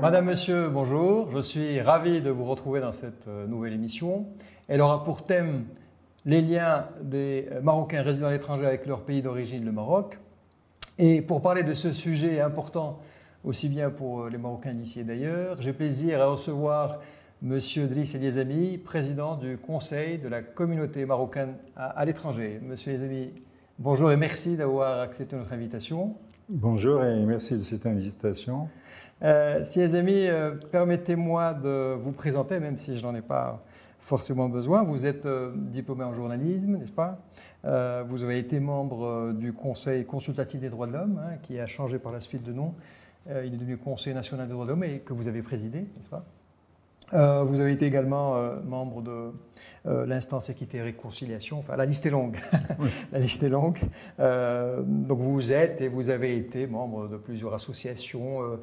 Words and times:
Madame, 0.00 0.24
Monsieur, 0.24 0.70
bonjour. 0.70 1.30
Je 1.30 1.42
suis 1.42 1.78
ravi 1.82 2.22
de 2.22 2.30
vous 2.30 2.46
retrouver 2.46 2.80
dans 2.80 2.90
cette 2.90 3.28
euh, 3.28 3.46
nouvelle 3.46 3.74
émission. 3.74 4.24
Elle 4.66 4.80
aura 4.80 5.04
pour 5.04 5.26
thème 5.26 5.66
les 6.24 6.40
liens 6.40 6.86
des 7.02 7.46
Marocains 7.62 8.00
résidant 8.00 8.28
à 8.28 8.30
l'étranger 8.30 8.64
avec 8.64 8.86
leur 8.86 9.02
pays 9.02 9.20
d'origine, 9.20 9.62
le 9.62 9.72
Maroc. 9.72 10.18
Et 10.98 11.20
pour 11.20 11.42
parler 11.42 11.64
de 11.64 11.74
ce 11.74 11.92
sujet 11.92 12.40
important, 12.40 12.98
aussi 13.44 13.68
bien 13.68 13.90
pour 13.90 14.28
les 14.28 14.38
Marocains 14.38 14.72
d'ici 14.72 15.00
et 15.00 15.04
d'ailleurs, 15.04 15.60
j'ai 15.60 15.74
plaisir 15.74 16.22
à 16.22 16.28
recevoir 16.28 17.00
Monsieur 17.42 17.86
Driss 17.86 18.14
Eliazami, 18.14 18.78
président 18.78 19.36
du 19.36 19.58
Conseil 19.58 20.16
de 20.16 20.28
la 20.28 20.40
communauté 20.40 21.04
marocaine 21.04 21.56
à, 21.76 22.02
l'étranger. 22.06 22.58
Monsieur 22.62 22.94
Eliazami, 22.94 23.32
bonjour 23.78 24.10
et 24.10 24.16
merci 24.16 24.56
d'avoir 24.56 25.00
accepté 25.00 25.36
notre 25.36 25.52
invitation. 25.52 26.16
Bonjour 26.48 27.04
et 27.04 27.22
merci 27.26 27.58
de 27.58 27.62
cette 27.62 27.84
invitation. 27.84 28.68
Euh, 29.22 29.62
si 29.64 29.80
les 29.80 29.94
amis, 29.94 30.26
euh, 30.26 30.52
permettez-moi 30.52 31.54
de 31.54 31.94
vous 31.94 32.12
présenter, 32.12 32.58
même 32.58 32.78
si 32.78 32.96
je 32.96 33.02
n'en 33.02 33.14
ai 33.14 33.20
pas 33.20 33.62
forcément 33.98 34.48
besoin. 34.48 34.82
Vous 34.82 35.06
êtes 35.06 35.26
euh, 35.26 35.52
diplômé 35.54 36.04
en 36.04 36.14
journalisme, 36.14 36.76
n'est-ce 36.76 36.92
pas? 36.92 37.18
Vous 38.08 38.24
avez 38.24 38.38
été 38.38 38.58
membre 38.58 39.32
du 39.34 39.52
Conseil 39.52 40.06
consultatif 40.06 40.60
des 40.60 40.70
droits 40.70 40.86
de 40.86 40.92
l'homme, 40.92 41.20
hein, 41.22 41.36
qui 41.42 41.60
a 41.60 41.66
changé 41.66 41.98
par 41.98 42.10
la 42.10 42.20
suite 42.20 42.42
de 42.42 42.54
nom. 42.54 42.74
il 43.28 43.52
est 43.52 43.58
devenu 43.58 43.76
Conseil 43.76 44.14
national 44.14 44.46
des 44.46 44.54
droits 44.54 44.64
de 44.64 44.70
l'homme 44.70 44.84
et 44.84 45.00
que 45.00 45.12
vous 45.12 45.28
avez 45.28 45.42
présidé, 45.42 45.80
n'est-ce 45.80 46.08
pas? 46.08 46.24
Euh, 47.12 47.42
vous 47.42 47.60
avez 47.60 47.72
été 47.72 47.86
également 47.86 48.36
euh, 48.36 48.60
membre 48.64 49.02
de 49.02 49.32
euh, 49.86 50.06
l'instance 50.06 50.48
équité 50.48 50.78
et 50.78 50.82
réconciliation. 50.82 51.58
Enfin, 51.58 51.76
la 51.76 51.86
liste 51.86 52.06
est 52.06 52.10
longue. 52.10 52.38
la 53.12 53.18
liste 53.18 53.42
est 53.42 53.48
longue. 53.48 53.78
donc 54.18 55.18
vous 55.18 55.52
êtes 55.52 55.80
et 55.80 55.88
vous 55.88 56.10
avez 56.10 56.36
été 56.36 56.66
membre 56.66 57.08
de 57.08 57.16
plusieurs 57.16 57.54
associations, 57.54 58.58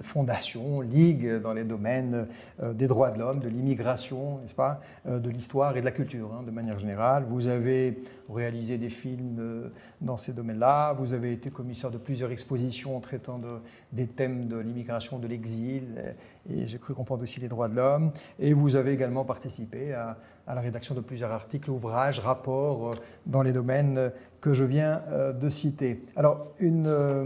fondations, 0.00 0.80
ligues 0.80 1.40
dans 1.40 1.52
les 1.52 1.64
domaines 1.64 2.26
des 2.62 2.86
droits 2.86 3.10
de 3.10 3.18
l'homme, 3.18 3.40
de 3.40 3.48
l'immigration, 3.48 4.38
n'est-ce 4.38 4.54
pas, 4.54 4.80
de 5.06 5.28
l'histoire 5.28 5.76
et 5.76 5.80
de 5.80 5.84
la 5.84 5.90
culture, 5.90 6.30
hein, 6.32 6.42
de 6.44 6.50
manière 6.50 6.78
générale. 6.78 7.24
Vous 7.28 7.46
avez 7.46 7.98
réalisé 8.32 8.78
des 8.78 8.88
films 8.88 9.70
dans 10.00 10.16
ces 10.16 10.32
domaines-là. 10.32 10.94
Vous 10.94 11.12
avez 11.12 11.32
été 11.32 11.50
commissaire 11.50 11.90
de 11.90 11.98
plusieurs 11.98 12.30
expositions 12.32 12.98
traitant 13.00 13.38
de, 13.38 13.58
des 13.92 14.06
thèmes 14.06 14.48
de 14.48 14.56
l'immigration, 14.56 15.18
de 15.18 15.26
l'exil 15.26 16.14
et 16.48 16.66
j'ai 16.66 16.78
cru 16.78 16.94
comprendre 16.94 17.22
aussi 17.22 17.40
les 17.40 17.48
droits 17.48 17.68
de 17.68 17.76
l'homme. 17.76 18.12
Et 18.38 18.52
vous 18.52 18.76
avez 18.76 18.92
également 18.92 19.24
participé 19.24 19.92
à, 19.92 20.16
la 20.46 20.60
rédaction 20.60 20.94
de 20.94 21.00
plusieurs 21.00 21.30
articles, 21.30 21.70
ouvrages, 21.70 22.18
rapports 22.18 22.88
euh, 22.88 22.94
dans 23.26 23.42
les 23.42 23.52
domaines 23.52 24.10
que 24.40 24.52
je 24.52 24.64
viens 24.64 25.02
euh, 25.08 25.32
de 25.32 25.48
citer. 25.48 26.04
Alors, 26.16 26.46
une, 26.58 26.88
euh, 26.88 27.24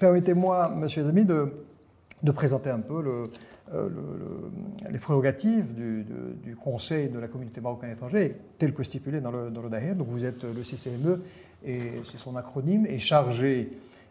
permettez-moi, 0.00 0.74
monsieur 0.76 1.02
les 1.02 1.08
amis, 1.08 1.24
de, 1.24 2.32
présenter 2.32 2.70
un 2.70 2.80
peu 2.80 3.00
le, 3.02 3.30
les 4.90 4.98
prérogatives 4.98 5.74
du, 5.74 6.56
Conseil 6.56 7.08
de 7.08 7.18
la 7.18 7.28
communauté 7.28 7.60
marocaine 7.60 7.90
étrangère, 7.90 8.32
tel 8.58 8.74
que 8.74 8.82
stipulé 8.82 9.20
dans 9.20 9.30
le, 9.30 9.50
dans 9.50 9.62
le. 9.62 9.94
Donc, 9.94 10.08
vous 10.08 10.24
êtes 10.24 10.42
le 10.44 10.62
CCME, 10.64 11.22
et 11.64 11.92
c'est 12.04 12.18
son 12.18 12.36
acronyme, 12.36 12.86
est 12.86 12.98
chargé 12.98 13.70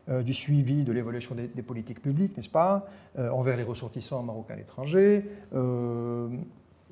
euh, 0.10 0.23
du 0.23 0.34
suivi 0.34 0.84
de 0.84 0.92
l'évaluation 0.92 1.36
des, 1.36 1.62
politiques 1.62 2.02
publiques, 2.02 2.36
n'est-ce 2.36 2.50
pas, 2.50 2.88
euh, 3.20 3.30
envers 3.30 3.58
les 3.58 3.64
ressortissants 3.64 4.23
marocains 4.23 4.56
à 4.56 4.58
l'étranger. 4.58 5.23
Euh, 5.54 6.30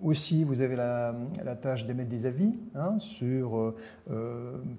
aussi, 0.02 0.44
vous 0.44 0.62
avez 0.62 0.76
la, 0.76 1.16
tâche 1.59 1.86
d'émettre 1.86 2.09
des 2.09 2.26
avis 2.26 2.53
hein, 2.76 3.00
sur, 3.00 3.73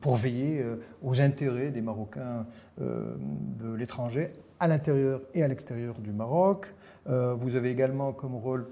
pour 0.01 0.17
veiller 0.17 0.65
aux 1.03 1.21
intérêts 1.21 1.71
des 1.71 1.81
Marocains 1.81 2.47
de 2.79 3.73
l'étranger 3.75 4.31
à 4.61 4.69
l'intérieur 4.69 5.21
et 5.35 5.43
à 5.43 5.49
l'extérieur 5.49 5.99
du 5.99 6.13
Maroc. 6.13 6.73
vous 7.07 7.57
avez 7.57 7.71
également 7.71 8.13
comme 8.13 8.37
rôle 8.37 8.69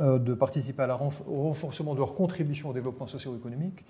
de 0.00 0.34
participer 0.34 0.82
à 0.82 0.86
la 0.86 0.96
au 0.96 1.42
renforcement 1.42 1.94
de 1.94 1.98
leur 1.98 2.14
contribution 2.14 2.70
au 2.70 2.72
développement 2.72 3.06
socio-économique 3.06 3.84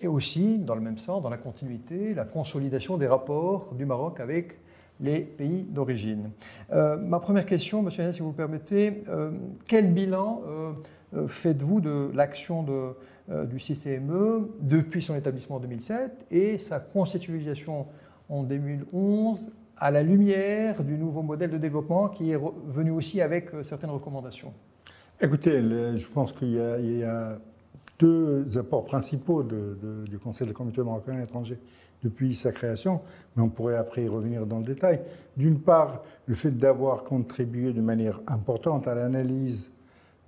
et 0.00 0.08
aussi, 0.08 0.58
dans 0.58 0.74
le 0.74 0.80
même 0.80 0.98
sens, 0.98 1.22
dans 1.22 1.30
la 1.30 1.36
continuité, 1.36 2.14
la 2.14 2.24
consolidation 2.24 2.96
des 2.96 3.06
rapports 3.06 3.74
du 3.74 3.86
Maroc 3.86 4.20
avec 4.20 4.58
les 5.00 5.20
pays 5.20 5.62
d'origine. 5.62 6.30
Euh, 6.72 6.96
ma 6.96 7.18
première 7.20 7.46
question, 7.46 7.82
Monsieur 7.82 8.02
Yannis, 8.02 8.14
si 8.14 8.22
vous 8.22 8.28
le 8.28 8.34
permettez, 8.34 9.02
euh, 9.08 9.32
quel 9.66 9.92
bilan 9.92 10.42
euh, 10.46 11.26
faites-vous 11.26 11.80
de 11.80 12.10
l'action 12.14 12.64
du 13.28 13.58
CCME 13.60 14.50
depuis 14.60 15.00
son 15.00 15.14
établissement 15.14 15.56
en 15.56 15.60
2007 15.60 16.26
et 16.30 16.58
sa 16.58 16.80
constitutionnalisation 16.80 17.86
en 18.28 18.42
2011 18.42 19.52
à 19.76 19.90
la 19.90 20.02
lumière 20.02 20.82
du 20.82 20.98
nouveau 20.98 21.22
modèle 21.22 21.50
de 21.50 21.58
développement 21.58 22.08
qui 22.08 22.32
est 22.32 22.40
venu 22.66 22.90
aussi 22.90 23.20
avec 23.20 23.50
certaines 23.62 23.90
recommandations? 23.90 24.52
Écoutez, 25.20 25.62
je 25.96 26.08
pense 26.08 26.32
qu'il 26.32 26.50
y 26.50 27.04
a 27.04 27.38
deux 28.00 28.58
apports 28.58 28.84
principaux 28.84 29.44
du 29.44 30.18
Conseil 30.18 30.46
de 30.46 30.52
la 30.52 30.56
communauté 30.56 30.82
marocaine 30.82 31.16
à 31.16 31.20
l'étranger 31.20 31.58
depuis 32.04 32.36
sa 32.36 32.52
création, 32.52 33.00
mais 33.34 33.42
on 33.42 33.48
pourrait 33.48 33.76
après 33.76 34.04
y 34.04 34.08
revenir 34.08 34.46
dans 34.46 34.58
le 34.58 34.64
détail. 34.64 35.00
D'une 35.36 35.58
part, 35.58 36.04
le 36.26 36.34
fait 36.34 36.50
d'avoir 36.50 37.02
contribué 37.02 37.72
de 37.72 37.80
manière 37.80 38.20
importante 38.26 38.86
à 38.86 38.94
l'analyse 38.94 39.72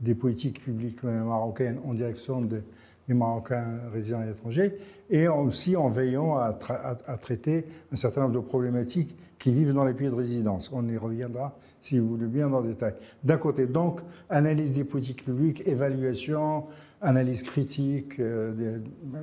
des 0.00 0.14
politiques 0.14 0.62
publiques 0.62 1.04
marocaines 1.04 1.78
en 1.86 1.94
direction 1.94 2.40
des, 2.40 2.62
Marocains 3.08 3.78
résidant 3.92 4.18
à 4.18 4.26
l'étranger, 4.26 4.76
et 5.10 5.28
aussi 5.28 5.76
en 5.76 5.88
veillant 5.88 6.34
à, 6.34 6.58
à, 7.06 7.16
traiter 7.18 7.64
un 7.92 7.94
certain 7.94 8.22
nombre 8.22 8.34
de 8.34 8.40
problématiques 8.40 9.16
qui 9.38 9.52
vivent 9.52 9.72
dans 9.72 9.84
les 9.84 9.94
pays 9.94 10.08
de 10.08 10.14
résidence. 10.14 10.72
On 10.72 10.88
y 10.88 10.96
reviendra, 10.96 11.56
si 11.82 12.00
vous 12.00 12.08
voulez 12.08 12.26
bien, 12.26 12.48
dans 12.48 12.58
le 12.58 12.70
détail. 12.70 12.94
D'un 13.22 13.36
côté, 13.36 13.66
donc, 13.66 14.00
analyse 14.28 14.74
des 14.74 14.82
politiques 14.82 15.24
publiques, 15.24 15.62
évaluation, 15.68 16.64
analyse 17.00 17.42
critique 17.42 18.18
euh, 18.20 18.78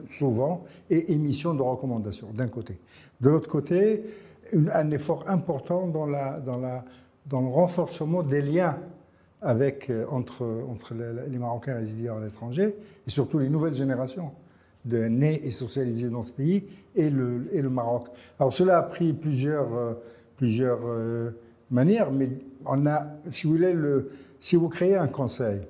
souvent 0.09 0.63
et 0.89 1.11
émission 1.11 1.53
de 1.53 1.61
recommandations 1.61 2.29
d'un 2.33 2.47
côté. 2.47 2.79
De 3.21 3.29
l'autre 3.29 3.49
côté, 3.49 4.03
un 4.53 4.91
effort 4.91 5.25
important 5.27 5.87
dans, 5.87 6.05
le 6.05 7.47
renforcement 7.47 8.23
des 8.23 8.41
liens 8.41 8.77
euh, 9.43 10.05
entre, 10.09 10.93
les, 11.29 11.37
Marocains 11.37 11.75
résidant 11.75 12.17
à 12.17 12.21
l'étranger 12.21 12.75
et 13.07 13.09
surtout 13.09 13.39
les 13.39 13.49
nouvelles 13.49 13.75
générations 13.75 14.31
de 14.85 15.05
nés 15.05 15.45
et 15.45 15.51
socialisés 15.51 16.09
dans 16.09 16.23
ce 16.23 16.31
pays 16.31 16.65
et 16.95 17.09
le, 17.09 17.69
Maroc. 17.69 18.07
Alors 18.39 18.53
cela 18.53 18.77
a 18.77 18.83
pris 18.83 19.13
plusieurs, 19.13 19.69
euh, 20.41 21.31
manières, 21.71 22.11
mais 22.11 22.29
on 22.65 22.85
a, 22.85 23.07
si 23.31 23.47
vous 23.47 23.53
voulez, 23.53 23.73
le, 23.73 24.11
si 24.39 24.55
vous 24.55 24.69
créez 24.69 24.95
un 24.95 25.07
conseil, 25.07 25.61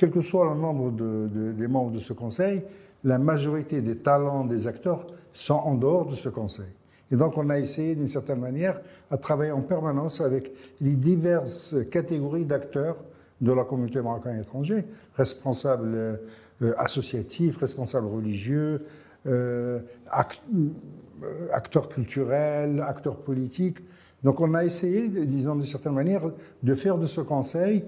quel 0.00 0.10
que 0.10 0.22
soit 0.22 0.46
le 0.46 0.58
nombre 0.58 0.90
des 0.90 1.68
membres 1.68 1.90
de 1.90 1.98
ce 1.98 2.14
conseil, 2.14 2.62
la 3.04 3.18
majorité 3.18 3.82
des 3.82 3.96
talents 3.96 4.46
des 4.46 4.66
acteurs 4.66 5.06
sont 5.34 5.52
en 5.52 5.74
dehors 5.74 6.06
de 6.06 6.14
ce 6.14 6.30
conseil. 6.30 6.72
Et 7.10 7.16
donc 7.16 7.36
on 7.36 7.50
a 7.50 7.58
essayé 7.58 7.94
d'une 7.94 8.08
certaine 8.08 8.40
manière 8.40 8.80
à 9.10 9.18
travailler 9.18 9.52
en 9.52 9.60
permanence 9.60 10.22
avec 10.22 10.52
les 10.80 10.92
diverses 10.92 11.74
catégories 11.90 12.46
d'acteurs 12.46 12.96
de 13.42 13.52
la 13.52 13.64
communauté 13.64 14.00
marocaine 14.00 14.40
étrangère, 14.40 14.84
responsables 15.16 15.94
euh, 15.94 16.72
associatifs, 16.78 17.58
responsables 17.58 18.06
religieux, 18.06 18.86
euh, 19.26 19.80
euh, 20.14 21.46
acteurs 21.52 21.90
culturels, 21.90 22.82
acteurs 22.88 23.16
politiques. 23.16 23.80
Donc 24.24 24.40
on 24.40 24.54
a 24.54 24.64
essayé, 24.64 25.08
disons 25.08 25.56
d'une 25.56 25.66
certaine 25.66 25.92
manière, 25.92 26.22
de 26.62 26.74
faire 26.74 26.96
de 26.96 27.06
ce 27.06 27.20
conseil 27.20 27.84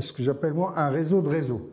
ce 0.00 0.12
que 0.12 0.22
j'appelle 0.22 0.54
moi 0.54 0.74
un 0.76 0.88
réseau 0.88 1.20
de 1.20 1.28
réseaux. 1.28 1.70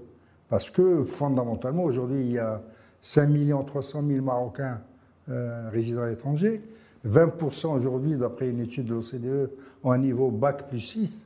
Parce 0.50 0.70
que 0.70 1.04
fondamentalement, 1.04 1.84
aujourd'hui, 1.84 2.22
il 2.22 2.32
y 2.32 2.40
a 2.40 2.62
5 3.02 3.30
300 3.66 4.04
000 4.08 4.26
Marocains 4.26 4.82
euh, 5.30 5.70
résidant 5.72 6.02
à 6.02 6.10
l'étranger. 6.10 6.62
20% 7.08 7.78
aujourd'hui, 7.78 8.16
d'après 8.16 8.50
une 8.50 8.60
étude 8.60 8.86
de 8.86 8.96
l'OCDE, 8.96 9.52
ont 9.84 9.92
un 9.92 9.98
niveau 10.00 10.32
bac 10.32 10.68
plus 10.68 10.82
6. 10.82 11.26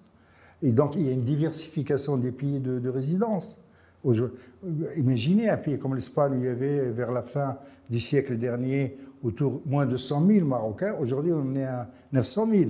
Et 0.62 0.71
donc, 0.71 0.95
il 0.95 1.03
y 1.03 1.09
a 1.09 1.12
une 1.12 1.23
diversification 1.23 2.17
des 2.17 2.31
pays 2.31 2.59
de, 2.59 2.89
résidence. 2.89 3.57
Imaginez 4.97 5.50
un 5.50 5.57
pays 5.57 5.79
comme 5.79 5.95
l'Espagne, 5.95 6.33
où 6.33 6.41
il 6.41 6.45
y 6.45 6.50
avait 6.50 6.89
vers 6.89 7.12
la 7.12 7.21
fin 7.21 7.57
du 7.89 8.00
siècle 8.00 8.38
dernier 8.38 8.97
autour 9.23 9.62
moins 9.65 9.85
de 9.85 9.97
100 9.97 10.27
000 10.27 10.45
Marocains. 10.45 10.95
Aujourd'hui, 11.00 11.31
on 11.33 11.56
est 11.56 11.63
à 11.63 11.89
900 12.12 12.47
000. 12.51 12.63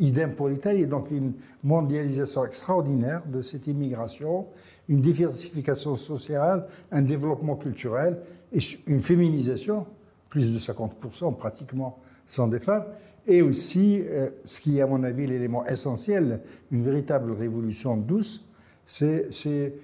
Idem 0.00 0.34
pour 0.34 0.48
l'Italie. 0.48 0.86
Donc 0.86 1.10
une 1.10 1.32
mondialisation 1.62 2.44
extraordinaire 2.44 3.22
de 3.26 3.42
cette 3.42 3.66
immigration, 3.66 4.46
une 4.88 5.00
diversification 5.00 5.96
sociale, 5.96 6.66
un 6.92 7.02
développement 7.02 7.56
culturel 7.56 8.18
et 8.52 8.58
une 8.86 9.00
féminisation, 9.00 9.86
plus 10.28 10.52
de 10.52 10.58
50% 10.58 11.36
pratiquement 11.36 11.98
sans 12.26 12.48
des 12.48 12.58
femmes, 12.58 12.84
et 13.26 13.42
aussi, 13.42 14.02
euh, 14.02 14.30
ce 14.44 14.60
qui 14.60 14.78
est 14.78 14.82
à 14.82 14.86
mon 14.86 15.02
avis 15.02 15.26
l'élément 15.26 15.66
essentiel, 15.66 16.40
une 16.70 16.82
véritable 16.82 17.32
révolution 17.32 17.96
douce, 17.96 18.44
c'est 18.86 19.74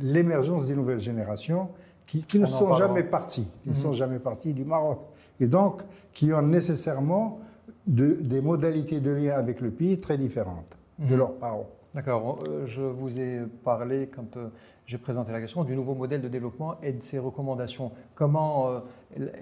l'émergence 0.00 0.66
des 0.66 0.74
nouvelles 0.74 0.98
générations 0.98 1.68
qui, 2.06 2.38
ne 2.38 2.46
sont 2.46 2.74
jamais 2.74 3.04
parties, 3.04 3.48
qui 3.62 3.70
ne 3.70 3.76
sont 3.76 3.90
mhm. 3.90 3.94
jamais 3.94 4.18
parties 4.18 4.52
du 4.52 4.64
Maroc, 4.64 5.00
et 5.40 5.46
donc 5.46 5.82
qui 6.12 6.32
ont 6.32 6.42
nécessairement 6.42 7.40
de, 7.86 8.16
des 8.20 8.40
modalités 8.40 9.00
de 9.00 9.10
lien 9.10 9.34
avec 9.34 9.60
le 9.60 9.70
pays 9.70 9.98
très 10.00 10.18
différentes 10.18 10.76
de 10.98 11.12
Mhm. 11.12 11.16
leurs 11.18 11.32
parents. 11.34 11.68
D'accord. 11.94 12.38
Euh, 12.48 12.64
Je 12.66 12.82
vous 12.82 13.18
ai 13.20 13.40
parlé, 13.64 14.08
quand 14.14 14.36
euh, 14.36 14.48
j'ai 14.86 14.96
présenté 14.98 15.30
la 15.32 15.40
question, 15.40 15.62
du 15.64 15.74
nouveau 15.76 15.94
modèle 15.94 16.22
de 16.22 16.28
développement 16.28 16.76
et 16.82 16.92
de 16.92 17.02
ses 17.02 17.18
recommandations. 17.18 17.92
Comment 18.14 18.68
euh, 18.70 18.78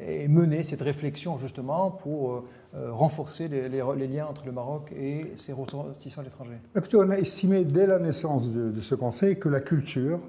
est 0.00 0.26
menée 0.28 0.62
cette 0.64 0.82
réflexion, 0.82 1.38
justement, 1.38 1.90
pour 1.90 2.44
renforcer 2.74 3.48
les, 3.48 3.68
les- 3.68 3.82
les 3.96 4.06
liens 4.06 4.26
entre 4.26 4.46
le 4.46 4.52
Maroc 4.52 4.92
et 4.96 5.32
ses 5.36 5.52
ressortissants 5.52 6.20
à 6.20 6.24
l'étranger? 6.24 6.54
Écoutez, 6.76 6.96
on 6.96 7.10
a 7.10 7.16
estimé 7.18 7.64
dès 7.64 7.86
la 7.86 7.98
naissance 7.98 8.50
de, 8.50 8.70
de 8.70 8.80
ce 8.80 8.94
conseil 8.94 9.38
que 9.38 9.48
la 9.48 9.60
culture, 9.60 10.20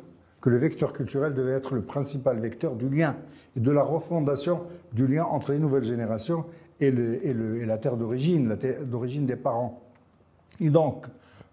que 0.41 0.49
le 0.49 0.57
vecteur 0.57 0.91
culturel 0.93 1.33
devait 1.35 1.51
être 1.53 1.75
le 1.75 1.81
principal 1.81 2.39
vecteur 2.39 2.75
du 2.75 2.89
lien 2.89 3.15
et 3.55 3.59
de 3.59 3.69
la 3.71 3.83
refondation 3.83 4.61
du 4.93 5.05
lien 5.07 5.23
entre 5.23 5.51
les 5.51 5.59
nouvelles 5.59 5.83
générations 5.83 6.45
et, 6.81 6.91
le- 6.91 7.25
et 7.25 7.33
le- 7.33 7.61
et 7.61 7.65
la 7.65 7.77
terre 7.77 7.95
d'origine, 7.95 8.49
la 8.49 8.57
terre 8.57 8.83
d'origine 8.85 9.25
des 9.25 9.35
parents. 9.37 9.81
Et 10.59 10.69
donc, 10.69 11.05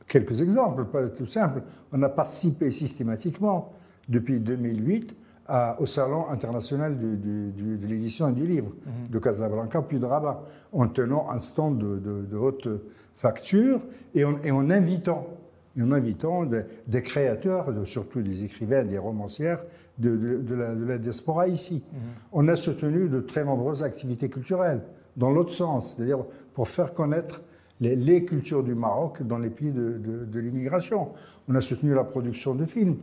quelques 0.09 0.41
exemples, 0.41 0.87
pas 0.87 1.07
tout 1.09 1.27
simple. 1.27 1.63
On 1.93 2.03
a 2.03 2.09
participé 2.09 2.71
systématiquement 2.71 3.73
depuis 4.09 4.41
2008 4.41 5.15
à- 5.47 5.81
au 5.81 5.87
Salon 5.87 6.29
international 6.31 6.99
du- 6.99 7.17
du- 7.17 7.51
du- 7.53 7.77
de 7.79 7.87
l'édition 7.87 8.29
et 8.29 8.33
du 8.33 8.47
livre 8.47 8.73
de 9.11 9.19
Casablanca 9.19 9.83
puis 9.83 9.99
de 9.99 10.05
Rabat, 10.07 10.43
en 10.73 10.89
tenant 10.89 11.31
un 11.31 11.39
stand 11.39 11.79
de, 11.79 11.99
de- 11.99 12.27
de 12.31 12.37
haute 12.37 12.69
facture 13.15 13.81
et 14.15 14.25
en, 14.25 14.37
et 14.45 14.51
en 14.51 14.71
invitant, 14.71 15.27
en 15.81 15.93
invitant 15.93 16.45
des, 16.45 16.63
des 16.87 17.03
créateurs, 17.03 17.73
de- 17.73 17.85
surtout 17.85 18.21
des 18.23 18.45
écrivains, 18.45 18.85
des 18.85 18.99
romancières 18.99 19.61
de, 19.99 20.17
de- 20.17 20.55
la, 20.55 20.75
de 20.75 20.85
la 20.85 20.99
diaspora 20.99 21.49
ici. 21.49 21.83
On 22.33 22.47
a 22.49 22.57
soutenu 22.57 23.09
de 23.09 23.21
très 23.21 23.45
nombreuses 23.45 23.83
activités 23.83 24.29
culturelles 24.29 24.81
dans 25.17 25.31
l'autre 25.31 25.51
sens, 25.53 25.95
c'est-à-dire 25.97 26.25
pour 26.55 26.69
faire 26.69 26.95
connaître 26.95 27.43
les, 27.81 27.97
les 27.97 28.25
cultures 28.25 28.63
du 28.63 28.75
Maroc 28.75 29.23
dans 29.23 29.39
les 29.39 29.51
pays 29.51 29.71
de, 29.73 29.99
de- 30.25 30.41
l'immigration. 30.41 31.09
On 31.49 31.55
a 31.55 31.61
soutenu 31.61 31.95
la 31.95 32.05
production 32.05 32.55
de 32.55 32.65
films. 32.65 32.97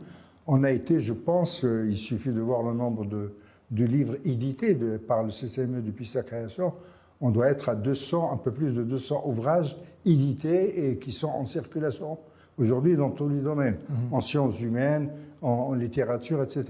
On 0.46 0.62
a 0.64 0.70
été, 0.70 1.00
je 1.00 1.12
pense, 1.12 1.64
euh, 1.64 1.86
il 1.88 1.96
suffit 1.96 2.30
de 2.30 2.40
voir 2.40 2.62
le 2.62 2.72
nombre 2.72 3.04
de, 3.04 3.32
de 3.72 3.84
livres 3.84 4.14
édités 4.24 4.74
par 5.08 5.22
le 5.22 5.30
CCME 5.30 5.82
depuis 5.82 6.06
sa 6.06 6.22
création. 6.22 6.72
On 7.20 7.30
doit 7.30 7.48
être 7.48 7.68
à 7.70 7.74
200, 7.74 8.30
un 8.32 8.36
peu 8.36 8.50
plus 8.52 8.72
de 8.74 8.82
200 8.84 9.22
ouvrages 9.26 9.76
édités 10.04 10.90
et 10.90 10.96
qui 10.98 11.12
sont 11.12 11.28
en 11.28 11.46
circulation 11.46 12.18
aujourd'hui 12.58 12.96
dans 12.96 13.10
tous 13.10 13.28
les 13.28 13.40
domaines, 13.40 13.76
en 14.12 14.20
sciences 14.20 14.60
humaines, 14.60 15.10
en, 15.46 15.68
en 15.70 15.74
littérature, 15.74 16.42
etc. 16.42 16.64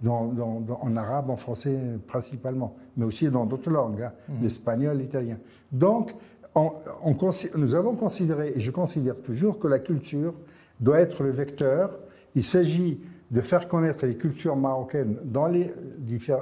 Dans- 0.00 0.26
dans- 0.26 0.60
dans- 0.60 0.78
en 0.82 0.96
arabe, 0.96 1.30
en 1.30 1.36
français 1.36 1.76
principalement, 2.06 2.76
mais 2.96 3.04
aussi 3.04 3.28
dans 3.30 3.46
d'autres 3.46 3.70
langues, 3.70 4.02
hein, 4.02 4.12
l'espagnol, 4.40 4.96
l'italien. 4.98 5.38
Donc, 5.72 6.14
on- 6.54 6.72
on 7.02 7.14
consi- 7.14 7.50
nous 7.56 7.74
avons 7.74 7.94
considéré, 7.96 8.52
et 8.56 8.60
je 8.60 8.70
considère 8.70 9.16
toujours, 9.22 9.58
que 9.58 9.68
la 9.68 9.78
culture 9.78 10.34
doit 10.80 11.00
être 11.00 11.22
le 11.22 11.30
vecteur. 11.30 11.90
Il 12.34 12.42
s'agit 12.44 13.00
de 13.30 13.40
faire 13.40 13.66
connaître 13.68 14.04
les 14.06 14.16
cultures 14.16 14.56
marocaines 14.56 15.16
dans 15.24 15.46
les 15.46 15.72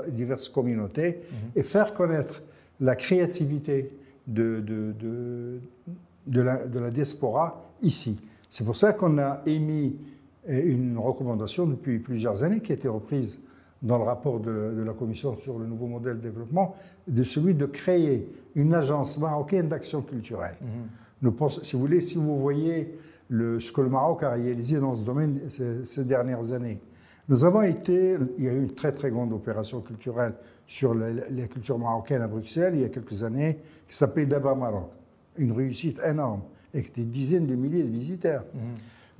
diverses 0.08 0.48
communautés 0.48 1.20
et 1.54 1.62
faire 1.62 1.94
connaître 1.94 2.42
la 2.80 2.96
créativité 2.96 3.96
de, 4.26 4.60
de, 4.60 4.92
de, 4.98 5.60
de 6.26 6.42
la, 6.42 6.66
de 6.66 6.78
la 6.78 6.90
diaspora 6.90 7.64
ici. 7.82 8.20
C'est 8.48 8.64
pour 8.64 8.74
ça 8.76 8.92
qu'on 8.92 9.18
a 9.18 9.40
émis 9.46 9.96
une 10.48 10.96
recommandation 10.98 11.66
depuis 11.66 11.98
plusieurs 11.98 12.42
années 12.44 12.60
qui 12.60 12.72
a 12.72 12.74
été 12.74 12.88
reprise 12.88 13.40
dans 13.82 13.96
le 13.98 14.04
rapport 14.04 14.40
de, 14.40 14.74
de 14.76 14.82
la 14.82 14.92
Commission 14.92 15.36
sur 15.36 15.58
le 15.58 15.66
nouveau 15.66 15.86
modèle 15.86 16.16
de 16.18 16.22
développement, 16.22 16.74
de 17.08 17.22
celui 17.22 17.54
de 17.54 17.66
créer 17.66 18.28
une 18.54 18.74
agence 18.74 19.18
marocaine 19.18 19.68
d'action 19.68 20.02
culturelle. 20.02 20.56
Nous 21.22 21.32
pensons- 21.32 21.62
si 21.64 21.74
vous 21.76 21.80
voulez, 21.80 22.00
si 22.00 22.16
vous 22.16 22.38
voyez 22.38 22.94
le- 23.28 23.58
ce 23.60 23.72
que 23.72 23.80
le 23.80 23.88
Maroc 23.88 24.22
a 24.22 24.30
réalisé 24.30 24.78
dans 24.80 24.94
ce 24.94 25.04
domaine 25.04 25.40
ces, 25.48 25.84
ces 25.84 26.04
dernières 26.04 26.52
années, 26.52 26.78
nous 27.28 27.44
avons 27.44 27.62
été, 27.62 28.16
il 28.38 28.44
y 28.44 28.48
a 28.48 28.52
eu 28.52 28.62
une 28.62 28.74
très 28.74 28.92
très 28.92 29.10
grande 29.10 29.32
opération 29.32 29.80
culturelle 29.80 30.34
sur 30.66 30.94
la, 30.94 31.10
la 31.12 31.46
culture 31.46 31.78
marocaine 31.78 32.22
à 32.22 32.26
Bruxelles 32.28 32.72
il 32.74 32.80
y 32.80 32.84
a 32.84 32.88
quelques 32.88 33.22
années, 33.24 33.58
qui 33.88 33.96
s'appelait 33.96 34.26
Daba 34.26 34.54
Maroc, 34.54 34.90
une 35.38 35.52
réussite 35.52 36.00
énorme, 36.04 36.40
avec 36.74 36.94
des 36.94 37.04
dizaines 37.04 37.46
de 37.46 37.54
milliers 37.54 37.82
de 37.84 37.88
visiteurs. 37.90 38.44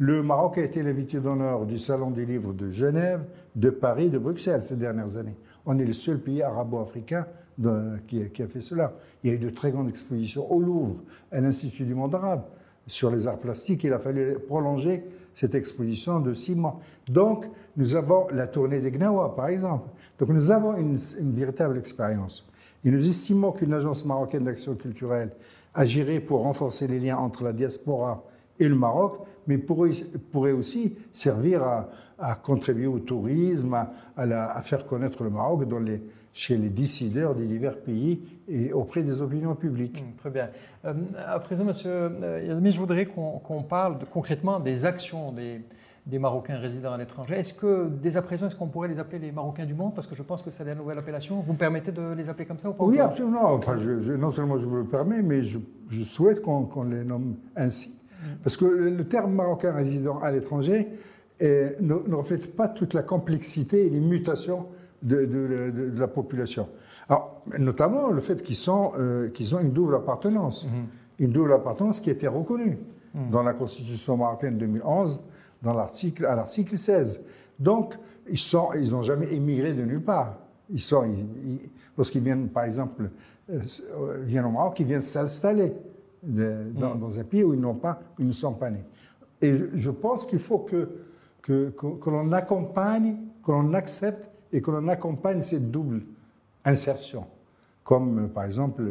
Le 0.03 0.23
Maroc 0.23 0.57
a 0.57 0.63
été 0.63 0.83
l'invité 0.83 1.21
d'honneur 1.21 1.67
du 1.67 1.77
Salon 1.77 2.11
du 2.11 2.25
Livre 2.25 2.55
de 2.55 2.71
Genève, 2.71 3.21
de 3.55 3.69
Paris, 3.69 4.09
de 4.09 4.17
Bruxelles 4.17 4.65
ces 4.65 4.77
dernières 4.77 5.19
années. 5.19 5.37
On 5.67 5.79
est 5.79 5.85
le 5.85 5.93
seul 5.93 6.19
pays 6.19 6.41
arabo-africain 6.41 7.27
qui, 8.09 8.23
a- 8.43 8.47
fait 8.49 8.63
cela. 8.63 8.95
Il 9.23 9.29
y 9.29 9.33
a 9.35 9.37
eu 9.37 9.39
de 9.39 9.51
très 9.51 9.71
grandes 9.71 9.91
expositions 9.91 10.51
au 10.51 10.59
Louvre, 10.59 10.97
à 11.31 11.39
l'Institut 11.43 11.85
du 11.85 11.95
monde 11.95 12.15
arabe, 12.15 12.45
sur 12.87 13.11
les 13.11 13.27
arts 13.27 13.37
plastiques. 13.37 13.85
Il 13.85 13.93
a 13.93 13.99
fallu 13.99 14.39
prolonger 14.49 15.05
cette 15.35 15.55
exposition 15.55 16.19
de 16.19 16.33
six 16.33 16.55
mois. 16.55 16.81
Donc, 17.07 17.45
nous 17.77 17.95
avons 17.95 18.27
la 18.33 18.47
tournée 18.47 18.81
des 18.81 18.91
Gnawa, 18.93 19.37
par 19.37 19.49
exemple. 19.49 19.91
Donc, 20.19 20.31
nous 20.31 20.51
avons 20.51 20.79
une 20.79 20.97
véritable 21.35 21.77
expérience. 21.77 22.47
Et 22.87 22.91
nous 22.91 23.07
estimons 23.07 23.53
qu'une 23.53 23.75
agence 23.75 24.07
marocaine 24.07 24.45
d'action 24.45 24.75
culturelle 24.77 25.33
agirait 25.75 26.21
pour 26.21 26.41
renforcer 26.41 26.87
les 26.87 26.99
liens 27.01 27.19
entre 27.19 27.45
la 27.45 27.53
diaspora 27.53 28.25
et 28.61 28.69
le 28.69 28.77
Maroc, 28.77 29.19
mais 29.49 29.59
pourrait, 29.59 29.91
pourrait 30.31 30.53
aussi 30.53 30.95
servir 31.11 31.63
à, 31.65 31.89
à 32.19 32.35
contribuer 32.37 32.87
au 32.87 32.99
tourisme, 33.01 33.75
à, 33.75 33.93
à 34.17 34.27
la- 34.27 34.53
à 34.57 34.61
faire 34.63 34.87
connaître 34.87 35.25
le 35.25 35.31
Maroc 35.31 35.67
dans 35.67 35.79
les, 35.81 36.01
chez 36.33 36.57
les 36.57 36.69
décideurs 36.69 37.35
des 37.35 37.47
divers 37.47 37.79
pays 37.79 38.21
et 38.49 38.73
auprès 38.73 39.03
des 39.03 39.21
opinions 39.23 39.55
publiques. 39.57 40.05
Hum, 40.07 40.15
Très 40.19 40.31
bien. 40.31 40.49
Euh, 40.85 40.93
à 41.27 41.41
présent, 41.41 41.65
Monsieur 41.65 41.91
euh, 41.91 42.45
Yazmi, 42.47 42.71
je 42.71 42.79
voudrais 42.79 43.07
qu'on 43.07 43.63
parle 43.63 43.99
de- 43.99 44.05
concrètement 44.05 44.61
des 44.61 44.85
actions 44.85 45.33
des, 45.33 45.63
des 46.07 46.19
Marocains 46.19 46.57
résidant 46.57 46.93
à 46.93 46.99
l'étranger. 46.99 47.35
Est-ce 47.37 47.55
que, 47.55 47.89
dès 47.89 48.17
à 48.17 48.23
présent, 48.23 48.47
est-ce 48.47 48.57
qu'on 48.57 48.69
pourrait 48.69 48.89
les 48.89 48.99
appeler 48.99 49.19
les 49.19 49.33
Marocains 49.33 49.67
du 49.67 49.75
monde? 49.75 49.95
Parce 49.95 50.07
que 50.07 50.15
je 50.15 50.23
pense 50.23 50.43
que 50.43 50.51
c'est 50.51 50.65
la 50.65 50.75
nouvelle 50.75 50.99
appellation. 50.99 51.41
Vous 51.41 51.53
me 51.55 51.59
permettez 51.59 51.91
de 51.93 52.13
les 52.17 52.29
appeler 52.29 52.47
comme 52.47 52.59
ça 52.59 52.71
ou 52.71 52.75
pas 52.75 52.85
Oui, 52.85 52.99
absolument. 53.01 53.53
Enfin, 53.55 53.77
je- 53.77 54.01
je- 54.01 54.13
non 54.13 54.31
seulement 54.31 54.59
je 54.59 54.67
vous 54.67 54.77
le 54.77 54.85
permets, 54.85 55.23
mais 55.23 55.43
je, 55.43 55.59
je 55.89 56.03
souhaite 56.05 56.43
qu'on 56.43 56.65
qu'on 56.65 56.85
les 56.85 57.03
nomme 57.05 57.37
ainsi. 57.57 57.97
Parce 58.43 58.57
que 58.57 58.65
le, 58.65 59.05
terme 59.09 59.35
marocain 59.35 59.73
résident 59.73 60.19
à 60.21 60.31
l'étranger 60.31 60.89
ne, 61.41 61.95
ne 62.07 62.15
reflète 62.15 62.55
pas 62.55 62.69
toute 62.69 62.93
la 62.95 63.03
complexité 63.03 63.87
et 63.87 63.91
les 63.91 64.01
mutations 64.01 64.67
de, 65.03 65.25
de- 65.25 65.71
de- 65.75 65.91
de 65.91 65.99
la 66.01 66.09
population. 66.09 66.69
Alors, 67.09 67.43
notamment 67.59 68.11
le 68.11 68.21
fait 68.21 68.43
qu'ils 68.43 68.57
euh, 68.69 69.29
ont 69.55 69.59
une 69.61 69.73
double 69.73 69.95
appartenance. 69.97 70.67
Une 71.19 71.31
double 71.33 71.53
appartenance 71.55 72.01
qui 72.01 72.11
a 72.11 72.13
été 72.13 72.27
reconnue 72.29 72.79
dans 73.31 73.43
la 73.43 73.53
Constitution 73.55 74.17
marocaine 74.17 74.57
2011, 74.59 75.21
dans 75.63 75.75
l'article, 75.75 76.27
à 76.27 76.37
l'article 76.37 76.79
16. 76.79 77.25
Donc, 77.59 77.95
ils 78.29 78.91
n'ont 78.91 79.03
jamais 79.03 79.33
émigré 79.35 79.73
de 79.73 79.83
nulle 79.83 80.03
part. 80.03 80.37
Ils 80.71 80.81
sont, 80.81 81.05
ils- 81.05 81.51
ils- 81.53 81.61
lorsqu'ils 81.97 82.23
viennent, 82.23 82.49
par 82.49 82.65
exemple, 82.65 83.11
euh, 83.51 83.59
euh, 83.99 84.19
viennent 84.25 84.45
au 84.45 84.51
Maroc, 84.51 84.79
ils 84.79 84.87
viennent 84.87 85.03
s'installer 85.03 85.73
de- 86.23 86.71
dans, 86.75 86.95
dans 86.95 87.19
un 87.19 87.25
pays 87.25 87.45
où 87.45 87.55
ils 87.55 87.61
n'ont 87.61 87.75
pas, 87.75 88.01
où 88.19 88.23
ils 88.23 88.27
ne 88.29 88.33
sont 88.33 88.53
pas 88.55 88.71
nés. 88.71 88.85
Et 89.41 89.57
je, 89.57 89.65
je 89.75 89.91
pense 89.91 90.25
qu'il 90.27 90.39
faut 90.39 90.59
que, 90.59 90.89
que, 91.43 91.71
que, 91.71 91.87
que 91.99 92.11
l'on 92.11 92.31
accompagne, 92.33 93.17
que 93.45 93.51
l'on 93.53 93.73
accepte 93.75 94.29
et 94.53 94.61
que 94.61 94.71
l'on 94.71 94.87
accompagne 94.89 95.41
cette 95.41 95.71
double 95.71 96.03
insertion. 96.65 97.25
Comme, 97.85 98.25
euh, 98.25 98.27
par 98.29 98.45
exemple, 98.45 98.83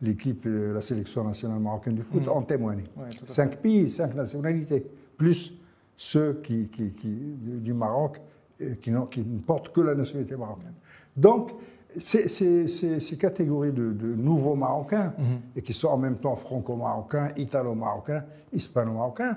l'équipe, 0.00 0.44
euh, 0.46 0.74
la 0.74 0.82
sélection 0.82 1.24
nationale 1.24 1.60
marocaine 1.60 1.94
du 1.94 2.02
foot 2.02 2.26
en 2.28 2.42
témoigne. 2.42 2.82
Ouais. 2.96 3.04
Cinq 3.26 3.58
pays, 3.58 3.88
cinq 3.88 4.14
nationalités, 4.14 4.84
plus 5.16 5.54
ceux 5.96 6.40
qui, 6.42 6.66
qui- 6.68 6.90
qui- 6.92 7.08
du 7.38 7.72
Maroc 7.72 8.20
euh, 8.60 8.74
qui, 8.80 8.90
qui 9.10 9.20
ne 9.20 9.38
portent 9.38 9.68
que 9.72 9.80
la 9.80 9.94
nationalité 9.94 10.36
marocaine. 10.36 10.72
Donc, 11.16 11.52
ces, 11.96 12.28
ces- 12.28 12.68
ces- 12.68 13.00
ces 13.00 13.16
catégories 13.16 13.72
de, 13.72 13.92
de 13.92 14.14
nouveaux 14.14 14.54
Marocains, 14.54 15.12
et 15.56 15.62
qui 15.62 15.72
sont 15.72 15.88
en 15.88 15.98
même 15.98 16.16
temps 16.16 16.36
franco-marocains, 16.36 17.30
italo-marocains, 17.36 18.24
hispano-marocains, 18.52 19.36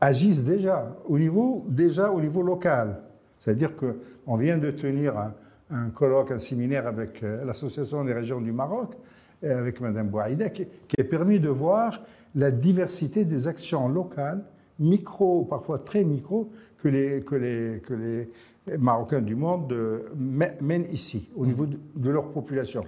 agissent 0.00 0.44
déjà 0.44 0.94
au 1.08 1.18
niveau, 1.18 1.64
déjà 1.68 2.10
au 2.10 2.20
niveau 2.20 2.42
local. 2.42 3.00
C'est-à-dire 3.38 3.72
qu'on 3.76 4.36
vient 4.36 4.58
de 4.58 4.70
tenir 4.70 5.16
un, 5.18 5.32
un 5.70 5.88
colloque, 5.90 6.30
un 6.30 6.38
séminaire 6.38 6.86
avec 6.86 7.22
euh, 7.22 7.44
l'Association 7.44 8.04
des 8.04 8.12
régions 8.12 8.40
du 8.40 8.52
Maroc, 8.52 8.94
et 9.42 9.48
avec 9.50 9.80
Mme 9.80 10.08
Bouaïda, 10.08 10.48
qui, 10.50 10.66
qui 10.88 11.00
a 11.00 11.04
permis 11.04 11.38
de 11.40 11.48
voir 11.50 12.02
la 12.34 12.50
diversité 12.50 13.24
des 13.24 13.48
actions 13.48 13.88
locales, 13.88 14.42
micro, 14.78 15.44
parfois 15.44 15.78
très 15.78 16.04
micro, 16.04 16.50
que 16.78 16.88
les, 16.88 17.20
que 17.22 17.34
les, 17.34 17.80
que 17.80 17.94
les 17.94 18.30
Marocains 18.78 19.20
du 19.20 19.34
monde 19.36 19.72
euh, 19.72 20.08
mè- 20.18 20.60
mènent 20.60 20.86
ici, 20.90 21.30
au 21.36 21.46
niveau 21.46 21.66
de, 21.66 22.10
leur 22.10 22.30
population. 22.30 22.80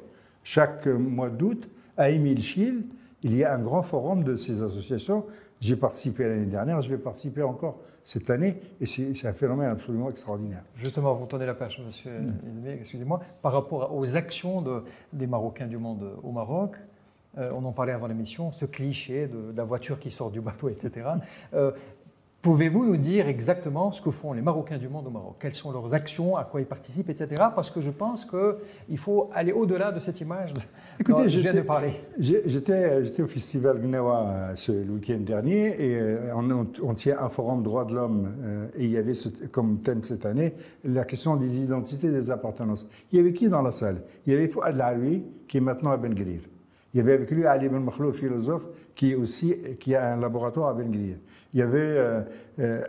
Chaque 0.43 0.87
euh, 0.87 0.99
mois 0.99 1.31
d'août, 1.31 1.69
à 1.97 2.11
Émile-Chil, 2.11 2.85
il 3.23 3.37
y 3.37 3.45
a 3.45 3.55
un 3.55 3.59
grand 3.59 3.83
forum 3.83 4.25
de 4.25 4.37
ces 4.37 4.63
associations. 4.63 5.25
J'ai 5.61 5.77
participé 5.77 6.25
l'année 6.29 6.47
dernière, 6.47 6.81
je 6.83 6.89
vais 6.91 6.99
participer 6.99 7.43
encore 7.43 7.81
cette 8.05 8.31
année, 8.31 8.57
et 8.81 8.87
c'est 8.87 9.27
un 9.27 9.33
phénomène 9.33 9.69
absolument 9.71 10.09
extraordinaire. 10.09 10.63
Justement, 10.77 11.15
vous 11.15 11.27
tournez 11.27 11.47
la 11.47 11.55
page, 11.55 11.81
Monsieur 11.85 12.13
Yazmi, 12.13 12.71
excusez-moi. 12.71 13.21
Par 13.43 13.53
rapport 13.53 13.95
aux 13.95 14.17
actions 14.17 14.63
de- 14.63 14.83
des 15.13 15.27
Marocains 15.27 15.67
du 15.67 15.77
monde 15.79 16.05
au 16.23 16.31
Maroc, 16.33 16.77
on 17.37 17.65
en 17.65 17.73
parlait 17.73 17.93
avant 17.93 18.07
l'émission, 18.09 18.51
ce 18.51 18.65
cliché 18.65 19.29
de, 19.29 19.55
la 19.57 19.63
voiture 19.63 20.01
qui 20.01 20.11
sort 20.11 20.31
du 20.31 20.41
bateau, 20.41 20.69
etc. 20.71 21.07
Pouvez-vous 22.41 22.85
nous 22.85 22.97
dire 22.97 23.27
exactement 23.27 23.91
ce 23.91 24.01
que 24.01 24.13
font 24.13 24.33
les 24.33 24.43
Marocains 24.43 24.79
du 24.79 24.89
monde 24.89 25.09
au 25.09 25.11
Maroc? 25.11 25.39
Quelles 25.41 25.57
sont 25.57 25.73
leurs 25.73 25.93
actions, 25.93 26.37
à 26.37 26.45
quoi 26.45 26.61
ils 26.61 26.67
participent, 26.67 27.11
etc. 27.11 27.35
Parce 27.53 27.69
que 27.69 27.81
je 27.81 27.91
pense 27.91 28.25
qu'il 28.25 28.99
faut 28.99 29.29
aller 29.35 29.51
au-delà 29.51 29.91
de 29.91 29.99
cette 29.99 30.21
image 30.21 30.53
Écoutez, 31.01 31.23
dont 31.23 31.29
je 31.29 31.41
viens 31.41 31.53
de 31.53 31.63
parler. 31.63 31.95
J'étais 32.17 33.03
au 33.21 33.27
Festival 33.27 33.81
Gnawa 33.81 34.29
euh, 34.29 34.53
ce, 34.55 34.71
week-end 34.71 35.19
dernier 35.19 35.67
et 35.85 35.99
euh, 35.99 36.33
on, 36.35 36.95
tient 36.95 37.19
un 37.21 37.29
forum 37.29 37.65
droits 37.65 37.85
de 37.85 37.95
l'homme 37.97 38.33
euh, 38.45 38.69
et 38.77 38.85
il 38.85 38.91
y 38.91 38.99
avait 38.99 39.15
comme 39.51 39.81
thème 39.81 40.05
cette 40.05 40.25
année 40.25 40.55
la 40.85 41.05
question 41.05 41.35
des 41.35 41.59
identités 41.59 42.07
et 42.07 42.13
des 42.13 42.31
appartenances. 42.31 42.87
Il 43.11 43.17
y 43.17 43.21
avait 43.21 43.33
qui 43.33 43.49
dans 43.49 43.63
la 43.63 43.73
salle? 43.73 44.03
Il 44.27 44.33
y 44.33 44.37
avait 44.37 44.47
Fouad 44.47 44.77
Laoui 44.77 45.25
qui 45.49 45.57
est 45.57 45.61
maintenant 45.61 45.91
à 45.91 45.97
Ben 45.97 46.15
Grir. 46.15 46.43
Il 46.99 47.03
y 47.03 47.05
avait 47.05 47.13
avec 47.13 47.31
lui 47.31 47.47
Ali 47.47 47.69
Ben 47.69 47.79
Makhlouf, 47.79 48.17
philosophe, 48.17 48.67
qui, 48.97 49.15
aussi, 49.15 49.55
qui 49.79 49.95
a 49.95 50.15
un 50.15 50.17
laboratoire 50.17 50.71
à 50.71 50.75
Ben 50.75 50.91
Grir. 50.91 51.15
Il 51.55 51.61
y 51.61 51.63
avait 51.63 51.79
euh, 51.79 52.23
euh, 52.59 52.83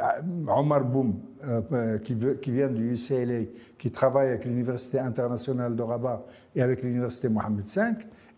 Omar 0.48 0.84
Boum, 0.84 1.14
euh, 1.48 2.00
qui, 2.00 2.16
vient 2.16 2.70
du 2.70 2.94
UCLA, 2.94 3.42
qui 3.78 3.92
travaille 3.92 4.30
avec 4.30 4.46
l'Université 4.46 4.98
internationale 4.98 5.76
de 5.76 5.84
Rabat 5.84 6.26
et 6.56 6.64
avec 6.64 6.82
l'Université 6.82 7.30
Mohamed 7.30 7.68
V. 7.68 7.82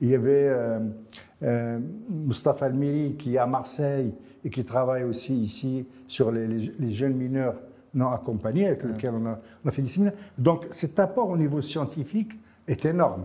Il 0.02 0.10
y 0.10 0.16
avait 0.16 0.54
Mustafa 2.10 2.66
Almiri, 2.66 3.16
qui 3.16 3.36
est 3.36 3.38
à 3.38 3.48
Marseille 3.48 4.14
et 4.44 4.50
qui 4.50 4.66
travaille 4.66 5.06
aussi 5.06 5.42
ici 5.42 5.88
sur 6.06 6.34
les, 6.34 6.92
jeunes 6.92 7.16
mineurs 7.16 7.56
non 7.94 8.10
accompagnés, 8.10 8.68
avec 8.68 8.84
lesquels 8.84 9.14
on 9.14 9.26
a, 9.26 9.40
on 9.64 9.70
a 9.70 9.72
fait 9.72 9.84
des 9.84 9.88
séminaires. 9.88 10.18
Donc 10.38 10.66
cet 10.70 11.00
apport 11.00 11.30
au 11.30 11.38
niveau 11.38 11.62
scientifique 11.62 12.34
est 12.68 12.84
énorme. 12.84 13.24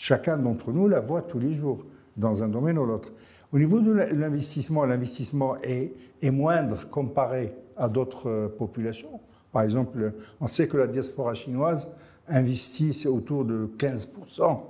Chacun 0.00 0.36
d'entre 0.36 0.70
nous 0.70 0.86
la 0.86 1.00
voit 1.00 1.22
tous 1.22 1.40
les 1.40 1.54
jours, 1.54 1.84
dans 2.16 2.44
un 2.44 2.48
domaine 2.48 2.78
ou 2.78 2.86
l'autre. 2.86 3.12
Au 3.52 3.58
niveau 3.58 3.80
de 3.80 3.90
l'investissement, 3.90 4.84
l'investissement 4.84 5.56
est, 5.60 5.92
moindre 6.22 6.88
comparé 6.88 7.52
à 7.76 7.88
d'autres 7.88 8.30
euh, 8.30 8.48
populations. 8.48 9.20
Par 9.50 9.62
exemple, 9.62 10.12
on 10.40 10.46
sait 10.46 10.68
que 10.68 10.76
la 10.76 10.86
diaspora 10.86 11.34
chinoise 11.34 11.88
investit 12.28 13.08
autour 13.08 13.44
de 13.44 13.68
15% 13.76 14.60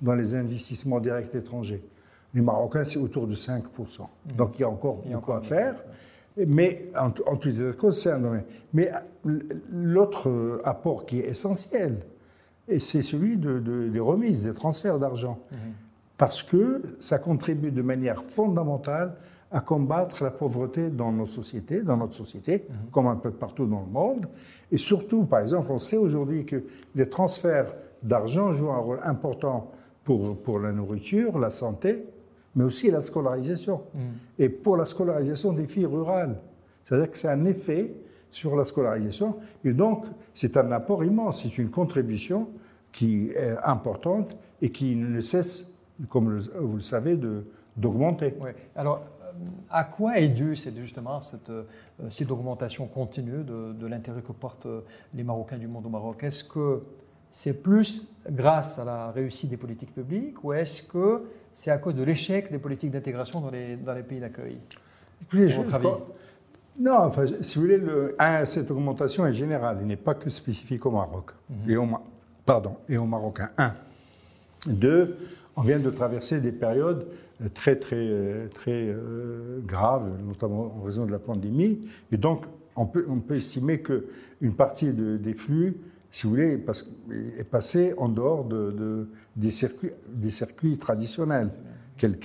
dans 0.00 0.14
les 0.14 0.34
investissements 0.34 0.98
directs 0.98 1.32
étrangers. 1.32 1.84
Les 2.34 2.40
Marocains, 2.40 2.82
c'est 2.82 2.98
autour 2.98 3.28
de 3.28 3.36
5%. 3.36 3.60
Mmh. 3.60 4.32
Donc 4.36 4.58
il 4.58 4.62
y 4.62 4.64
a 4.64 4.68
encore 4.68 4.96
beaucoup 4.96 5.32
à 5.32 5.42
faire. 5.42 5.76
Mais 6.36 6.86
en, 6.98 7.12
en 7.30 7.36
tout 7.36 7.52
cas, 7.52 7.90
c'est 7.92 8.10
un 8.10 8.18
domaine. 8.18 8.44
Mais 8.72 8.90
l'autre 9.70 10.28
euh, 10.28 10.60
apport 10.64 11.06
qui 11.06 11.20
est 11.20 11.28
essentiel, 11.28 11.98
c'est 12.80 13.02
celui 13.02 13.36
des 13.36 14.00
remises, 14.00 14.44
des 14.44 14.54
transferts 14.54 14.98
d'argent. 14.98 15.38
Mmh 15.50 15.56
parce 16.22 16.44
que 16.44 16.80
ça 17.00 17.18
contribue 17.18 17.72
de 17.72 17.82
manière 17.82 18.22
fondamentale 18.22 19.16
à 19.50 19.60
combattre 19.60 20.22
la 20.22 20.30
pauvreté 20.30 20.88
dans 20.88 21.10
nos 21.10 21.26
sociétés, 21.26 21.82
dans 21.82 21.96
notre 21.96 22.14
société, 22.14 22.64
mhm. 22.68 22.90
comme 22.92 23.08
un 23.08 23.16
peu 23.16 23.32
partout 23.32 23.66
dans 23.66 23.80
le 23.80 23.90
monde. 23.90 24.26
Et 24.70 24.78
surtout, 24.78 25.24
par 25.24 25.40
exemple, 25.40 25.72
on 25.72 25.80
sait 25.80 25.96
aujourd'hui 25.96 26.46
que 26.46 26.62
les 26.94 27.08
transferts 27.08 27.74
d'argent 28.04 28.52
jouent 28.52 28.70
un 28.70 28.78
rôle 28.78 29.00
important 29.02 29.72
pour, 30.04 30.36
pour 30.36 30.60
la 30.60 30.70
nourriture, 30.70 31.40
la 31.40 31.50
santé, 31.50 32.04
mais 32.54 32.62
aussi 32.62 32.88
la 32.88 33.00
scolarisation. 33.00 33.80
Mhm. 33.92 34.00
Et 34.38 34.48
pour 34.48 34.76
la 34.76 34.84
scolarisation 34.84 35.52
des 35.52 35.66
filles 35.66 35.86
rurales. 35.86 36.36
C'est-à-dire 36.84 37.10
que 37.10 37.18
c'est 37.18 37.30
un 37.30 37.44
effet 37.46 37.92
sur 38.32 38.56
la 38.56 38.64
scolarisation. 38.64 39.36
Et 39.64 39.72
donc, 39.72 40.06
c'est 40.34 40.56
un 40.56 40.72
apport 40.72 41.04
immense, 41.04 41.42
c'est 41.42 41.58
une 41.58 41.70
contribution 41.70 42.48
qui 42.90 43.30
est 43.30 43.56
importante 43.64 44.36
et 44.60 44.70
qui 44.70 44.96
ne 44.96 45.20
cesse 45.20 45.72
comme 46.08 46.38
vous 46.38 46.74
le 46.74 46.80
savez, 46.80 47.18
d'augmenter. 47.76 48.34
Oui. 48.40 48.50
Alors, 48.76 49.02
euh, 49.22 49.32
à 49.70 49.84
quoi 49.84 50.18
est 50.18 50.28
due 50.28 50.54
justement 50.54 51.20
cette, 51.20 51.50
euh, 51.50 51.64
cette 52.08 52.30
augmentation 52.30 52.86
continue 52.86 53.44
de, 53.44 53.86
l'intérêt 53.86 54.22
que 54.22 54.32
portent 54.32 54.66
euh, 54.66 54.80
les 55.14 55.22
Marocains 55.22 55.58
du 55.58 55.68
monde 55.68 55.86
au 55.86 55.90
Maroc? 55.90 56.22
Est-ce 56.22 56.44
que 56.44 56.82
c'est 57.30 57.62
plus 57.62 58.08
grâce 58.28 58.78
à 58.78 58.84
la 58.84 59.10
réussite 59.10 59.50
des 59.50 59.56
politiques 59.56 59.94
publiques 59.94 60.42
ou 60.44 60.52
est-ce 60.52 60.82
que 60.82 61.24
c'est 61.52 61.70
à 61.70 61.78
cause 61.78 61.94
de 61.94 62.02
l'échec 62.02 62.50
des 62.50 62.58
politiques 62.58 62.90
d'intégration 62.90 63.40
dans 63.40 63.50
les, 63.50 63.76
dans 63.76 63.94
les 63.94 64.02
pays 64.02 64.20
d'accueil? 64.20 64.58
Votre 65.32 65.74
avis 65.74 65.88
Non, 66.78 66.98
enfin, 66.98 67.26
si 67.42 67.56
vous 67.56 67.62
voulez, 67.62 67.78
le, 67.78 68.16
cette 68.44 68.70
augmentation 68.70 69.26
est 69.26 69.32
générale, 69.32 69.78
elle 69.80 69.86
n'est 69.86 69.96
pas 69.96 70.14
que 70.14 70.30
spécifique 70.30 70.84
au 70.86 70.90
Maroc 70.90 71.32
mhm. 71.50 71.70
et, 71.70 71.76
au, 71.76 71.86
pardon, 72.46 72.76
et 72.88 72.96
aux 72.96 73.04
Marocains. 73.04 73.50
Un. 73.58 73.74
Deux, 74.66 75.16
on 75.56 75.62
vient 75.62 75.78
de 75.78 75.90
traverser 75.90 76.40
des 76.40 76.52
périodes 76.52 77.06
euh, 77.42 77.48
très, 77.52 77.76
très, 77.76 77.96
euh, 77.96 78.48
très 78.48 78.88
euh, 78.88 79.60
graves, 79.64 80.08
notamment 80.26 80.74
en 80.76 80.82
raison 80.82 81.04
de 81.04 81.10
la 81.10 81.18
pandémie. 81.18 81.80
Et 82.10 82.16
donc, 82.16 82.44
on 82.76 82.86
peut, 82.86 83.04
on 83.08 83.18
peut 83.18 83.36
estimer 83.36 83.82
qu'une 83.82 84.54
partie 84.54 84.92
des 84.92 85.34
flux, 85.34 85.76
si 86.10 86.24
vous 86.24 86.30
voulez, 86.30 86.64
est 87.38 87.44
passée 87.44 87.92
en 87.98 88.08
dehors 88.08 88.44
de, 88.44 89.08
des, 89.36 89.50
circuits, 89.50 89.90
des 90.08 90.30
circuits 90.30 90.78
traditionnels. 90.78 91.50
Quel, 91.98 92.16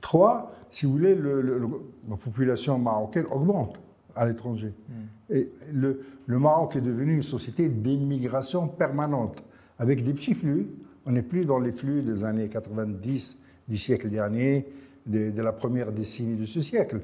Trois, 0.00 0.52
si 0.70 0.86
vous 0.86 0.92
voulez, 0.92 1.14
la 1.14 2.16
population 2.16 2.78
marocaine 2.78 3.26
augmente 3.30 3.78
à 4.14 4.26
l'étranger. 4.26 4.74
Mm. 4.88 5.34
Et 5.34 5.52
le, 5.72 6.02
Maroc 6.26 6.76
est 6.76 6.80
devenu 6.80 7.16
une 7.16 7.22
société 7.22 7.68
d'immigration 7.68 8.68
permanente, 8.68 9.42
avec 9.78 10.04
des 10.04 10.12
petits 10.12 10.34
flux, 10.34 10.68
on 11.06 11.12
n'est 11.12 11.22
plus 11.22 11.44
dans 11.44 11.58
les 11.58 11.72
flux 11.72 12.02
des 12.02 12.24
années 12.24 12.48
90 12.48 13.42
du 13.68 13.78
siècle 13.78 14.10
dernier, 14.10 14.66
de, 15.06 15.32
la 15.40 15.52
première 15.52 15.92
décennie 15.92 16.36
de 16.36 16.44
ce 16.44 16.60
siècle. 16.60 17.00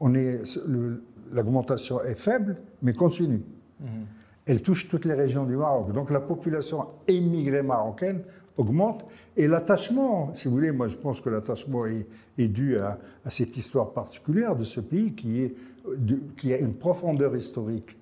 On 0.00 0.14
est, 0.14 0.42
l'augmentation 1.32 2.02
est 2.02 2.18
faible, 2.18 2.56
mais 2.82 2.92
continue. 2.92 3.42
Mhm. 3.80 3.88
Elle 4.44 4.62
touche 4.62 4.88
toutes 4.88 5.06
les 5.06 5.14
régions 5.14 5.44
du 5.44 5.56
Maroc. 5.56 5.92
Donc 5.92 6.10
la 6.10 6.20
population 6.20 6.86
émigrée 7.08 7.62
marocaine 7.62 8.22
augmente 8.56 9.04
et 9.36 9.46
l'attachement, 9.48 10.34
si 10.34 10.48
vous 10.48 10.54
voulez, 10.54 10.72
moi 10.72 10.88
je 10.88 10.96
pense 10.96 11.20
que 11.20 11.28
l'attachement 11.28 11.84
est, 11.86 12.48
dû 12.48 12.78
à, 12.78 12.98
cette 13.26 13.56
histoire 13.56 13.92
particulière 13.92 14.56
de 14.56 14.64
ce 14.64 14.80
pays 14.80 15.12
qui, 15.12 15.42
est, 15.42 15.54
qui 16.36 16.54
a 16.54 16.58
une 16.58 16.74
profondeur 16.74 17.36
historique 17.36 17.96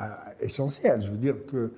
euh, 0.00 0.04
essentielle. 0.40 1.02
Je 1.02 1.10
veux 1.10 1.16
dire 1.16 1.34
que 1.46 1.72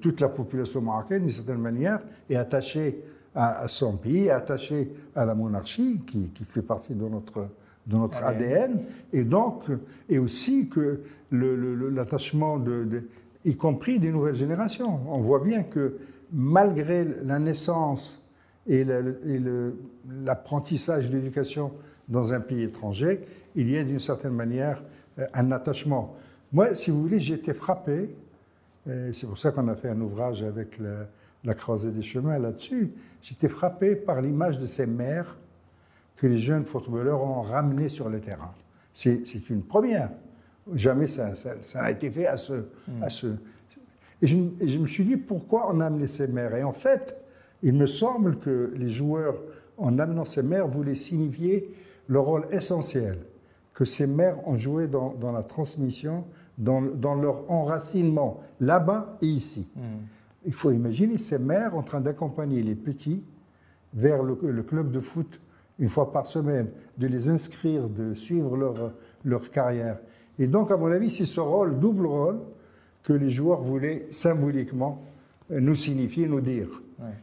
toute 0.00 0.20
la 0.20 0.28
population 0.28 0.82
marocaine, 0.82 1.22
d'une 1.22 1.30
certaine 1.30 1.60
manière, 1.60 2.00
est 2.28 2.36
attachée 2.36 3.02
à, 3.34 3.66
son 3.68 3.96
pays, 3.96 4.26
est 4.26 4.30
attachée 4.30 4.92
à 5.14 5.24
la 5.24 5.34
monarchie, 5.34 6.00
qui, 6.06 6.30
fait 6.44 6.62
partie 6.62 6.94
de 6.94 7.06
notre, 7.06 7.48
de 7.86 7.96
notre 7.96 8.18
ADN, 8.18 8.82
et 9.12 9.24
donc, 9.24 9.64
et 10.08 10.18
aussi 10.18 10.68
que 10.68 11.00
l'attachement, 11.32 12.58
de, 12.58 13.04
y 13.44 13.56
compris 13.56 13.98
des 13.98 14.10
nouvelles 14.10 14.34
générations. 14.36 15.00
On 15.08 15.20
voit 15.20 15.40
bien 15.40 15.62
que 15.62 15.96
malgré 16.32 17.04
la 17.24 17.38
naissance 17.38 18.22
et 18.66 18.84
l'apprentissage 20.24 21.08
de 21.08 21.16
l'éducation 21.16 21.72
dans 22.08 22.32
un 22.32 22.40
pays 22.40 22.62
étranger, 22.62 23.20
il 23.54 23.70
y 23.70 23.76
a 23.76 23.84
d'une 23.84 23.98
certaine 23.98 24.34
manière 24.34 24.82
euh, 25.18 25.26
un 25.34 25.50
attachement. 25.52 26.16
Moi, 26.52 26.74
si 26.74 26.90
vous 26.90 27.02
voulez, 27.02 27.18
j'ai 27.18 27.34
été 27.34 27.52
frappé 27.52 28.10
c'est 29.12 29.26
pour 29.26 29.38
ça 29.38 29.50
qu'on 29.50 29.68
a 29.68 29.74
fait 29.74 29.88
un 29.88 30.00
ouvrage 30.00 30.42
avec 30.42 30.78
la, 30.78 31.54
croisée 31.54 31.90
des 31.90 32.02
chemins 32.02 32.38
là-dessus. 32.38 32.92
J'étais 33.22 33.48
frappé 33.48 33.96
par 33.96 34.20
l'image 34.20 34.58
de 34.58 34.66
ces 34.66 34.86
mères 34.86 35.36
que 36.16 36.26
les 36.26 36.38
jeunes 36.38 36.64
footballeurs 36.64 37.22
ont 37.22 37.42
ramenées 37.42 37.88
sur 37.88 38.08
le 38.08 38.20
terrain. 38.20 38.54
C'est 38.92 39.50
une 39.50 39.62
première. 39.62 40.10
Jamais 40.74 41.06
ça, 41.06 41.34
n'a 41.74 41.90
été 41.90 42.10
fait. 42.10 42.26
À 42.26 42.36
ce... 42.36 42.54
Et, 44.22 44.26
je, 44.26 44.36
je, 44.64 44.78
me 44.78 44.86
suis 44.86 45.04
dit 45.04 45.16
pourquoi 45.16 45.70
on 45.72 45.80
a 45.80 45.86
amené 45.86 46.06
ces 46.06 46.26
mères? 46.26 46.54
Et 46.54 46.62
en 46.62 46.72
fait, 46.72 47.16
il 47.62 47.74
me 47.74 47.86
semble 47.86 48.38
que 48.38 48.72
les 48.76 48.88
joueurs, 48.88 49.36
en 49.78 49.98
amenant 49.98 50.24
ces 50.24 50.42
mères, 50.42 50.68
voulaient 50.68 50.94
signifier 50.94 51.74
le 52.08 52.20
rôle 52.20 52.46
essentiel 52.50 53.18
que 53.74 53.84
ces 53.84 54.06
mères 54.06 54.46
ont 54.48 54.56
joué 54.56 54.86
dans, 54.86 55.14
dans 55.20 55.32
la 55.32 55.42
transmission 55.42 56.24
dans, 56.58 57.14
leur 57.14 57.50
enracinement, 57.50 58.40
là-bas 58.60 59.18
et 59.20 59.26
ici. 59.26 59.68
Hmm. 59.76 60.04
Il 60.44 60.52
faut 60.52 60.70
imaginer 60.70 61.18
ces 61.18 61.38
mères 61.38 61.76
en 61.76 61.82
train 61.82 62.00
d'accompagner 62.00 62.62
les 62.62 62.74
petits 62.74 63.22
vers 63.94 64.22
le, 64.22 64.34
club 64.34 64.90
de 64.90 65.00
foot 65.00 65.40
une 65.78 65.88
fois 65.88 66.12
par 66.12 66.26
semaine, 66.26 66.68
de 66.96 67.06
les 67.06 67.28
inscrire, 67.28 67.88
de 67.88 68.14
suivre 68.14 68.56
leur, 68.56 68.92
leur 69.24 69.50
carrière. 69.50 69.98
Et 70.38 70.46
donc, 70.46 70.70
à 70.70 70.76
mon 70.76 70.86
avis, 70.86 71.10
c'est 71.10 71.26
ce 71.26 71.40
rôle, 71.40 71.78
double 71.78 72.06
rôle, 72.06 72.40
que 73.06 73.12
les 73.12 73.30
joueurs 73.30 73.60
voulaient 73.60 74.06
symboliquement 74.10 75.00
nous 75.48 75.76
signifier, 75.76 76.26
nous 76.26 76.40
dire. 76.40 76.66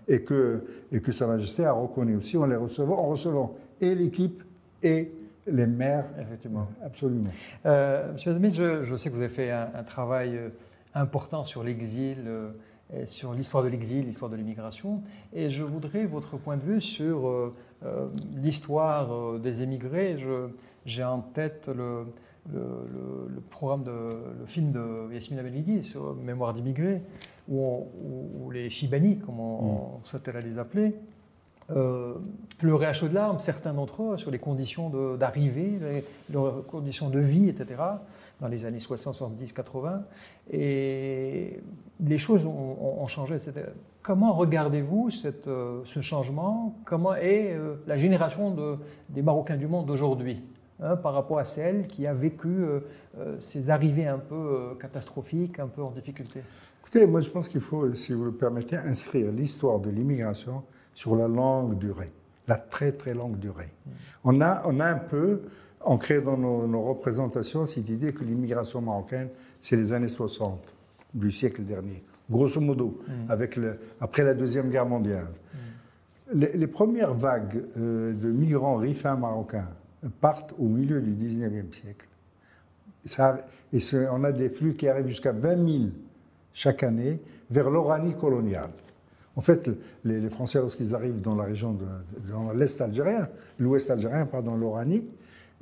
Et, 0.07 0.21
que, 0.21 0.63
et 0.91 1.01
que 1.01 1.11
Sa 1.11 1.27
Majesté 1.27 1.65
a 1.65 1.73
reconnu 1.73 2.15
aussi 2.15 2.37
en 2.37 2.45
les 2.45 2.55
recevant, 2.55 2.97
en 2.99 3.09
recevant 3.09 3.57
et 3.81 3.93
l'équipe 3.93 4.43
et 4.81 5.11
les 5.45 5.67
maires. 5.67 6.05
Effectivement. 6.21 6.67
Absolument. 6.81 7.31
Euh, 7.65 8.13
Monsieur 8.13 8.33
Smith, 8.37 8.53
je, 8.55 8.95
sais 8.95 9.09
que 9.09 9.15
vous 9.15 9.21
avez 9.21 9.33
fait 9.33 9.51
un, 9.51 9.83
travail 9.83 10.37
euh, 10.37 10.49
important 10.93 11.43
sur 11.43 11.63
l'exil 11.63 12.19
euh, 12.27 12.51
sur 13.05 13.33
l'histoire 13.33 13.63
de 13.63 13.69
l'exil, 13.69 14.05
l'histoire 14.05 14.31
de 14.31 14.37
l'immigration. 14.37 15.01
Et 15.33 15.49
je 15.49 15.63
voudrais 15.63 16.05
votre 16.05 16.37
point 16.37 16.55
de 16.55 16.61
vue 16.61 16.79
sur 16.79 17.51
l'histoire 18.35 19.39
des 19.39 19.63
émigrés. 19.63 20.17
J'ai 20.85 21.03
en 21.03 21.19
tête 21.19 21.71
le, 21.75 22.05
le, 22.51 23.41
programme 23.49 23.83
de, 23.83 23.91
le 24.39 24.45
film 24.45 24.71
de 24.71 25.13
Yasmine 25.13 25.39
Abelidi 25.39 25.83
sur 25.83 26.15
Mémoire 26.15 26.53
d'immigrés, 26.53 27.01
où, 27.49 28.49
les 28.51 28.69
Chibani, 28.69 29.17
comme 29.17 29.39
on, 29.39 29.99
mm. 29.99 30.05
souhaitait 30.05 30.41
les 30.41 30.57
appeler, 30.57 30.95
euh, 31.71 32.15
pleuraient 32.57 32.87
à 32.87 32.93
chaudes 32.93 33.13
larmes, 33.13 33.39
certains 33.39 33.73
d'entre 33.73 34.03
eux, 34.03 34.17
sur 34.17 34.31
les 34.31 34.39
conditions 34.39 34.89
d'arrivée, 35.15 36.03
leurs 36.31 36.65
conditions 36.67 37.09
de 37.09 37.19
vie, 37.19 37.49
etc., 37.49 37.81
dans 38.41 38.47
les 38.47 38.65
années 38.65 38.79
60, 38.79 39.15
70, 39.15 39.53
80. 39.53 40.03
Et 40.51 41.61
les 42.05 42.17
choses 42.17 42.45
ont, 42.45 43.07
changé. 43.07 43.37
Comment 44.01 44.33
regardez-vous 44.33 45.09
euh, 45.47 45.81
ce 45.85 46.01
changement? 46.01 46.75
Comment 46.83 47.15
est 47.15 47.53
euh, 47.53 47.75
la 47.87 47.95
génération 47.95 48.51
de, 48.51 48.77
des 49.09 49.21
Marocains 49.21 49.55
du 49.55 49.67
monde 49.67 49.85
d'aujourd'hui? 49.85 50.41
Hein, 50.83 50.97
par 50.97 51.13
rapport 51.13 51.39
à 51.39 51.45
celle 51.45 51.87
qui 51.87 52.05
a 52.05 52.13
vécu 52.13 52.49
euh, 52.49 52.79
euh, 53.17 53.39
ces 53.39 53.69
arrivées 53.69 54.05
un 54.05 54.17
peu 54.17 54.35
euh, 54.35 54.75
catastrophiques, 54.75 55.57
un 55.59 55.67
peu 55.67 55.81
en 55.81 55.91
difficulté 55.91 56.41
Écoutez, 56.81 57.05
moi 57.05 57.21
je 57.21 57.29
pense 57.29 57.47
qu'il 57.47 57.61
faut, 57.61 57.93
si 57.95 58.11
vous 58.11 58.25
le 58.25 58.33
permettez, 58.33 58.75
inscrire 58.75 59.31
l'histoire 59.31 59.79
de 59.79 59.89
l'immigration 59.89 60.61
sur 60.93 61.15
la 61.15 61.29
longue 61.29 61.77
durée, 61.77 62.11
la 62.49 62.57
très 62.57 62.91
très 62.91 63.13
longue 63.13 63.39
durée. 63.39 63.71
Mm. 63.85 63.91
On, 64.25 64.41
a, 64.41 64.63
on 64.65 64.79
a 64.81 64.85
un 64.87 64.97
peu 64.97 65.43
ancré 65.79 66.19
dans 66.19 66.35
nos, 66.37 66.81
représentations 66.81 67.65
cette 67.65 67.87
idée 67.87 68.11
que 68.11 68.25
l'immigration 68.25 68.81
marocaine, 68.81 69.29
c'est 69.61 69.77
les 69.77 69.93
années 69.93 70.09
60 70.09 70.59
du 71.13 71.31
siècle 71.31 71.63
dernier, 71.63 72.03
grosso 72.29 72.59
modo, 72.59 73.01
mm. 73.07 73.31
avec 73.31 73.55
le, 73.55 73.79
après 74.01 74.23
la 74.23 74.33
Deuxième 74.33 74.69
Guerre 74.69 74.87
mondiale. 74.87 75.27
Mm. 76.33 76.39
Les, 76.55 76.67
premières 76.67 77.13
vagues 77.13 77.63
de 77.77 78.31
migrants 78.31 78.75
rifains 78.75 79.15
marocains 79.15 79.69
partent 80.21 80.53
au 80.57 80.65
milieu 80.65 81.01
du 81.01 81.11
19e 81.11 81.73
siècle. 81.73 82.07
Ça, 83.05 83.45
et 83.73 83.79
on 84.11 84.23
a 84.23 84.31
des 84.31 84.49
flux 84.49 84.75
qui 84.75 84.87
arrivent 84.87 85.07
jusqu'à 85.07 85.31
20 85.31 85.67
000 85.67 85.83
chaque 86.53 86.83
année 86.83 87.19
vers 87.49 87.69
l'Oranie 87.69 88.15
coloniale. 88.15 88.69
En 89.35 89.41
fait, 89.41 89.69
les, 90.05 90.29
Français, 90.29 90.59
lorsqu'ils 90.59 90.93
arrivent 90.93 91.21
dans 91.21 91.35
la 91.35 91.45
région 91.45 91.73
de, 91.73 91.85
l'Est 92.55 92.79
algérien, 92.81 93.27
l'Ouest 93.57 93.89
algérien, 93.89 94.25
pardon, 94.25 94.55
l'Oranie, 94.55 95.03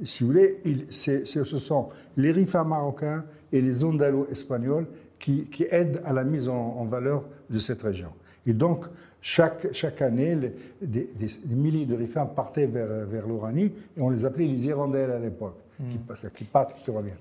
si 0.04 0.24
vous 0.24 0.32
voulez, 0.32 0.60
ce 0.90 1.44
sont 1.44 1.90
les 2.18 2.32
rifas 2.32 2.64
marocains 2.64 3.24
et 3.52 3.62
les 3.62 3.84
ondalos 3.84 4.28
espagnols 4.30 4.88
qui, 5.20 5.48
aident 5.70 6.02
à 6.04 6.12
la 6.12 6.24
mise 6.24 6.50
en 6.50 6.84
valeur 6.86 7.24
de 7.50 7.60
cette 7.60 7.82
région. 7.82 8.12
Et 8.46 8.54
donc, 8.54 8.86
chaque, 9.22 9.72
chaque 9.72 10.02
année, 10.02 10.36
des, 10.82 11.10
milliers 11.50 11.86
de 11.86 11.96
rifins 11.96 12.26
partaient 12.26 12.66
vers, 12.66 13.06
vers 13.06 13.28
l'Oranie 13.28 13.72
et 13.96 14.02
on 14.02 14.10
les 14.10 14.26
appelait 14.26 14.48
les 14.48 14.68
hirondelles 14.68 15.12
à 15.12 15.20
l'époque, 15.20 15.58
qui, 15.78 15.98
hmm. 15.98 16.30
qui, 16.36 16.44
partent, 16.46 16.76
qui 16.76 16.90
reviennent. 16.90 17.16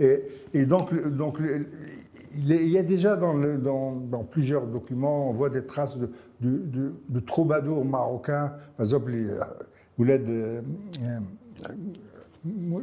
Et, 0.00 0.22
et, 0.52 0.66
donc, 0.66 0.92
donc 1.16 1.38
il 2.36 2.68
y 2.68 2.78
a 2.78 2.82
déjà 2.82 3.14
dans, 3.14 3.34
le, 3.34 3.58
dans, 3.58 3.92
dans, 3.92 4.24
plusieurs 4.24 4.66
documents, 4.66 5.30
on 5.30 5.32
voit 5.32 5.50
des 5.50 5.64
traces 5.64 5.96
de, 5.96 6.10
de, 6.40 6.92
de, 7.08 7.20
troubadours 7.20 7.84
marocains, 7.84 8.52
par 8.76 8.86
exemple, 8.86 9.12
vous 9.96 10.04
l'êtes 10.04 10.24
de, 10.26 10.60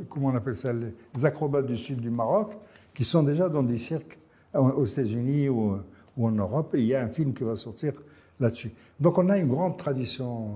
comment 0.10 0.30
on 0.30 0.36
appelle 0.36 0.56
ça, 0.56 0.72
les 0.74 1.26
acrobates 1.26 1.66
du 1.66 1.78
sud 1.78 2.00
du 2.00 2.10
Maroc, 2.10 2.54
qui 2.94 3.04
sont 3.04 3.24
déjà 3.24 3.50
dans 3.50 3.64
des 3.64 3.78
cirques 3.78 4.18
aux 4.54 4.86
États-Unis 4.86 5.50
ou, 5.50 5.78
ou 6.18 6.28
en 6.28 6.32
Europe. 6.32 6.76
Et 6.76 6.80
il 6.80 6.88
y 6.88 6.96
a 6.96 7.02
un 7.02 7.10
film 7.10 7.34
qui 7.34 7.44
va 7.44 7.56
sortir 7.56 7.94
là-dessus. 8.40 8.72
Donc 9.00 9.18
on 9.18 9.30
a 9.30 9.38
une 9.38 9.48
grande 9.48 9.78
tradition. 9.78 10.50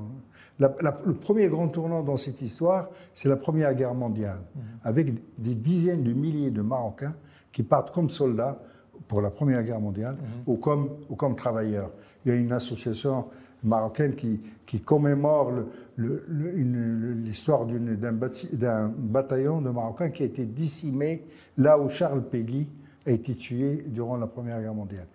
le 0.60 1.14
premier 1.14 1.48
grand 1.48 1.68
tournant 1.68 2.04
dans 2.04 2.18
cette 2.18 2.42
histoire, 2.42 2.90
c'est 3.14 3.30
la 3.30 3.38
Première 3.38 3.74
Guerre 3.74 3.94
mondiale, 3.94 4.40
mhm. 4.56 4.62
avec 4.84 5.14
des 5.38 5.56
dizaines 5.56 6.04
de 6.04 6.14
milliers 6.14 6.52
de 6.52 6.62
Marocains 6.62 7.16
qui 7.52 7.64
partent 7.64 7.94
comme 7.94 8.10
soldats 8.10 8.60
pour 9.08 9.22
la 9.22 9.30
Première 9.30 9.64
Guerre 9.64 9.80
mondiale 9.80 10.16
mhm. 10.16 10.54
ou, 10.54 10.58
comme, 10.58 10.90
ou 11.10 11.16
comme 11.16 11.36
travailleurs. 11.36 11.92
Il 12.26 12.32
y 12.32 12.36
a 12.36 12.38
une 12.38 12.52
association 12.52 13.26
marocaine 13.64 14.16
qui, 14.16 14.40
qui 14.66 14.80
commémore 14.80 15.52
l'histoire 15.98 17.66
d'un 17.66 18.92
bataillon 18.96 19.62
de 19.62 19.70
Marocains 19.70 20.10
qui 20.10 20.24
a 20.24 20.26
été 20.28 20.46
décimé 20.46 21.24
là 21.58 21.80
où 21.80 21.90
Charles 21.90 22.24
Péguy 22.24 22.68
a 23.06 23.12
été 23.12 23.36
tué 23.36 23.84
durant 23.88 24.18
la 24.18 24.28
Première 24.28 24.62
Guerre 24.62 24.74
mondiale. 24.74 25.08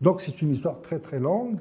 Donc 0.00 0.20
c'est 0.20 0.42
une 0.42 0.50
histoire 0.50 0.80
très 0.80 0.98
très 0.98 1.18
longue 1.18 1.58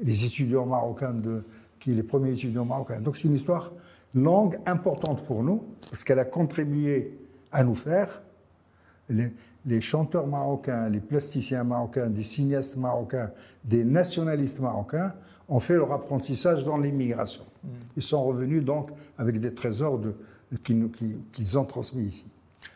les 0.00 0.24
étudiants 0.24 0.66
marocains, 0.66 1.12
de, 1.12 1.42
qui 1.80 1.92
les 1.92 2.02
premiers 2.02 2.32
étudiants 2.32 2.64
marocains. 2.64 3.00
Donc 3.00 3.16
c'est 3.16 3.24
une 3.24 3.34
histoire 3.34 3.72
longue, 4.14 4.58
importante 4.66 5.24
pour 5.24 5.42
nous, 5.42 5.64
parce 5.90 6.04
qu'elle 6.04 6.18
a 6.18 6.24
contribué 6.24 7.18
à 7.52 7.64
nous 7.64 7.74
faire. 7.74 8.22
Les, 9.08 9.32
les, 9.66 9.80
chanteurs 9.80 10.26
marocains, 10.26 10.88
les 10.88 11.00
plasticiens 11.00 11.64
marocains, 11.64 12.08
des 12.08 12.22
cinéastes 12.22 12.76
marocains, 12.76 13.30
des 13.64 13.84
nationalistes 13.84 14.58
marocains 14.58 15.12
ont 15.48 15.60
fait 15.60 15.74
leur 15.74 15.92
apprentissage 15.92 16.64
dans 16.64 16.76
l'immigration. 16.76 17.44
Mm. 17.62 17.68
Ils 17.96 18.02
sont 18.02 18.24
revenus 18.24 18.64
donc 18.64 18.90
avec 19.16 19.38
des 19.38 19.54
trésors 19.54 19.98
de, 19.98 20.14
qu'ils 20.56 21.58
ont 21.58 21.64
transmis 21.64 22.06
ici. 22.06 22.24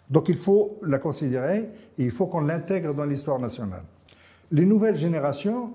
Donc 0.09 0.29
il 0.29 0.37
faut 0.37 0.79
la 0.83 0.99
considérer 0.99 1.69
et 1.99 2.05
il 2.05 2.11
faut 2.11 2.27
qu'on 2.27 2.41
l'intègre 2.41 2.95
dans 2.95 3.05
l'histoire 3.05 3.39
nationale. 3.39 3.83
Les 4.51 4.67
nouvelles 4.67 4.97
générations, 4.97 5.73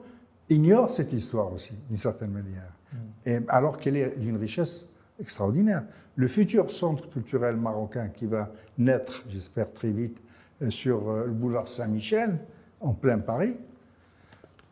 ignore 0.50 0.90
cette 0.90 1.14
histoire 1.14 1.52
aussi, 1.54 1.74
d'une 1.88 1.98
certaine 1.98 2.32
manière, 2.32 2.72
mm. 2.94 2.98
et 3.26 3.40
alors 3.48 3.78
qu'elle 3.78 3.98
est 3.98 4.18
d'une 4.18 4.38
richesse 4.38 4.86
extraordinaire. 5.20 5.84
Le 6.16 6.28
futur 6.28 6.72
centre 6.72 7.10
culturel 7.10 7.56
marocain 7.56 8.10
qui 8.10 8.26
va 8.26 8.52
naître, 8.78 9.24
j'espère 9.30 9.72
très 9.72 9.92
vite, 9.92 10.18
euh, 10.62 10.70
sur 10.70 11.10
euh, 11.10 11.26
le 11.26 11.32
boulevard 11.32 11.68
Saint-Michel, 11.68 12.38
en 12.82 12.94
plein 12.94 13.20
Paris, 13.20 13.56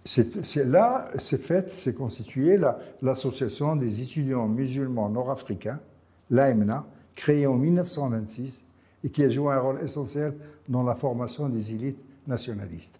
c'est 0.06 0.66
là, 0.66 1.10
c'est 1.16 1.42
fait, 1.42 1.74
c'est 1.74 1.94
constitué 1.94 2.60
l'association 3.02 3.78
des 3.78 4.02
étudiants 4.02 4.48
musulmans 4.48 5.08
nord-africains, 5.08 5.80
l'AMNA, 6.30 6.86
créée 7.16 7.48
en 7.48 7.56
1926 7.56 8.66
et 9.06 9.10
qui 9.10 9.24
a 9.24 9.30
joué 9.30 9.54
un 9.54 9.60
rôle 9.60 9.82
essentiel 9.82 10.34
dans 10.68 10.84
la 10.84 10.96
formation 10.96 11.48
des 11.48 11.72
élites 11.74 12.04
nationalistes. 12.28 13.00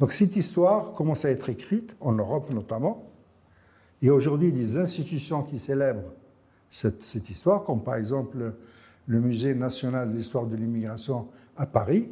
Donc 0.00 0.12
cette 0.12 0.36
histoire 0.36 0.92
commence 0.92 1.24
à 1.24 1.30
être 1.30 1.48
écrite, 1.48 1.96
en 2.00 2.12
Europe 2.12 2.52
notamment. 2.52 3.04
A 4.06 4.12
aujourd'hui 4.12 4.52
des 4.52 4.78
institutions 4.78 5.42
qui 5.42 5.58
célèbrent 5.58 6.12
cette, 6.70 7.28
histoire, 7.30 7.64
comme 7.64 7.82
par 7.82 7.96
exemple 7.96 8.52
le 9.06 9.20
Musée 9.20 9.54
national 9.54 10.12
de 10.12 10.16
l'histoire 10.16 10.46
de 10.46 10.54
l'immigration 10.54 11.26
à 11.56 11.66
Paris. 11.66 12.08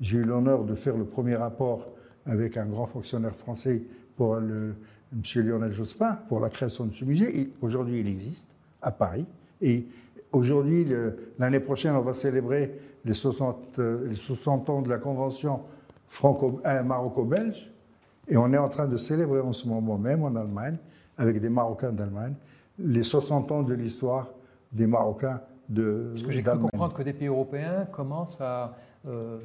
J'ai 0.00 0.18
eu 0.18 0.24
l'honneur 0.24 0.64
de 0.64 0.74
faire 0.74 0.96
le 0.96 1.04
premier 1.04 1.36
rapport 1.36 1.86
avec 2.26 2.56
un 2.56 2.66
grand 2.66 2.86
fonctionnaire 2.86 3.36
français 3.36 3.82
pour 4.16 4.36
M. 4.38 4.74
Lionel 5.36 5.72
Jospin 5.72 6.18
pour 6.28 6.40
la 6.40 6.48
création 6.48 6.86
de 6.86 6.92
ce 6.92 7.04
musée. 7.04 7.40
Et 7.40 7.52
aujourd'hui, 7.60 8.00
il 8.00 8.08
existe 8.08 8.50
à 8.82 8.90
Paris. 8.90 9.26
Et 9.60 9.86
aujourd'hui, 10.32 10.86
l'année 11.38 11.60
prochaine, 11.60 11.94
on 11.94 12.00
va 12.00 12.14
célébrer 12.14 12.74
les 13.04 13.14
60, 13.14 13.78
les 13.78 14.14
60 14.14 14.70
ans 14.70 14.82
de 14.82 14.88
la 14.88 14.98
Convention 14.98 15.60
franco 16.08 16.60
maroco-belge. 16.84 17.70
Et 18.28 18.36
on 18.36 18.52
est 18.52 18.58
en 18.58 18.68
train 18.68 18.86
de 18.86 18.96
célébrer 18.96 19.40
en 19.40 19.52
ce 19.52 19.66
moment 19.66 19.96
même 19.96 20.22
en 20.22 20.34
Allemagne, 20.36 20.76
avec 21.16 21.40
des 21.40 21.48
Marocains 21.48 21.92
d'Allemagne, 21.92 22.34
les 22.78 23.02
60 23.02 23.52
ans 23.52 23.62
de 23.62 23.74
l'histoire 23.74 24.28
des 24.72 24.86
Marocains 24.86 25.40
de 25.68 26.10
Parce 26.12 26.26
que 26.26 26.32
j'ai 26.32 26.42
cru 26.42 26.58
comprendre 26.58 26.94
que 26.94 27.02
des 27.02 27.12
pays 27.12 27.28
européens 27.28 27.86
commencent 27.90 28.40
à 28.40 28.76
euh, 29.06 29.38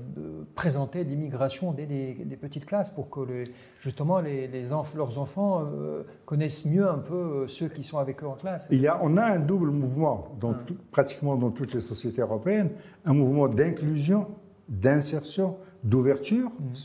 présenter 0.55 1.03
l'immigration 1.03 1.73
dès 1.73 1.85
les, 1.85 2.35
petites 2.35 2.65
classes 2.65 2.89
pour 2.89 3.09
que 3.09 3.45
justement 3.79 4.19
les, 4.19 4.49
leurs 4.95 5.19
enfants 5.19 5.63
euh, 5.63 6.03
connaissent 6.25 6.65
mieux 6.65 6.89
un 6.89 6.97
peu 6.97 7.13
euh, 7.13 7.47
ceux 7.47 7.67
qui 7.67 7.83
sont 7.83 7.99
avec 7.99 8.23
eux 8.23 8.27
en 8.27 8.33
classe. 8.33 8.67
Il 8.71 8.81
y 8.81 8.87
a, 8.87 8.99
on 9.03 9.15
a 9.15 9.23
un 9.23 9.39
double 9.39 9.69
mouvement, 9.69 10.35
dans 10.39 10.49
hum. 10.49 10.57
pratiquement 10.91 11.35
dans 11.35 11.51
toutes 11.51 11.73
les 11.73 11.81
sociétés 11.81 12.21
européennes, 12.21 12.71
un 13.05 13.13
mouvement 13.13 13.47
d'inclusion, 13.47 14.27
d'insertion, 14.67 15.57
d'ouverture, 15.83 16.49
mm. 16.49 16.75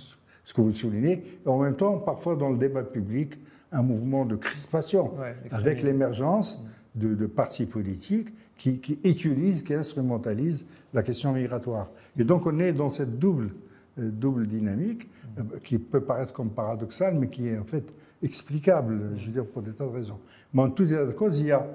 ce 0.44 0.54
que 0.54 0.60
vous 0.60 0.72
soulignez, 0.72 1.24
et 1.44 1.48
en 1.48 1.58
même 1.58 1.76
temps, 1.76 1.98
parfois 1.98 2.36
dans 2.36 2.50
le 2.50 2.58
débat 2.58 2.82
public, 2.82 3.38
un 3.70 3.82
mouvement 3.82 4.24
de 4.24 4.36
crispation 4.36 5.12
avec 5.50 5.82
l'émergence 5.82 6.62
mm. 6.94 7.14
de, 7.14 7.26
partis 7.26 7.66
politiques 7.66 8.28
qui, 8.56 8.80
utilisent, 9.04 9.62
qui 9.62 9.74
instrumentalisent 9.74 10.66
la 10.94 11.02
question 11.02 11.32
migratoire. 11.32 11.88
Et 12.18 12.24
donc 12.24 12.46
on 12.46 12.58
est 12.58 12.72
dans 12.72 12.88
cette 12.88 13.18
double, 13.18 13.50
euh, 13.98 14.10
double 14.10 14.46
dynamique 14.46 15.06
mm. 15.06 15.40
euh, 15.40 15.58
qui 15.62 15.78
peut 15.78 16.00
paraître 16.00 16.32
comme 16.32 16.50
paradoxale, 16.50 17.14
mais 17.14 17.28
qui 17.28 17.48
est 17.48 17.58
en 17.58 17.64
fait 17.64 17.92
explicable, 18.22 19.12
je 19.16 19.26
veux 19.26 19.32
dire, 19.32 19.46
pour 19.46 19.62
des 19.62 19.72
tas 19.72 19.84
de 19.84 19.90
raisons. 19.90 20.18
Mais 20.52 20.62
en 20.62 20.70
tout 20.70 20.84
état 20.84 21.06
de 21.06 21.12
cause, 21.12 21.38
il 21.38 21.46
y 21.46 21.52
a... 21.52 21.66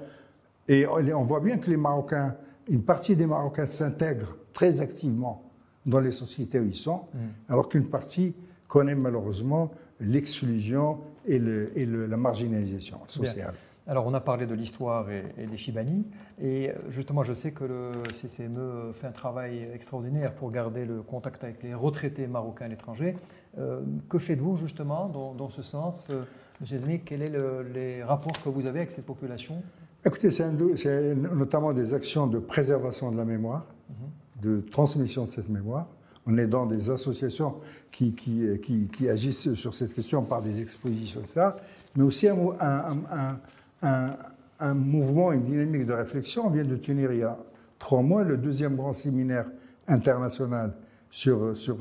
Et 0.66 0.86
on 0.86 1.24
voit 1.24 1.40
bien 1.40 1.58
que 1.58 1.68
les 1.68 1.76
Marocains, 1.76 2.36
une 2.68 2.82
partie 2.82 3.16
des 3.16 3.26
Marocains 3.26 3.66
s'intègrent 3.66 4.36
très 4.54 4.80
activement 4.80 5.43
dans 5.86 6.00
les 6.00 6.10
sociétés 6.10 6.60
où 6.60 6.66
ils 6.66 6.76
sont, 6.76 7.02
mm. 7.12 7.18
alors 7.48 7.68
qu'une 7.68 7.88
partie 7.88 8.34
connaît 8.68 8.94
malheureusement 8.94 9.70
l'exclusion 10.00 10.98
et, 11.26 11.38
la 11.38 12.16
marginalisation 12.16 12.98
sociale. 13.08 13.54
Alors, 13.86 14.06
on 14.06 14.14
a 14.14 14.20
parlé 14.20 14.46
de 14.46 14.54
l'histoire 14.54 15.10
et, 15.10 15.46
des 15.46 15.56
Chibani. 15.58 16.06
Et 16.42 16.70
justement, 16.88 17.22
je 17.22 17.34
sais 17.34 17.52
que 17.52 17.64
le 17.64 17.92
CCME 18.12 18.92
fait 18.94 19.06
un 19.06 19.12
travail 19.12 19.68
extraordinaire 19.74 20.34
pour 20.34 20.50
garder 20.50 20.86
le 20.86 21.02
contact 21.02 21.44
avec 21.44 21.62
les 21.62 21.74
retraités 21.74 22.26
marocains 22.26 22.64
à 22.64 22.68
l'étranger. 22.68 23.14
Euh, 23.58 23.82
que 24.08 24.18
faites-vous 24.18 24.56
justement 24.56 25.08
dans, 25.08 25.50
ce 25.50 25.62
sens 25.62 26.08
euh, 26.10 26.22
Monsieur 26.60 26.78
Zemi, 26.78 27.00
quels 27.00 27.30
sont 27.32 27.64
les 27.74 28.02
rapports 28.02 28.42
que 28.42 28.48
vous 28.48 28.66
avez 28.66 28.80
avec 28.80 28.90
cette 28.90 29.06
population? 29.06 29.62
Écoutez, 30.06 30.30
c'est 30.30 30.50
notamment 30.50 31.72
des 31.72 31.94
actions 31.94 32.26
de 32.26 32.38
préservation 32.38 33.10
de 33.12 33.16
la 33.16 33.24
mémoire, 33.24 33.66
mhm. 33.88 34.08
De 34.42 34.60
transmission 34.70 35.24
de 35.24 35.30
cette 35.30 35.48
mémoire. 35.48 35.86
On 36.26 36.38
est 36.38 36.46
dans 36.46 36.66
des 36.66 36.90
associations 36.90 37.56
qui, 37.90 38.14
qui, 38.14 38.58
qui, 38.90 39.08
agissent 39.08 39.54
sur 39.54 39.74
cette 39.74 39.92
question 39.94 40.22
par 40.22 40.40
des 40.42 40.60
expositions, 40.62 41.20
etc. 41.20 41.50
Mais 41.96 42.02
aussi 42.02 42.28
un, 42.28 42.36
un, 42.60 43.38
un, 43.82 44.10
un, 44.58 44.74
mouvement, 44.74 45.32
une 45.32 45.44
dynamique 45.44 45.86
de 45.86 45.92
réflexion. 45.92 46.46
On 46.46 46.50
vient 46.50 46.64
de 46.64 46.76
tenir 46.76 47.12
il 47.12 47.18
y 47.20 47.22
a 47.22 47.38
trois 47.78 48.00
mois 48.00 48.24
le 48.24 48.38
deuxième 48.38 48.74
grand 48.74 48.94
séminaire 48.94 49.46
international 49.86 50.72
sur, 51.10 51.56
sur 51.56 51.76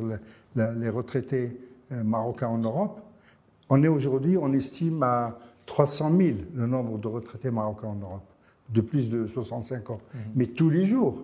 les 0.55 0.89
retraités 0.89 1.57
euh, 1.91 2.03
marocains 2.03 2.49
en 2.49 2.57
Europe. 2.57 3.01
On 3.69 3.81
est 3.81 3.87
aujourd'hui, 3.87 4.37
on 4.37 4.53
estime 4.53 5.01
à 5.03 5.39
300 5.65 6.11
000 6.17 6.37
le 6.53 6.67
nombre 6.67 6.97
de 6.97 7.07
retraités 7.07 7.49
marocains 7.49 7.87
en 7.87 7.95
Europe, 7.95 8.25
de 8.69 8.81
plus 8.81 9.09
de 9.09 9.25
65 9.25 9.89
ans. 9.89 10.01
Mmh. 10.13 10.17
Mais 10.35 10.45
tous 10.47 10.69
les 10.69 10.85
jours, 10.85 11.23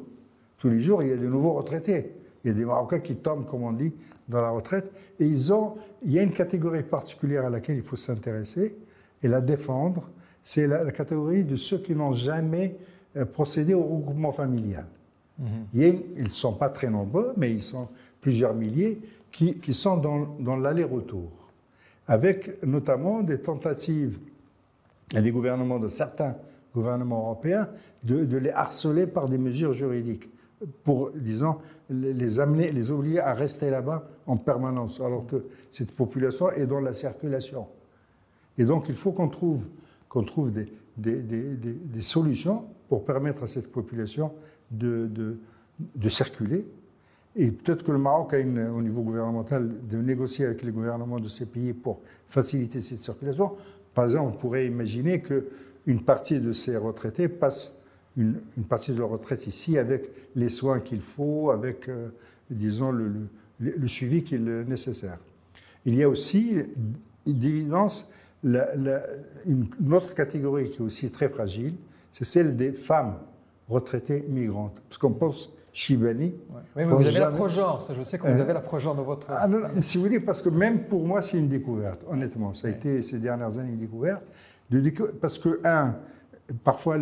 tous 0.60 0.70
les 0.70 0.82
jours, 0.82 1.02
il 1.02 1.10
y 1.10 1.14
a 1.14 1.18
de 1.18 1.26
nouveaux 1.26 1.54
retraités. 1.54 2.12
Il 2.44 2.50
y 2.50 2.52
a 2.52 2.54
des 2.54 2.66
Marocains 2.66 3.00
qui 3.00 3.16
tombent, 3.16 3.46
comme 3.46 3.64
on 3.64 3.72
dit, 3.72 3.92
dans 4.28 4.42
la 4.42 4.50
retraite. 4.50 4.92
Et 5.20 5.26
ils 5.26 5.52
ont, 5.52 5.76
il 6.04 6.12
y 6.12 6.20
a 6.20 6.22
une 6.22 6.34
catégorie 6.34 6.84
particulière 6.84 7.46
à 7.46 7.50
laquelle 7.50 7.78
il 7.78 7.84
faut 7.84 7.96
s'intéresser 7.96 8.76
et 9.24 9.28
la 9.28 9.42
défendre. 9.42 10.10
C'est 10.44 10.68
la, 10.68 10.92
catégorie 10.92 11.44
de 11.44 11.56
ceux 11.56 11.80
qui 11.80 11.96
n'ont 11.96 12.14
jamais 12.14 12.76
euh, 13.18 13.26
procédé 13.26 13.74
au 13.74 13.84
regroupement 13.84 14.32
familial. 14.32 14.86
Mhm. 15.40 15.48
ils 15.74 16.24
ne 16.24 16.28
sont 16.28 16.54
pas 16.54 16.68
très 16.68 16.90
nombreux, 16.90 17.32
mais 17.38 17.50
ils 17.52 17.62
sont 17.62 17.88
plusieurs 18.20 18.54
milliers 18.54 19.00
qui, 19.32 19.58
qui 19.60 19.74
sont 19.74 19.96
dans, 19.96 20.36
dans 20.38 20.58
l'aller-retour, 20.58 21.32
avec 22.08 22.62
notamment 22.62 23.22
des 23.22 23.40
tentatives 23.40 24.20
des 25.14 25.32
gouvernements, 25.32 25.80
de 25.80 25.88
certains 25.88 26.36
gouvernements 26.76 27.22
européens, 27.22 27.70
de, 28.04 28.26
de 28.26 28.38
les 28.38 28.52
harceler 28.52 29.08
par 29.08 29.30
des 29.30 29.38
mesures 29.38 29.74
juridiques 29.74 30.30
pour, 30.84 31.12
disons, 31.16 31.58
les 31.90 32.40
amener, 32.40 32.72
les 32.72 32.92
obliger 32.92 33.20
à 33.20 33.34
rester 33.34 33.70
là-bas 33.70 34.08
en 34.28 34.38
permanence, 34.38 35.00
alors 35.00 35.26
que 35.26 35.46
cette 35.72 35.92
population 35.92 36.52
est 36.52 36.66
dans 36.66 36.82
la 36.82 36.94
circulation. 36.94 37.68
Et 38.58 38.66
donc, 38.66 38.90
il 38.90 38.96
faut 38.96 39.12
qu'on 39.12 39.30
trouve, 39.30 39.64
trouve 40.10 40.52
des, 40.52 40.72
des, 40.98 41.22
des, 41.22 41.56
des, 41.56 42.02
solutions 42.02 42.66
pour 42.90 43.06
permettre 43.06 43.44
à 43.44 43.48
cette 43.48 43.72
population 43.72 44.34
de, 44.70 45.08
de, 45.08 45.38
de 45.96 46.10
circuler. 46.10 46.66
Et 47.36 47.52
peut-être 47.52 47.84
que 47.84 47.92
le 47.92 48.00
Maroc 48.00 48.34
a 48.34 48.40
une, 48.40 48.68
au 48.68 48.82
niveau 48.82 49.02
gouvernemental 49.02 49.88
de 49.88 49.98
négocier 49.98 50.46
avec 50.46 50.62
les 50.64 50.72
gouvernements 50.72 51.20
de 51.20 51.28
ces 51.30 51.46
pays 51.46 51.74
pour 51.74 52.02
faciliter 52.28 52.82
cette 52.82 53.00
circulation. 53.00 53.52
Par 53.94 54.04
exemple, 54.06 54.34
on 54.36 54.38
pourrait 54.38 54.66
imaginer 54.66 55.22
qu'une 55.22 56.02
partie 56.04 56.40
de 56.40 56.52
ces 56.52 56.76
retraités 56.76 57.30
passe 57.30 57.79
une, 58.20 58.36
partie 58.68 58.92
de 58.92 59.00
leur 59.00 59.10
retraite 59.10 59.48
ici 59.48 59.78
avec 59.78 60.12
les 60.36 60.50
soins 60.50 60.80
qu'il 60.80 61.02
faut, 61.02 61.52
avec, 61.52 61.88
euh, 61.88 62.10
disons, 62.50 62.92
le, 62.92 63.12
le, 63.60 63.88
suivi 63.88 64.24
qui 64.24 64.36
est 64.36 64.40
nécessaire. 64.40 65.18
Il 65.86 65.96
y 65.96 66.04
a 66.04 66.10
aussi, 66.10 66.58
d'évidence, 67.26 68.12
une, 68.44 69.94
autre 69.94 70.14
catégorie 70.14 70.70
qui 70.70 70.80
est 70.80 70.86
aussi 70.86 71.10
très 71.10 71.30
fragile, 71.30 71.74
c'est 72.12 72.26
celle 72.26 72.56
des 72.56 72.72
femmes 72.72 73.16
retraitées 73.70 74.26
migrantes. 74.28 74.80
Parce 74.90 74.98
qu'on 74.98 75.12
pense 75.12 75.54
Chibani. 75.72 76.34
Oui, 76.50 76.62
mais 76.76 76.84
vous 76.86 77.06
avez 77.06 77.20
la 77.20 77.28
progenre, 77.28 77.82
ça 77.82 77.94
je 77.94 78.04
sais 78.04 78.18
que 78.18 78.24
vous 78.24 78.34
hein? 78.34 78.40
avez 78.40 78.54
la 78.54 78.60
progenre 78.60 78.96
dans 78.96 79.04
votre. 79.04 79.28
Ah, 79.30 79.48
non, 79.48 79.60
si 79.82 79.98
vous 79.98 80.04
voulez, 80.04 80.20
parce 80.20 80.42
que 80.42 80.50
même 80.50 80.84
pour 80.84 81.06
moi, 81.06 81.22
c'est 81.22 81.38
une 81.38 81.48
découverte, 81.48 82.02
honnêtement. 82.10 82.54
Ça 82.54 82.68
a 82.68 82.72
été 82.72 83.04
ces 83.04 83.20
dernières 83.20 83.58
années 83.58 83.72
une 83.72 83.80
découverte. 83.80 84.24
De 84.70 84.82
Parce 85.20 85.40
que, 85.40 85.60
un, 85.64 85.96
Parfois, 86.64 86.98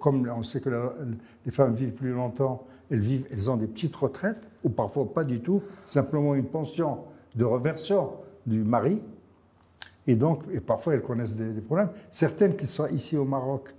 comme 0.00 0.28
on 0.36 0.42
sait 0.42 0.60
que 0.60 0.70
les 1.44 1.50
femmes 1.50 1.74
vivent 1.74 1.92
plus 1.92 2.12
longtemps, 2.12 2.66
elles, 2.90 3.00
vivent, 3.00 3.26
elles 3.30 3.50
ont 3.50 3.56
des 3.56 3.66
petites 3.66 3.94
retraites, 3.96 4.48
ou 4.62 4.68
parfois 4.68 5.12
pas 5.12 5.24
du 5.24 5.40
tout, 5.40 5.62
simplement 5.84 6.34
une 6.34 6.46
pension 6.46 6.98
de 7.34 7.44
reversion 7.44 8.12
du 8.46 8.62
mari. 8.62 9.00
Et 10.06 10.16
donc, 10.16 10.42
et 10.52 10.60
parfois, 10.60 10.94
elles 10.94 11.02
connaissent 11.02 11.36
des, 11.36 11.60
problèmes. 11.60 11.90
Certaines 12.10 12.56
qui 12.56 12.66
sont 12.66 12.86
ici 12.88 13.16
au 13.16 13.24
Maroc 13.24 13.74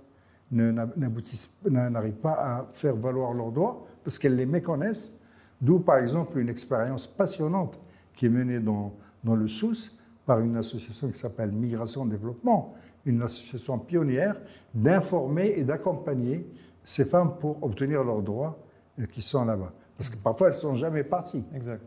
n'arrivent 0.50 2.12
pas 2.14 2.32
à 2.32 2.66
faire 2.72 2.96
valoir 2.96 3.32
leurs 3.32 3.52
droits 3.52 3.86
parce 4.02 4.18
qu'elles 4.18 4.36
les 4.36 4.46
méconnaissent. 4.46 5.12
D'où, 5.60 5.78
par 5.78 5.98
exemple, 5.98 6.38
une 6.38 6.48
expérience 6.48 7.06
passionnante 7.06 7.78
qui 8.14 8.26
est 8.26 8.30
menée 8.30 8.60
dans, 8.60 8.92
dans 9.24 9.36
le 9.36 9.48
Sousse 9.48 9.96
par 10.26 10.40
une 10.40 10.56
association 10.56 11.08
qui 11.08 11.18
s'appelle 11.18 11.52
Migration 11.52 12.04
Développement, 12.04 12.74
une 13.06 13.22
association 13.22 13.78
pionnière 13.78 14.36
d'informer 14.74 15.54
et 15.56 15.64
d'accompagner 15.64 16.46
ces 16.84 17.04
femmes 17.04 17.36
pour 17.38 17.62
obtenir 17.62 18.04
leurs 18.04 18.22
droits 18.22 18.58
euh, 19.00 19.06
qui 19.06 19.20
sont 19.20 19.44
là-bas. 19.44 19.72
Parce 19.96 20.10
que 20.10 20.16
parfois, 20.16 20.48
elles 20.48 20.54
ne 20.54 20.58
sont 20.58 20.74
jamais 20.74 21.04
parties. 21.04 21.44
Exact, 21.54 21.86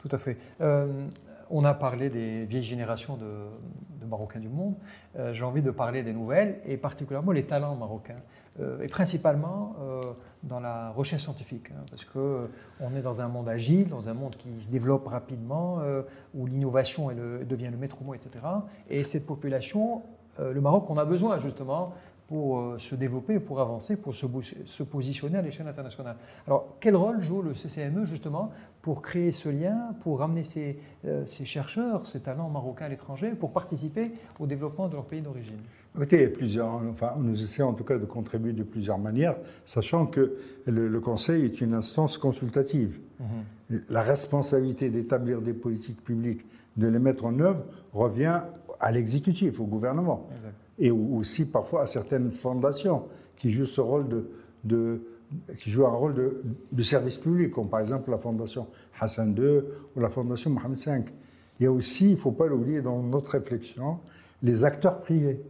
tout 0.00 0.08
à 0.12 0.18
fait. 0.18 0.36
Euh, 0.60 1.06
on 1.50 1.64
a 1.64 1.74
parlé 1.74 2.10
des 2.10 2.44
vieilles 2.44 2.62
générations 2.62 3.16
de, 3.16 4.06
Marocains 4.06 4.40
du 4.40 4.48
monde. 4.48 4.74
Euh, 5.16 5.32
j'ai 5.32 5.44
envie 5.44 5.62
de 5.62 5.70
parler 5.70 6.02
des 6.02 6.12
nouvelles, 6.12 6.60
et 6.66 6.76
particulièrement 6.76 7.32
les 7.32 7.44
talents 7.44 7.76
marocains. 7.76 8.22
et 8.82 8.88
principalement 8.88 9.76
dans 10.42 10.60
la 10.60 10.90
recherche 10.90 11.22
scientifique, 11.22 11.70
hein, 11.70 11.82
parce 11.90 12.04
qu'on 12.04 12.94
est 12.96 13.02
dans 13.02 13.20
un 13.20 13.28
monde 13.28 13.48
agile, 13.48 13.88
dans 13.88 14.08
un 14.08 14.14
monde 14.14 14.36
qui 14.36 14.48
se 14.60 14.70
développe 14.70 15.06
rapidement, 15.06 15.78
où 16.34 16.46
l'innovation 16.46 17.08
devient 17.08 17.70
le 17.70 17.78
maître 17.78 18.02
mot, 18.02 18.14
etc. 18.14 18.44
Et 18.88 19.04
cette 19.04 19.26
population 19.26 20.02
le 20.40 20.60
Maroc, 20.60 20.86
on 20.88 20.96
a 20.96 21.04
besoin 21.04 21.38
justement 21.38 21.92
pour 22.30 22.60
euh, 22.60 22.78
se 22.78 22.94
développer, 22.94 23.40
pour 23.40 23.60
avancer, 23.60 23.96
pour 23.96 24.14
se, 24.14 24.24
positionner 24.84 25.38
à 25.38 25.42
l'échelle 25.42 25.66
internationale. 25.66 26.14
Alors, 26.46 26.76
quel 26.78 26.94
rôle 26.94 27.20
joue 27.20 27.42
le 27.42 27.54
CCME 27.54 28.04
justement 28.04 28.52
pour 28.82 29.02
créer 29.02 29.32
ce 29.32 29.48
lien, 29.48 29.96
pour 30.00 30.20
ramener 30.20 30.44
ces, 30.44 30.78
euh, 31.06 31.26
chercheurs, 31.26 32.06
ces 32.06 32.20
talents 32.20 32.48
marocains 32.48 32.84
à 32.84 32.88
l'étranger, 32.88 33.32
pour 33.32 33.52
participer 33.52 34.12
au 34.38 34.46
développement 34.46 34.86
de 34.86 34.94
leur 34.94 35.06
pays 35.06 35.22
d'origine? 35.22 35.58
Écoutez, 35.96 36.28
plusieurs, 36.28 36.68
enfin, 36.88 37.14
nous 37.18 37.34
essayons 37.34 37.70
en 37.70 37.74
tout 37.74 37.82
cas 37.82 37.98
de 37.98 38.04
contribuer 38.04 38.52
de 38.52 38.62
plusieurs 38.62 38.98
manières, 38.98 39.34
sachant 39.66 40.06
que 40.06 40.36
le, 40.66 41.00
Conseil 41.00 41.44
est 41.44 41.60
une 41.60 41.74
instance 41.74 42.16
consultative. 42.16 43.00
Mhm. 43.18 43.80
La 43.88 44.02
responsabilité 44.02 44.88
d'établir 44.88 45.42
des 45.42 45.52
politiques 45.52 46.04
publiques, 46.04 46.46
de 46.76 46.86
les 46.86 47.00
mettre 47.00 47.24
en 47.24 47.36
œuvre, 47.40 47.64
revient 47.92 48.40
à 48.80 48.90
l'exécutif, 48.90 49.60
au 49.60 49.64
gouvernement, 49.64 50.28
et 50.78 50.90
aussi 50.90 51.44
parfois 51.44 51.82
à 51.82 51.86
certaines 51.86 52.32
fondations 52.32 53.04
qui 53.36 53.50
jouent 53.50 53.66
ce 53.66 53.80
rôle 53.80 54.06
de, 54.64 55.02
qui 55.58 55.70
jouent 55.70 55.86
un 55.86 55.94
rôle 55.94 56.14
de, 56.72 56.82
service 56.82 57.18
public, 57.18 57.52
comme 57.52 57.68
par 57.68 57.80
exemple 57.80 58.10
la 58.10 58.18
fondation 58.18 58.66
Hassan 58.98 59.34
II 59.36 59.62
ou 59.94 60.00
la 60.00 60.08
fondation 60.08 60.50
Mohamed 60.50 60.78
V. 60.78 61.04
Il 61.58 61.64
y 61.64 61.66
a 61.66 61.72
aussi, 61.72 62.06
il 62.06 62.12
ne 62.12 62.16
faut 62.16 62.32
pas 62.32 62.46
l'oublier 62.46 62.80
dans 62.80 63.02
notre 63.02 63.32
réflexion, 63.32 63.98
les 64.42 64.64
acteurs 64.64 65.00
privés, 65.00 65.42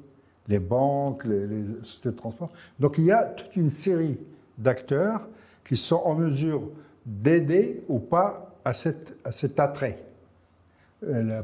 les 0.49 0.59
banques, 0.59 1.25
les, 1.25 1.67
sociétés 1.85 2.11
de 2.11 2.17
transport. 2.17 2.51
Donc 2.81 2.99
il 2.99 3.05
y 3.05 3.13
a 3.13 3.25
toute 3.25 3.55
une 3.55 3.71
série 3.71 4.19
d'acteurs 4.59 5.29
qui 5.65 5.77
sont 5.77 6.03
en 6.05 6.17
mesure 6.17 6.63
d'aider 7.07 7.85
ou 7.89 8.01
pas 8.01 8.57
à, 8.65 8.75
cette, 8.75 9.17
à 9.25 9.31
cet 9.31 9.61
attrait. 9.61 10.10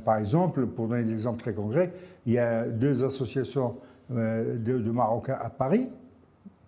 Par 0.05 0.19
exemple, 0.19 0.67
pour 0.67 0.89
donner 0.89 1.05
des 1.05 1.13
exemples 1.13 1.41
très 1.41 1.55
concrets, 1.55 1.93
il 2.27 2.35
y 2.35 2.39
a 2.39 2.67
deux 2.67 3.05
associations 3.05 3.77
euh, 4.13 4.57
de, 4.59 4.91
Marocains 4.91 5.39
à 5.41 5.51
Paris, 5.51 5.89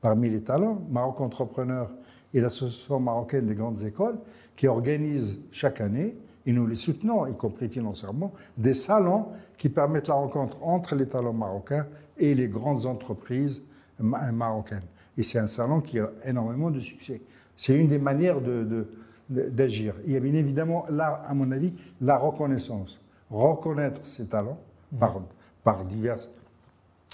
parmi 0.01 0.31
les 0.31 0.40
talents, 0.40 0.83
Maroc 0.90 1.20
Entrepreneur 1.20 1.90
et 2.35 2.40
l'Association 2.40 2.98
marocaine 2.98 3.46
des 3.46 3.55
grandes 3.55 3.83
écoles, 3.83 4.16
qui 4.57 4.66
organisent 4.66 5.40
chaque 5.53 5.81
année, 5.81 6.16
et 6.46 6.53
nous 6.53 6.66
les 6.66 6.74
soutenons, 6.74 7.27
y 7.27 7.35
compris 7.35 7.68
financièrement, 7.68 8.33
des 8.57 8.74
salons 8.74 9.27
qui 9.57 9.68
permettent 9.68 10.09
la 10.09 10.14
rencontre 10.14 10.57
entre 10.62 10.94
les 10.94 11.07
talents 11.07 11.33
marocains 11.33 11.87
et 12.16 12.35
les 12.35 12.48
grandes 12.48 12.87
entreprises 12.87 13.62
marocaines. 14.01 14.87
Et 15.16 15.22
c'est 15.22 15.38
un 15.38 15.46
salon 15.46 15.81
qui 15.81 15.98
a 15.98 16.11
énormément 16.24 16.70
de 16.70 16.81
succès. 16.81 17.20
C'est 17.57 17.74
une 17.74 17.88
des 17.88 17.98
manières 17.98 18.40
de 18.40 18.87
d'agir. 19.29 19.95
Il 20.07 20.12
y 20.12 20.17
a 20.17 20.21
bien 20.21 20.35
évidemment, 20.35 20.87
là, 20.91 21.23
à 21.27 21.35
mon 21.35 21.51
avis, 21.51 21.73
la 22.01 22.17
reconnaissance. 22.17 23.01
Reconnaître 23.31 24.07
ses 24.07 24.27
talents 24.27 24.59
par, 24.99 25.21
par 25.62 25.85
divers. 25.85 26.19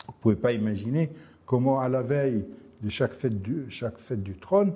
Vous 0.07 0.13
ne 0.13 0.21
pouvez 0.21 0.37
pas 0.37 0.53
imaginer 0.53 1.11
comment, 1.45 1.81
à 1.81 1.89
la 1.89 2.03
veille 2.03 2.45
de 2.83 2.89
chaque 2.89 3.13
fête 3.13 3.41
du, 3.41 3.67
chaque 3.69 3.99
fête 3.99 4.23
du 4.23 4.35
trône, 4.35 4.75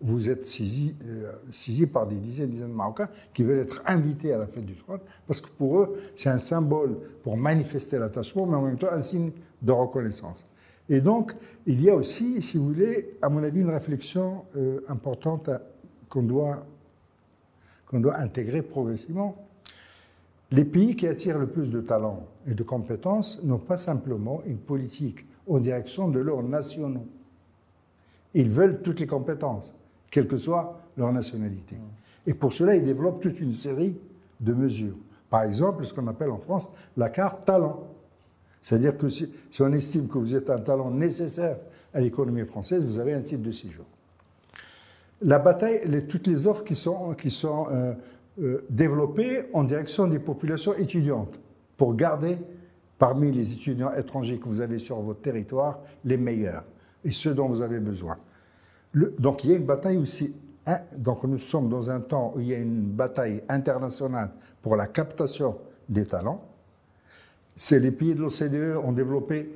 vous 0.00 0.28
êtes 0.28 0.46
saisi, 0.46 0.94
euh, 1.06 1.86
par 1.86 2.06
des 2.06 2.16
dizaines 2.16 2.50
et 2.50 2.52
dizaines 2.52 2.70
de 2.70 2.74
Marocains 2.74 3.08
qui 3.32 3.42
veulent 3.42 3.60
être 3.60 3.82
invités 3.86 4.32
à 4.34 4.38
la 4.38 4.46
fête 4.46 4.66
du 4.66 4.74
trône, 4.74 5.00
parce 5.26 5.40
que 5.40 5.48
pour 5.48 5.80
eux, 5.80 5.98
c'est 6.16 6.28
un 6.28 6.38
symbole 6.38 6.98
pour 7.22 7.36
manifester 7.36 7.98
l'attachement, 7.98 8.46
mais 8.46 8.56
en 8.56 8.62
même 8.62 8.76
temps 8.76 8.92
un 8.92 9.00
signe 9.00 9.30
de 9.62 9.72
reconnaissance. 9.72 10.44
Et 10.90 11.00
donc, 11.00 11.34
il 11.66 11.80
y 11.80 11.88
a 11.88 11.96
aussi, 11.96 12.42
si 12.42 12.58
vous 12.58 12.66
voulez, 12.66 13.16
à 13.22 13.30
mon 13.30 13.42
avis, 13.42 13.60
une 13.60 13.70
réflexion 13.70 14.44
euh, 14.56 14.80
importante 14.88 15.48
qu'on 16.10 16.22
doit, 16.22 16.66
qu'on 17.94 18.00
doit 18.00 18.18
intégrer 18.18 18.62
progressivement. 18.62 19.36
Les 20.50 20.64
pays 20.64 20.96
qui 20.96 21.06
attirent 21.06 21.38
le 21.38 21.46
plus 21.46 21.68
de 21.68 21.80
talents 21.80 22.26
et 22.44 22.52
de 22.52 22.62
compétences 22.64 23.40
n'ont 23.44 23.58
pas 23.58 23.76
simplement 23.76 24.42
une 24.46 24.58
politique 24.58 25.24
en 25.48 25.60
direction 25.60 26.08
de 26.08 26.18
leurs 26.18 26.42
nationaux. 26.42 27.06
Ils 28.34 28.50
veulent 28.50 28.82
toutes 28.82 28.98
les 28.98 29.06
compétences 29.06 29.72
quelle 30.10 30.26
que 30.26 30.38
soit 30.38 30.80
leur 30.96 31.12
nationalité. 31.12 31.76
Et 32.26 32.34
pour 32.34 32.52
cela, 32.52 32.74
ils 32.74 32.82
développent 32.82 33.22
toute 33.22 33.38
une 33.38 33.52
série 33.52 33.96
de 34.40 34.52
mesures. 34.52 34.96
Par 35.30 35.44
exemple, 35.44 35.84
ce 35.84 35.94
qu'on 35.94 36.08
appelle 36.08 36.30
en 36.30 36.38
France 36.38 36.68
la 36.96 37.10
carte 37.10 37.44
talent. 37.44 37.84
C'est-à-dire 38.60 38.98
que 38.98 39.08
si, 39.08 39.32
on 39.60 39.72
estime 39.72 40.08
que 40.08 40.18
vous 40.18 40.34
êtes 40.34 40.50
un 40.50 40.58
talent 40.58 40.90
nécessaire 40.90 41.58
à 41.92 42.00
l'économie 42.00 42.44
française, 42.44 42.84
vous 42.84 42.98
avez 42.98 43.12
un 43.12 43.20
titre 43.20 43.42
de 43.42 43.52
séjour. 43.52 43.86
La 45.24 45.38
bataille, 45.38 46.06
toutes 46.06 46.26
les 46.26 46.46
offres 46.46 46.64
qui 46.64 46.74
sont, 46.76 47.66
euh, 47.72 47.94
euh, 48.40 48.64
développées 48.70 49.44
en 49.52 49.64
direction 49.64 50.06
des 50.06 50.18
populations 50.18 50.74
étudiantes 50.74 51.40
pour 51.76 51.96
garder 51.96 52.38
parmi 52.98 53.32
les 53.32 53.52
étudiants 53.52 53.92
étrangers 53.94 54.38
que 54.38 54.48
vous 54.48 54.60
avez 54.60 54.78
sur 54.78 55.00
votre 55.00 55.22
territoire 55.22 55.80
les 56.04 56.16
meilleurs 56.16 56.64
et 57.04 57.10
ceux 57.10 57.34
dont 57.34 57.48
vous 57.48 57.60
avez 57.60 57.80
besoin 57.80 58.16
donc 58.94 59.44
il 59.44 59.50
y 59.50 59.52
a 59.54 59.56
une 59.56 59.64
bataille 59.64 59.96
aussi. 59.96 60.34
Hein, 60.66 60.78
donc 60.96 61.24
nous 61.24 61.38
sommes 61.38 61.68
dans 61.68 61.90
un 61.90 62.00
temps 62.00 62.32
où 62.34 62.40
il 62.40 62.48
y 62.48 62.54
a 62.54 62.58
une 62.58 62.82
bataille 62.82 63.42
internationale 63.48 64.30
pour 64.62 64.76
la 64.76 64.86
captation 64.86 65.58
des 65.88 66.06
talents. 66.06 66.42
C'est 67.54 67.78
les 67.78 67.90
pays 67.90 68.14
de 68.14 68.20
l'OCDE 68.20 68.76
ont 68.82 68.92
développé 68.92 69.54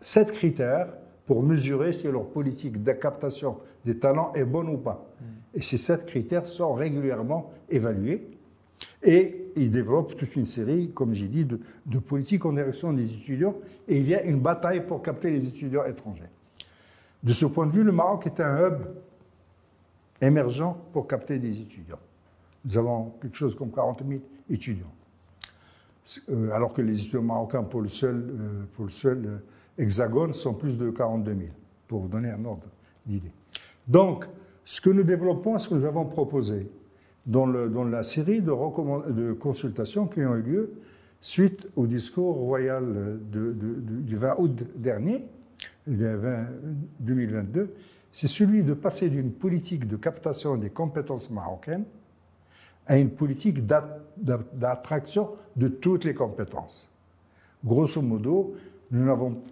sept 0.00 0.32
critères 0.32 0.88
pour 1.28 1.42
mesurer 1.42 1.92
si 1.92 2.08
leur 2.08 2.26
politique 2.26 2.82
de 2.82 2.92
captation 2.92 3.58
des 3.84 3.98
talents 3.98 4.32
est 4.34 4.46
bonne 4.46 4.70
ou 4.70 4.78
pas. 4.78 5.06
Et 5.52 5.60
ces 5.60 5.76
sept 5.76 6.06
critères 6.06 6.46
sont 6.46 6.72
régulièrement 6.72 7.52
évalués. 7.68 8.26
Et 9.02 9.50
ils 9.54 9.70
développent 9.70 10.16
toute 10.16 10.34
une 10.36 10.46
série, 10.46 10.90
comme 10.94 11.12
j'ai 11.12 11.28
dit, 11.28 11.44
de, 11.44 11.60
de 11.84 11.98
politiques 11.98 12.46
en 12.46 12.54
direction 12.54 12.94
des 12.94 13.12
étudiants. 13.12 13.54
Et 13.88 13.98
il 13.98 14.08
y 14.08 14.14
a 14.14 14.22
une 14.22 14.40
bataille 14.40 14.86
pour 14.86 15.02
capter 15.02 15.30
les 15.30 15.46
étudiants 15.46 15.84
étrangers. 15.84 16.30
De 17.22 17.32
ce 17.34 17.44
point 17.44 17.66
de 17.66 17.72
vue, 17.72 17.84
le 17.84 17.92
Maroc 17.92 18.26
est 18.26 18.40
un 18.40 18.66
hub 18.66 18.78
émergent 20.22 20.76
pour 20.94 21.06
capter 21.06 21.38
des 21.38 21.60
étudiants. 21.60 22.00
Nous 22.64 22.78
avons 22.78 23.12
quelque 23.20 23.36
chose 23.36 23.54
comme 23.54 23.70
40 23.70 24.02
000 24.08 24.20
étudiants. 24.48 24.94
Euh, 26.30 26.52
alors 26.52 26.72
que 26.72 26.80
les 26.80 26.98
étudiants 26.98 27.20
marocains 27.20 27.64
pour 27.64 27.82
le 27.82 27.90
seul, 27.90 28.16
euh, 28.16 28.64
pour 28.74 28.86
le 28.86 28.90
seul 28.90 29.26
euh, 29.26 29.38
hexagone 29.78 30.34
sont 30.34 30.54
plus 30.54 30.76
de 30.76 30.90
42 30.90 31.32
000, 31.32 31.44
pour 31.86 32.00
vous 32.00 32.08
donner 32.08 32.30
un 32.30 32.44
ordre 32.44 32.66
d'idée. 33.06 33.32
Donc, 33.86 34.26
ce 34.64 34.80
que 34.80 34.90
nous 34.90 35.04
développons, 35.04 35.58
ce 35.58 35.68
que 35.68 35.74
nous 35.74 35.84
avons 35.84 36.04
proposé 36.04 36.68
dans, 37.24 37.46
la 37.46 38.02
série 38.02 38.40
de, 38.42 39.32
consultations 39.32 40.06
qui 40.06 40.20
ont 40.20 40.36
eu 40.36 40.42
lieu 40.42 40.72
suite 41.20 41.66
au 41.76 41.86
discours 41.86 42.36
royal 42.36 43.18
du 43.30 44.16
20 44.16 44.34
août 44.38 44.62
dernier, 44.76 45.26
2022, 45.86 47.74
c'est 48.12 48.28
celui 48.28 48.62
de 48.62 48.74
passer 48.74 49.10
d'une 49.10 49.32
politique 49.32 49.86
de 49.86 49.96
captation 49.96 50.56
des 50.56 50.70
compétences 50.70 51.30
marocaines 51.30 51.84
à 52.86 52.98
une 52.98 53.10
politique 53.10 53.66
d'attraction 53.66 55.30
de 55.56 55.68
toutes 55.68 56.04
les 56.04 56.14
compétences. 56.14 56.88
Grosso 57.64 58.00
modo, 58.00 58.54
nous 58.90 59.10
avons 59.10 59.42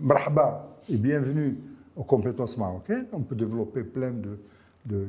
marhaba 0.00 0.78
et 0.88 0.96
bienvenue 0.96 1.56
aux 1.96 2.04
compétences 2.04 2.56
marocaines. 2.58 3.06
On 3.12 3.20
peut 3.20 3.34
développer 3.34 3.82
plein 3.82 4.12
de, 4.12 5.08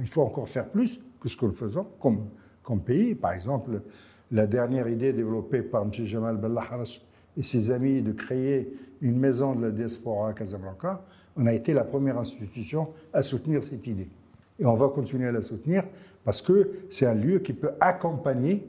Il 0.00 0.08
faut 0.08 0.22
encore 0.22 0.48
faire 0.48 0.68
plus 0.68 1.00
que 1.20 1.28
ce 1.28 1.36
que 1.36 1.46
nous 1.46 1.52
faisons 1.52 1.86
comme, 2.00 2.28
comme 2.62 2.80
pays. 2.80 3.14
Par 3.14 3.32
exemple, 3.32 3.82
la 4.30 4.46
dernière 4.46 4.88
idée 4.88 5.12
développée 5.12 5.62
par 5.62 5.82
M. 5.82 5.90
Jamal 5.92 6.36
Bellaharash 6.36 7.00
et 7.36 7.42
ses 7.42 7.70
amis 7.70 8.02
de 8.02 8.12
créer 8.12 8.72
une 9.00 9.18
maison 9.18 9.54
de 9.54 9.62
la 9.62 9.70
diaspora 9.70 10.30
à 10.30 10.32
Casablanca, 10.32 11.02
on 11.36 11.46
a 11.46 11.52
été 11.52 11.74
la 11.74 11.84
première 11.84 12.18
institution 12.18 12.88
à 13.12 13.22
soutenir 13.22 13.64
cette 13.64 13.86
idée. 13.86 14.08
Et 14.60 14.66
on 14.66 14.74
va 14.74 14.88
continuer 14.88 15.28
à 15.28 15.32
la 15.32 15.42
soutenir 15.42 15.84
parce 16.24 16.40
que 16.40 16.70
c'est 16.90 17.06
un 17.06 17.14
lieu 17.14 17.40
qui 17.40 17.52
peut 17.52 17.72
accompagner 17.80 18.64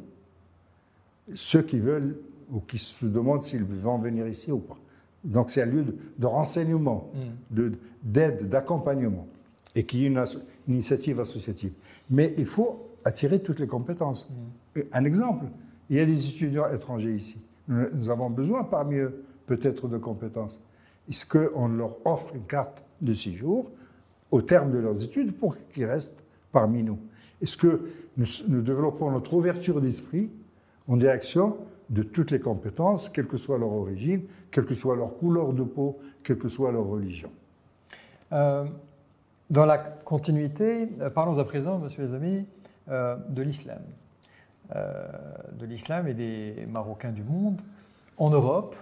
ceux 1.34 1.62
qui 1.62 1.80
veulent 1.80 2.18
ou 2.52 2.60
qui 2.60 2.78
se 2.78 3.06
demandent 3.06 3.44
s'ils 3.44 3.64
vont 3.64 3.98
venir 3.98 4.28
ici 4.28 4.52
ou 4.52 4.60
pas. 4.60 4.78
Donc 5.24 5.50
c'est 5.50 5.64
un 5.64 5.66
lieu 5.66 5.86
de, 6.18 6.26
renseignement, 6.26 7.12
mm. 7.52 7.72
d'aide, 8.04 8.50
d'accompagnement, 8.50 9.28
et 9.76 9.86
qui 9.86 10.06
est 10.06 10.08
une, 10.08 10.24
initiative 10.68 11.20
associative. 11.20 11.74
Mais 12.10 12.34
il 12.38 12.46
faut 12.46 12.90
attirer 13.04 13.40
toutes 13.40 13.60
les 13.60 13.68
compétences. 13.68 14.30
Mm. 14.76 14.80
Un 14.94 15.06
exemple, 15.06 15.46
il 15.90 15.98
y 15.98 16.00
a 16.00 16.06
des 16.06 16.28
étudiants 16.28 16.72
étrangers 16.72 17.16
ici. 17.16 17.40
Nous 17.68 18.10
avons 18.10 18.30
besoin 18.30 18.64
parmi 18.64 18.98
eux 18.98 19.24
peut-être 19.48 19.88
de 19.88 19.98
compétences. 19.98 20.60
Est-ce 21.10 21.26
qu'on 21.26 21.68
leur 21.68 21.98
offre 22.06 22.34
une 22.36 22.44
carte 22.44 22.84
de 23.02 23.14
séjour 23.14 23.70
au 24.32 24.42
terme 24.42 24.72
de 24.72 24.78
leurs 24.78 25.04
études 25.04 25.34
pour 25.34 25.56
qu'ils 25.74 25.86
restent 25.86 26.24
parmi 26.52 26.84
nous? 26.84 27.00
Est-ce 27.42 27.58
que 27.58 27.90
nous, 28.18 28.62
développons 28.62 29.12
notre 29.12 29.34
ouverture 29.34 29.82
d'esprit 29.82 30.30
en 30.88 30.98
direction 30.98 31.58
de 31.90 32.04
toutes 32.04 32.32
les 32.32 32.40
compétences, 32.40 33.10
quelle 33.10 33.28
que 33.28 33.38
soit 33.38 33.58
leur 33.58 33.72
origine, 33.72 34.24
quelle 34.52 34.66
que 34.66 34.74
soit 34.74 34.96
leur 34.96 35.18
couleur 35.18 35.54
de 35.54 35.64
peau, 35.64 36.00
quelle 36.24 36.38
que 36.38 36.50
soit 36.50 36.72
leur 36.72 36.86
religion 36.86 37.30
euh, 38.34 38.66
Dans 39.50 39.66
la 39.66 39.78
continuité, 39.78 40.90
euh, 41.00 41.10
parlons 41.10 41.38
à 41.38 41.46
présent, 41.46 41.78
monsieur 41.78 42.04
les 42.04 42.14
amis, 42.14 42.46
euh, 42.90 43.16
de 43.30 43.42
l'islam. 43.42 43.82
de 44.74 45.66
l'islam 45.66 46.08
et 46.08 46.16
des 46.16 46.66
Marocains 46.68 47.12
du 47.12 47.24
monde 47.24 47.62
en 48.18 48.32
Europe, 48.32 48.76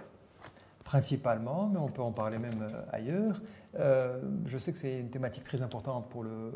principalement, 0.82 1.68
mais 1.70 1.78
on 1.78 1.88
peut 1.88 2.02
en 2.02 2.12
parler 2.12 2.38
même 2.38 2.70
ailleurs. 2.90 3.42
Je 3.76 4.58
sais 4.58 4.72
que 4.72 4.78
c'est 4.78 4.98
une 4.98 5.10
thématique 5.10 5.42
très 5.42 5.60
importante 5.60 6.08
pour 6.08 6.22
le, 6.22 6.52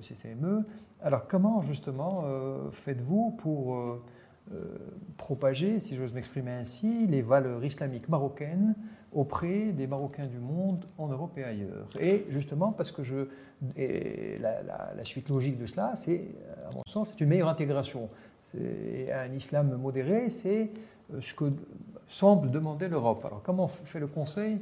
CCME. 0.00 0.64
Alors 1.02 1.26
comment 1.26 1.60
justement 1.62 2.22
faites-vous 2.70 3.32
pour 3.38 4.00
propager, 5.16 5.80
si 5.80 5.96
j'ose 5.96 6.12
m'exprimer 6.12 6.52
ainsi, 6.52 7.06
les 7.06 7.22
valeurs 7.22 7.64
islamiques 7.64 8.08
marocaines 8.08 8.74
auprès 9.12 9.72
des 9.72 9.86
Marocains 9.86 10.26
du 10.26 10.38
monde 10.38 10.84
en 10.98 11.08
Europe 11.08 11.36
et 11.38 11.44
ailleurs 11.44 11.86
Et 11.98 12.26
justement, 12.28 12.72
parce 12.72 12.92
que 12.92 13.02
je, 13.02 13.28
la, 13.76 14.62
la, 14.94 15.04
suite 15.04 15.28
logique 15.28 15.58
de 15.58 15.66
cela, 15.66 15.94
c'est, 15.96 16.28
à 16.68 16.74
mon 16.74 16.82
sens, 16.86 17.10
c'est 17.10 17.20
une 17.20 17.28
meilleure 17.28 17.48
intégration. 17.48 18.10
C'est 18.42 19.10
un 19.12 19.32
islam 19.32 19.76
modéré, 19.76 20.28
c'est 20.28 20.70
ce 21.20 21.34
que 21.34 21.52
semble 22.08 22.50
demander 22.50 22.88
l'Europe. 22.88 23.24
Alors 23.24 23.42
comment 23.42 23.68
fait 23.68 24.00
le 24.00 24.06
Conseil 24.06 24.60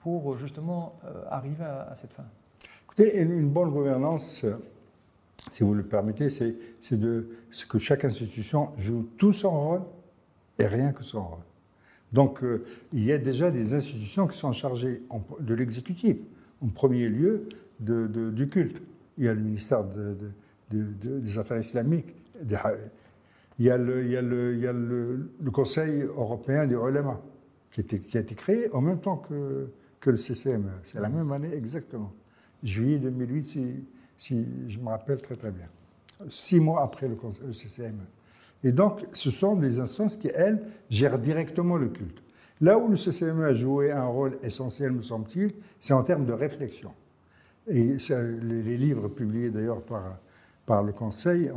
pour 0.00 0.36
justement 0.36 0.98
euh, 1.04 1.24
arriver 1.30 1.64
à, 1.64 1.94
cette 1.94 2.12
fin? 2.12 2.24
Écoutez, 2.84 3.18
une 3.18 3.48
bonne 3.48 3.70
gouvernance, 3.70 4.44
euh, 4.44 4.56
si 5.50 5.62
vous 5.62 5.74
le 5.74 5.82
permettez, 5.82 6.28
c'est 6.28 6.56
que 7.68 7.78
chaque 7.78 8.04
institution 8.04 8.70
joue 8.76 9.08
tout 9.16 9.32
son 9.32 9.50
rôle 9.50 9.82
et 10.58 10.66
rien 10.66 10.92
que 10.92 11.04
son 11.04 11.22
rôle. 11.22 11.38
Donc 12.12 12.42
euh, 12.42 12.64
il 12.92 13.04
y 13.04 13.12
a 13.12 13.18
déjà 13.18 13.50
des 13.50 13.74
institutions 13.74 14.26
qui 14.26 14.38
sont 14.38 14.52
chargées 14.52 15.02
de 15.40 15.54
l'exécutif, 15.54 16.16
en 16.62 16.68
premier 16.68 17.08
lieu 17.08 17.48
du 17.80 18.48
culte. 18.48 18.80
Il 19.18 19.24
y 19.24 19.28
a 19.28 19.34
le 19.34 19.40
ministère 19.40 19.84
des 20.70 21.38
Affaires 21.38 21.58
islamiques, 21.58 22.14
il 23.58 23.66
y 23.66 23.70
a 23.70 23.76
le, 23.78 25.50
Conseil 25.52 26.02
européen 26.02 26.66
des 26.66 26.74
ulama 26.74 27.20
qui, 27.70 27.80
a 27.80 28.20
été 28.20 28.34
créé 28.34 28.72
en 28.72 28.80
même 28.80 29.00
temps 29.00 29.16
que, 29.16 29.68
le 30.06 30.16
CCME. 30.16 30.70
C'est 30.84 31.00
la 31.00 31.10
même 31.10 31.30
année 31.32 31.52
exactement. 31.52 32.12
Juillet 32.62 32.98
2008, 32.98 33.46
si, 33.46 33.84
si, 34.18 34.46
je 34.68 34.78
me 34.78 34.88
rappelle 34.88 35.22
très 35.22 35.36
très 35.36 35.50
bien. 35.50 35.66
Six 36.28 36.60
mois 36.60 36.82
après 36.82 37.08
le, 37.08 37.16
CCME. 37.52 38.04
Et 38.64 38.72
donc, 38.72 39.06
ce 39.12 39.30
sont 39.30 39.56
des 39.56 39.80
instances 39.80 40.16
qui, 40.16 40.28
elles, 40.34 40.60
gèrent 40.90 41.18
directement 41.18 41.76
le 41.76 41.88
culte. 41.88 42.22
Là 42.60 42.76
où 42.76 42.88
le 42.88 42.96
CCME 42.96 43.44
a 43.44 43.54
joué 43.54 43.92
un 43.92 44.06
rôle 44.06 44.36
essentiel, 44.42 44.90
me 44.90 45.02
semble-t-il, 45.02 45.54
c'est 45.78 45.94
en 45.94 46.02
termes 46.02 46.26
de 46.26 46.32
réflexion. 46.32 46.92
Et 47.68 47.96
les, 48.42 48.76
livres 48.76 49.08
publiés 49.08 49.50
d'ailleurs 49.50 49.82
par, 49.82 50.18
par 50.66 50.82
le 50.82 50.92
Conseil 50.92 51.50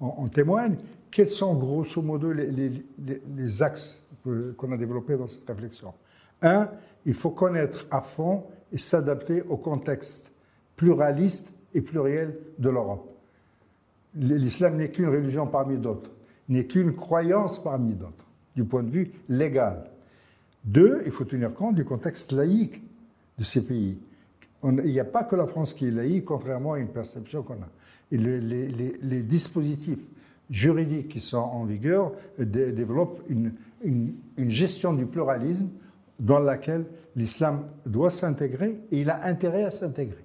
en 0.00 0.28
témoignent 0.28 0.76
quels 1.10 1.28
sont 1.28 1.54
grosso 1.54 2.02
modo 2.02 2.32
les, 2.32 3.62
axes 3.62 4.02
qu'on 4.56 4.72
a 4.72 4.76
développés 4.76 5.16
dans 5.16 5.26
cette 5.26 5.46
réflexion? 5.46 5.92
Un, 6.42 6.68
il 7.04 7.14
faut 7.14 7.30
connaître 7.30 7.86
à 7.90 8.00
fond 8.00 8.44
et 8.72 8.78
s'adapter 8.78 9.42
au 9.42 9.56
contexte 9.56 10.32
pluraliste 10.76 11.52
et 11.74 11.80
plurielle 11.80 12.36
de 12.58 12.68
l'Europe. 12.70 13.08
L'islam 14.14 14.76
n'est 14.76 14.90
qu'une 14.90 15.08
religion 15.08 15.46
parmi 15.46 15.76
d'autres, 15.76 16.10
n'est 16.48 16.64
qu'une 16.64 16.94
croyance 16.94 17.62
parmi 17.62 17.94
d'autres, 17.94 18.26
du 18.56 18.64
point 18.64 18.82
de 18.82 18.90
vue 18.90 19.12
légal. 19.28 19.84
Deux, 20.64 21.02
il 21.04 21.12
faut 21.12 21.24
tenir 21.24 21.54
compte 21.54 21.74
du 21.74 21.84
contexte 21.84 22.32
laïque 22.32 22.82
de 23.38 23.44
ces 23.44 23.64
pays. 23.64 23.98
il 24.64 24.70
n'y 24.82 25.00
a 25.00 25.04
pas 25.04 25.24
que 25.24 25.36
la 25.36 25.46
France 25.46 25.72
qui 25.72 25.86
est 25.86 25.90
laïque, 25.90 26.24
contrairement 26.24 26.72
à 26.72 26.78
une 26.78 26.88
perception 26.88 27.42
qu'on 27.42 27.54
a. 27.54 27.68
Et 28.10 28.16
les, 28.16 29.22
dispositifs 29.22 30.04
juridiques 30.50 31.08
qui 31.08 31.20
sont 31.20 31.36
en 31.38 31.64
vigueur 31.64 32.12
développent 32.38 33.22
une, 33.28 33.52
une 33.84 34.50
gestion 34.50 34.94
du 34.94 35.04
pluralisme 35.06 35.68
dans 36.18 36.38
laquelle 36.38 36.86
l'islam 37.14 37.64
doit 37.86 38.10
s'intégrer 38.10 38.80
et 38.90 39.00
il 39.00 39.10
a 39.10 39.24
intérêt 39.26 39.64
à 39.64 39.70
s'intégrer. 39.70 40.24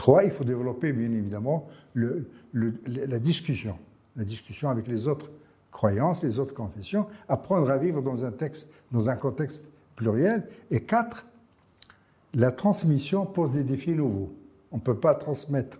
Trois, 0.00 0.24
il 0.24 0.30
faut 0.30 0.44
développer 0.44 0.94
bien 0.94 1.12
évidemment 1.12 1.68
la 1.94 3.18
discussion, 3.18 3.76
la 4.16 4.24
discussion 4.24 4.70
avec 4.70 4.88
les 4.88 5.08
autres 5.08 5.30
croyances, 5.70 6.24
les 6.24 6.38
autres 6.38 6.54
confessions, 6.54 7.04
apprendre 7.28 7.70
à 7.70 7.76
vivre 7.76 8.00
dans 8.00 8.24
un, 8.24 8.30
texte, 8.30 8.72
dans 8.92 9.10
un 9.10 9.16
contexte 9.16 9.68
pluriel. 9.96 10.46
Et 10.70 10.80
quatre, 10.80 11.26
la 12.32 12.50
transmission 12.50 13.26
pose 13.26 13.52
des 13.52 13.62
défis 13.62 13.92
nouveaux. 13.92 14.32
On 14.72 14.76
ne 14.76 14.80
peut 14.80 14.96
pas 14.96 15.14
transmettre 15.14 15.78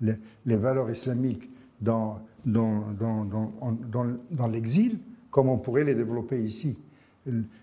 les, 0.00 0.14
valeurs 0.46 0.88
islamiques 0.88 1.50
dans, 1.80 2.20
dans, 2.46 2.86
l'exil 4.48 5.00
comme 5.32 5.48
on 5.48 5.58
pourrait 5.58 5.82
les 5.82 5.96
développer 5.96 6.40
ici. 6.40 6.78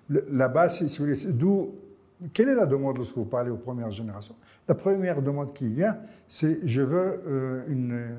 Là-bas, 0.10 0.68
d'où 1.30 1.70
quelle 2.34 2.50
est 2.50 2.56
la 2.56 2.66
demande 2.66 2.98
lorsque 2.98 3.16
vous 3.16 3.26
parlez 3.26 3.52
aux 3.52 3.58
premières 3.58 3.92
générations? 3.92 4.36
La 4.68 4.76
première 4.76 5.22
demande 5.22 5.54
qui 5.54 5.68
vient, 5.68 5.98
c'est 6.28 6.60
je 6.66 6.82
veux 6.82 7.22
euh, 7.28 7.64
euh, 7.70 8.16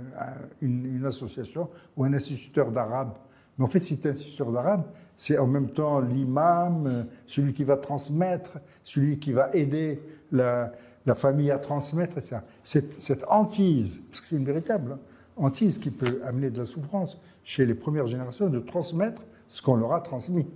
une, 0.63 1.05
association 1.05 1.69
ou 1.97 2.05
un 2.05 2.13
instituteur 2.13 2.71
d'arabe. 2.71 3.13
Mais 3.59 3.65
en 3.65 3.69
fait, 3.69 3.81
cet 3.81 4.07
instituteur 4.07 4.53
d'arabe, 4.53 4.85
c'est 5.17 5.37
en 5.37 5.49
même 5.49 5.71
temps 5.71 6.01
l'imam, 6.01 6.87
euh, 6.87 7.03
celui 7.27 7.53
qui 7.53 7.65
va 7.65 7.77
transmettre, 7.77 8.59
celui 8.85 9.19
qui 9.19 9.33
va 9.33 9.51
aider 9.53 10.01
la, 10.31 10.73
famille 11.15 11.51
à 11.51 11.59
transmettre, 11.59 12.19
etc. 12.19 12.39
Cette, 12.63 13.03
cette 13.03 13.25
hantise, 13.29 14.01
parce 14.11 14.21
que 14.21 14.27
c'est 14.29 14.37
une 14.37 14.45
véritable 14.45 14.99
hantise 15.37 15.79
qui 15.79 15.91
peut 15.91 16.21
amener 16.23 16.51
de 16.51 16.59
la 16.59 16.67
souffrance 16.67 17.19
chez 17.43 17.67
les 17.67 17.75
premières 17.75 18.07
générations, 18.07 18.49
de 18.49 18.61
transmettre 18.61 19.23
ce 19.49 19.63
qu'on 19.63 19.75
leur 19.75 19.93
a 19.93 20.03
transmis. 20.03 20.47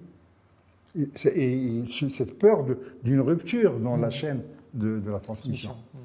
Et, 0.95 1.85
cette 1.89 2.39
peur 2.39 2.67
d'une 3.03 3.21
rupture 3.21 3.79
dans 3.79 3.97
la 3.97 4.09
mm. 4.09 4.13
chaîne 4.13 4.41
de, 4.75 5.01
la 5.11 5.21
transmission. 5.21 5.71
Mm. 5.71 5.99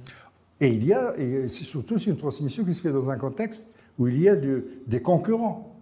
Et 0.62 0.74
il 0.74 0.86
y 0.86 0.94
a, 0.94 1.14
et 1.18 1.48
c'est 1.50 1.66
surtout 1.66 1.98
une 1.98 2.18
transmission 2.18 2.64
qui 2.64 2.74
se 2.74 2.82
fait 2.82 2.92
dans 2.92 3.10
un 3.10 3.18
contexte 3.18 3.70
où 4.00 4.08
il 4.08 4.20
y 4.20 4.30
a 4.30 4.36
des 4.36 5.02
concurrents. 5.02 5.76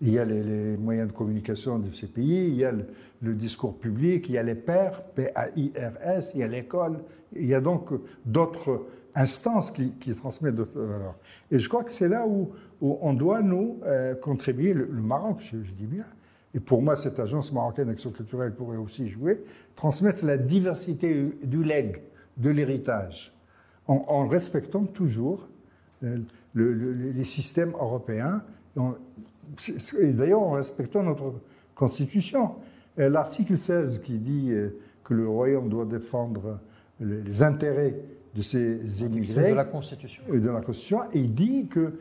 Il 0.00 0.10
y 0.10 0.18
a 0.18 0.24
les, 0.24 0.76
moyens 0.76 1.08
de 1.08 1.12
communication 1.12 1.78
de 1.78 1.90
ces 1.92 2.06
pays, 2.06 2.48
il 2.48 2.56
y 2.56 2.64
a 2.64 2.72
le, 2.72 3.34
discours 3.34 3.78
public, 3.78 4.28
il 4.28 4.34
y 4.34 4.38
a 4.38 4.42
les 4.42 4.54
pairs, 4.54 5.02
P-A-I-R-S, 5.14 6.32
il 6.34 6.40
y 6.40 6.42
a 6.42 6.48
l'école, 6.48 6.98
il 7.34 7.46
y 7.46 7.54
a 7.54 7.60
donc 7.60 7.88
d'autres 8.26 8.86
instances 9.14 9.70
qui, 9.70 9.90
transmettent 10.14 10.56
d'autres 10.56 10.78
valeurs. 10.78 11.14
Et 11.50 11.58
je 11.58 11.68
crois 11.68 11.84
que 11.84 11.92
c'est 11.92 12.08
là 12.08 12.26
où, 12.26 12.50
on 12.82 13.14
doit, 13.14 13.40
nous, 13.40 13.80
euh, 13.84 14.14
contribuer, 14.14 14.74
le, 14.74 14.86
Maroc, 14.86 15.38
je 15.40 15.56
dis 15.56 15.86
bien, 15.86 16.04
et 16.54 16.60
pour 16.60 16.82
moi, 16.82 16.94
cette 16.94 17.18
agence 17.18 17.52
marocaine 17.52 17.88
d'action 17.88 18.10
culturelle 18.10 18.54
pourrait 18.54 18.76
aussi 18.76 19.08
jouer, 19.08 19.42
transmettre 19.74 20.24
la 20.24 20.38
diversité 20.38 21.32
du 21.42 21.64
legs, 21.64 22.00
de 22.36 22.50
l'héritage, 22.50 23.32
en, 23.86 24.26
respectant 24.26 24.84
toujours 24.84 25.48
euh, 26.04 26.18
les 26.54 27.24
systèmes 27.24 27.72
européens, 27.72 28.42
et 30.00 30.12
d'ailleurs 30.12 30.42
en 30.42 30.52
respectant 30.52 31.02
notre 31.02 31.34
constitution. 31.74 32.54
Euh, 32.98 33.08
l'article 33.08 33.58
16 33.58 34.00
qui 34.00 34.18
dit 34.18 34.50
euh, 34.52 34.70
que 35.02 35.14
le 35.14 35.28
royaume 35.28 35.68
doit 35.68 35.84
défendre 35.84 36.60
les 37.00 37.42
intérêts 37.42 37.96
de 38.34 38.42
ces 38.42 39.02
immigrés. 39.02 39.50
De 39.50 39.54
la 39.54 39.64
Constitution. 39.64 40.22
De 40.28 40.50
la 40.50 40.60
Constitution. 40.60 41.02
Et 41.12 41.20
il 41.20 41.34
dit 41.34 41.66
que 41.68 41.94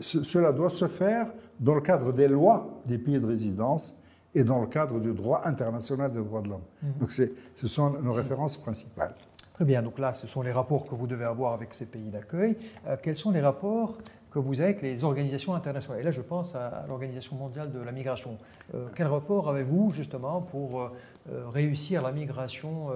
cela 0.00 0.52
doit 0.52 0.70
se 0.70 0.88
faire 0.88 1.28
dans 1.60 1.74
le 1.74 1.80
cadre 1.80 2.12
des 2.12 2.28
lois 2.28 2.80
des 2.86 2.98
pays 2.98 3.20
de 3.20 3.26
résidence 3.26 3.96
et 4.34 4.44
dans 4.44 4.60
le 4.60 4.66
cadre 4.66 5.00
du 5.00 5.12
droit 5.12 5.42
international 5.44 6.12
des 6.12 6.20
droits 6.20 6.42
de 6.42 6.48
l'homme. 6.48 6.62
Mhm. 6.82 6.92
Donc 7.00 7.10
ce 7.10 7.66
sont 7.66 7.90
nos 7.90 8.12
références 8.12 8.56
principales. 8.56 9.14
Très 9.54 9.64
bien, 9.64 9.82
donc 9.82 9.98
là 9.98 10.12
ce 10.12 10.26
sont 10.26 10.42
les 10.42 10.52
rapports 10.52 10.86
que 10.86 10.94
vous 10.94 11.06
devez 11.06 11.24
avoir 11.24 11.52
avec 11.52 11.74
ces 11.74 11.86
pays 11.86 12.08
d'accueil. 12.08 12.56
Euh, 12.86 12.96
quels 13.02 13.16
sont 13.16 13.30
les 13.30 13.40
rapports 13.40 13.98
que 14.30 14.38
vous 14.38 14.60
avez 14.60 14.70
avec 14.70 14.82
les 14.82 15.04
organisations 15.04 15.54
internationales? 15.54 16.00
Et 16.00 16.04
là 16.04 16.10
je 16.12 16.22
pense 16.22 16.54
à, 16.54 16.86
l'Organisation 16.88 17.36
mondiale 17.36 17.70
de 17.70 17.80
la 17.80 17.92
migration. 17.92 18.38
Euh, 18.74 18.86
quel 18.94 19.08
rapport 19.08 19.50
avez-vous 19.50 19.90
justement 19.90 20.40
pour 20.40 20.80
euh, 20.80 20.88
réussir 21.50 22.00
la 22.02 22.12
migration 22.12 22.88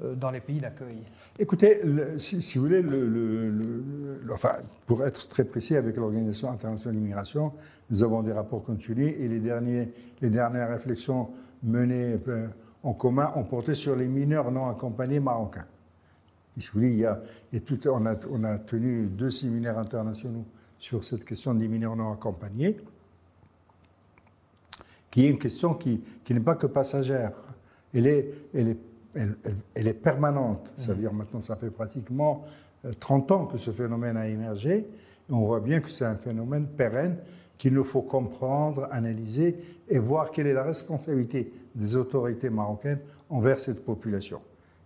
dans 0.00 0.30
les 0.30 0.40
pays 0.40 0.60
d'accueil 0.60 0.98
Écoutez, 1.38 1.80
si, 2.18 2.58
vous 2.58 2.64
voulez, 2.64 2.82
pour 4.86 5.04
être 5.04 5.28
très 5.28 5.44
précis 5.44 5.76
avec 5.76 5.96
l'Organisation 5.96 6.50
internationale 6.50 6.94
de 6.94 7.00
l'immigration, 7.00 7.52
nous 7.90 8.02
avons 8.02 8.22
des 8.22 8.32
rapports 8.32 8.64
continus 8.64 9.14
et 9.18 9.28
les, 9.28 9.40
dernières 10.30 10.68
réflexions 10.68 11.30
menées 11.62 12.16
euh, 12.28 12.46
en 12.82 12.92
commun 12.92 13.32
ont 13.36 13.44
porté 13.44 13.74
sur 13.74 13.96
les 13.96 14.06
mineurs 14.06 14.50
non 14.50 14.68
accompagnés 14.68 15.20
marocains. 15.20 15.66
Si 16.58 16.68
vous 16.68 16.80
voulez, 16.80 16.92
il 16.92 16.98
y 16.98 17.06
a, 17.06 17.20
tout, 17.64 17.80
on, 17.88 18.04
a, 18.44 18.58
tenu 18.58 19.06
deux 19.06 19.30
séminaires 19.30 19.78
internationaux 19.78 20.44
sur 20.78 21.02
cette 21.04 21.24
question 21.24 21.54
des 21.54 21.66
mineurs 21.66 21.96
non 21.96 22.12
accompagnés, 22.12 22.76
qui 25.10 25.24
est 25.26 25.30
une 25.30 25.38
question 25.38 25.74
qui, 25.74 26.02
n'est 26.30 26.40
pas 26.40 26.54
que 26.54 26.66
passagère. 26.66 27.32
Elle 27.92 28.06
est, 28.06 28.76
elle, 29.14 29.86
est 29.86 29.92
permanente. 29.94 30.70
Ça 30.78 30.88
veut 30.88 31.00
dire 31.00 31.12
maintenant, 31.12 31.40
ça 31.40 31.56
fait 31.56 31.70
pratiquement 31.70 32.44
30 33.00 33.30
euh, 33.30 33.34
ans 33.34 33.46
que 33.46 33.58
ce 33.58 33.70
phénomène 33.70 34.16
a 34.16 34.28
émergé. 34.28 34.72
Et 34.76 35.32
on 35.32 35.44
voit 35.44 35.60
bien 35.60 35.80
que 35.80 35.90
c'est 35.90 36.04
un 36.04 36.16
phénomène 36.16 36.66
pérenne 36.66 37.16
qu'il 37.56 37.74
nous 37.74 37.84
faut 37.84 38.02
comprendre, 38.02 38.88
analyser 38.90 39.56
et 39.88 39.98
voir 39.98 40.30
quelle 40.30 40.46
est 40.46 40.52
la 40.52 40.64
responsabilité 40.64 41.52
des 41.74 41.96
autorités 41.96 42.50
marocaines 42.50 42.98
envers 43.30 43.60
cette 43.60 43.84
population. 43.84 44.40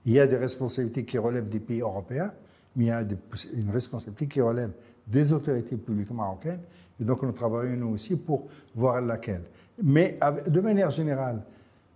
Il 0.04 0.12
y 0.12 0.20
a 0.20 0.26
des 0.26 0.36
responsabilités 0.36 1.04
qui 1.04 1.18
relèvent 1.18 1.48
des 1.48 1.60
pays 1.60 1.80
européens, 1.80 2.32
mais 2.76 2.84
il 2.84 2.88
y 2.88 2.90
a 2.90 3.02
une 3.02 3.70
responsabilité 3.70 4.26
qui 4.26 4.40
relève 4.40 4.70
des 5.06 5.32
autorités 5.32 5.76
publiques 5.76 6.10
marocaines, 6.10 6.60
et 7.00 7.04
donc 7.04 7.22
nous 7.22 7.32
travaillons 7.32 7.76
nous 7.76 7.94
aussi 7.94 8.16
pour 8.16 8.48
voir 8.74 9.00
laquelle. 9.00 9.42
Mais 9.82 10.18
de 10.46 10.60
manière 10.60 10.90
générale, 10.90 11.42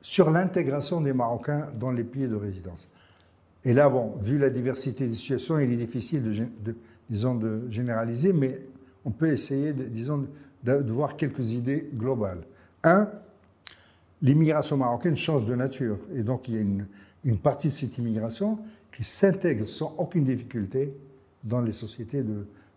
sur 0.02 0.30
l'intégration 0.30 1.00
des 1.00 1.12
Marocains 1.12 1.68
dans 1.78 1.92
les 1.92 2.04
pays 2.04 2.26
de 2.26 2.34
résidence. 2.34 2.88
Et 3.64 3.72
là, 3.72 3.88
bon, 3.88 4.16
vu 4.20 4.38
la 4.38 4.50
diversité 4.50 5.06
des 5.06 5.14
situations, 5.14 5.58
il 5.58 5.72
est 5.72 5.76
difficile 5.76 6.22
de, 6.62 6.74
disons, 7.08 7.36
de 7.36 7.70
généraliser, 7.70 8.32
mais 8.32 8.60
on 9.04 9.10
peut 9.10 9.30
essayer, 9.30 9.72
de, 9.72 9.84
disons, 9.84 10.26
de, 10.64 10.92
voir 10.92 11.16
quelques 11.16 11.52
idées 11.52 11.88
globales. 11.94 12.42
Un, 12.82 13.08
l'immigration 14.20 14.76
marocaine 14.76 15.16
change 15.16 15.46
de 15.46 15.54
nature. 15.54 15.98
Et 16.14 16.24
donc, 16.24 16.48
il 16.48 16.54
y 16.54 16.58
a 16.58 16.60
une, 16.60 17.38
partie 17.38 17.68
de 17.68 17.72
cette 17.72 17.96
immigration 17.98 18.58
qui 18.92 19.04
s'intègre 19.04 19.66
sans 19.66 19.94
aucune 19.96 20.24
difficulté 20.24 20.92
dans 21.44 21.60
les 21.60 21.72
sociétés 21.72 22.24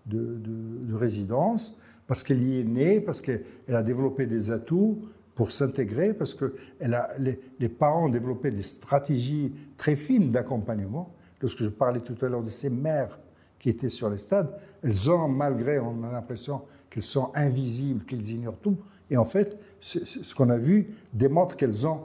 de 0.05 0.93
résidence, 0.93 1.75
parce 2.07 2.21
qu'elle 2.21 2.43
y 2.43 2.59
est 2.59 2.63
née, 2.63 2.99
parce 2.99 3.21
qu'elle 3.21 3.43
a 3.67 3.81
développé 3.81 4.27
des 4.27 4.51
atouts 4.51 5.01
pour 5.35 5.51
s'intégrer, 5.51 6.13
parce 6.13 6.33
que 6.33 6.55
elle 6.79 6.93
a, 6.93 7.11
les, 7.19 7.39
les, 7.59 7.69
parents 7.69 8.05
ont 8.05 8.09
développé 8.09 8.51
des 8.51 8.61
stratégies 8.61 9.53
très 9.77 9.95
fines 9.95 10.31
d'accompagnement. 10.31 11.13
Lorsque 11.41 11.63
je 11.63 11.69
parlais 11.69 11.99
tout 11.99 12.15
à 12.25 12.29
l'heure 12.29 12.43
de 12.43 12.49
ces 12.49 12.69
mères 12.69 13.19
qui 13.59 13.69
étaient 13.69 13.89
sur 13.89 14.09
les 14.09 14.17
stades, 14.17 14.49
elles 14.81 15.11
ont, 15.11 15.27
malgré, 15.27 15.77
on 15.79 16.03
a 16.03 16.11
l'impression, 16.11 16.61
qu'elles 16.89 17.03
sont 17.03 17.31
invisibles, 17.35 18.05
qu'elles 18.05 18.29
ignorent 18.29 18.59
tout. 18.59 18.77
Et 19.11 19.17
en 19.17 19.25
fait, 19.25 19.57
ce 19.81 20.33
qu'on 20.33 20.49
a 20.49 20.57
vu 20.57 20.95
démontre 21.13 21.55
qu'elles 21.57 21.85
ont, 21.85 22.01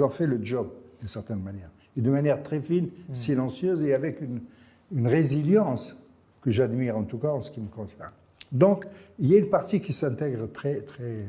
ont 0.00 0.10
fait 0.10 0.26
le 0.26 0.44
job, 0.44 0.70
d'une 1.00 1.08
certaine 1.08 1.40
manière. 1.40 1.70
Et 1.96 2.02
de 2.02 2.10
manière 2.10 2.42
très 2.42 2.60
fine, 2.60 2.90
mm. 3.08 3.14
silencieuse 3.14 3.82
et 3.82 3.94
avec 3.94 4.20
une, 4.20 4.40
une 4.92 5.08
résilience 5.08 5.96
que 6.42 6.50
j'admire, 6.50 6.96
en 6.96 7.04
tout 7.04 7.18
cas 7.18 7.30
en 7.30 7.40
ce 7.40 7.50
qui 7.50 7.60
me 7.60 7.68
concerne. 7.68 8.12
Donc, 8.52 8.84
il 9.18 9.28
y 9.28 9.34
a 9.34 9.38
une 9.38 9.48
partie 9.48 9.80
qui 9.80 9.92
s'intègre 9.92 10.46
très, 10.52 10.82
très. 10.82 11.24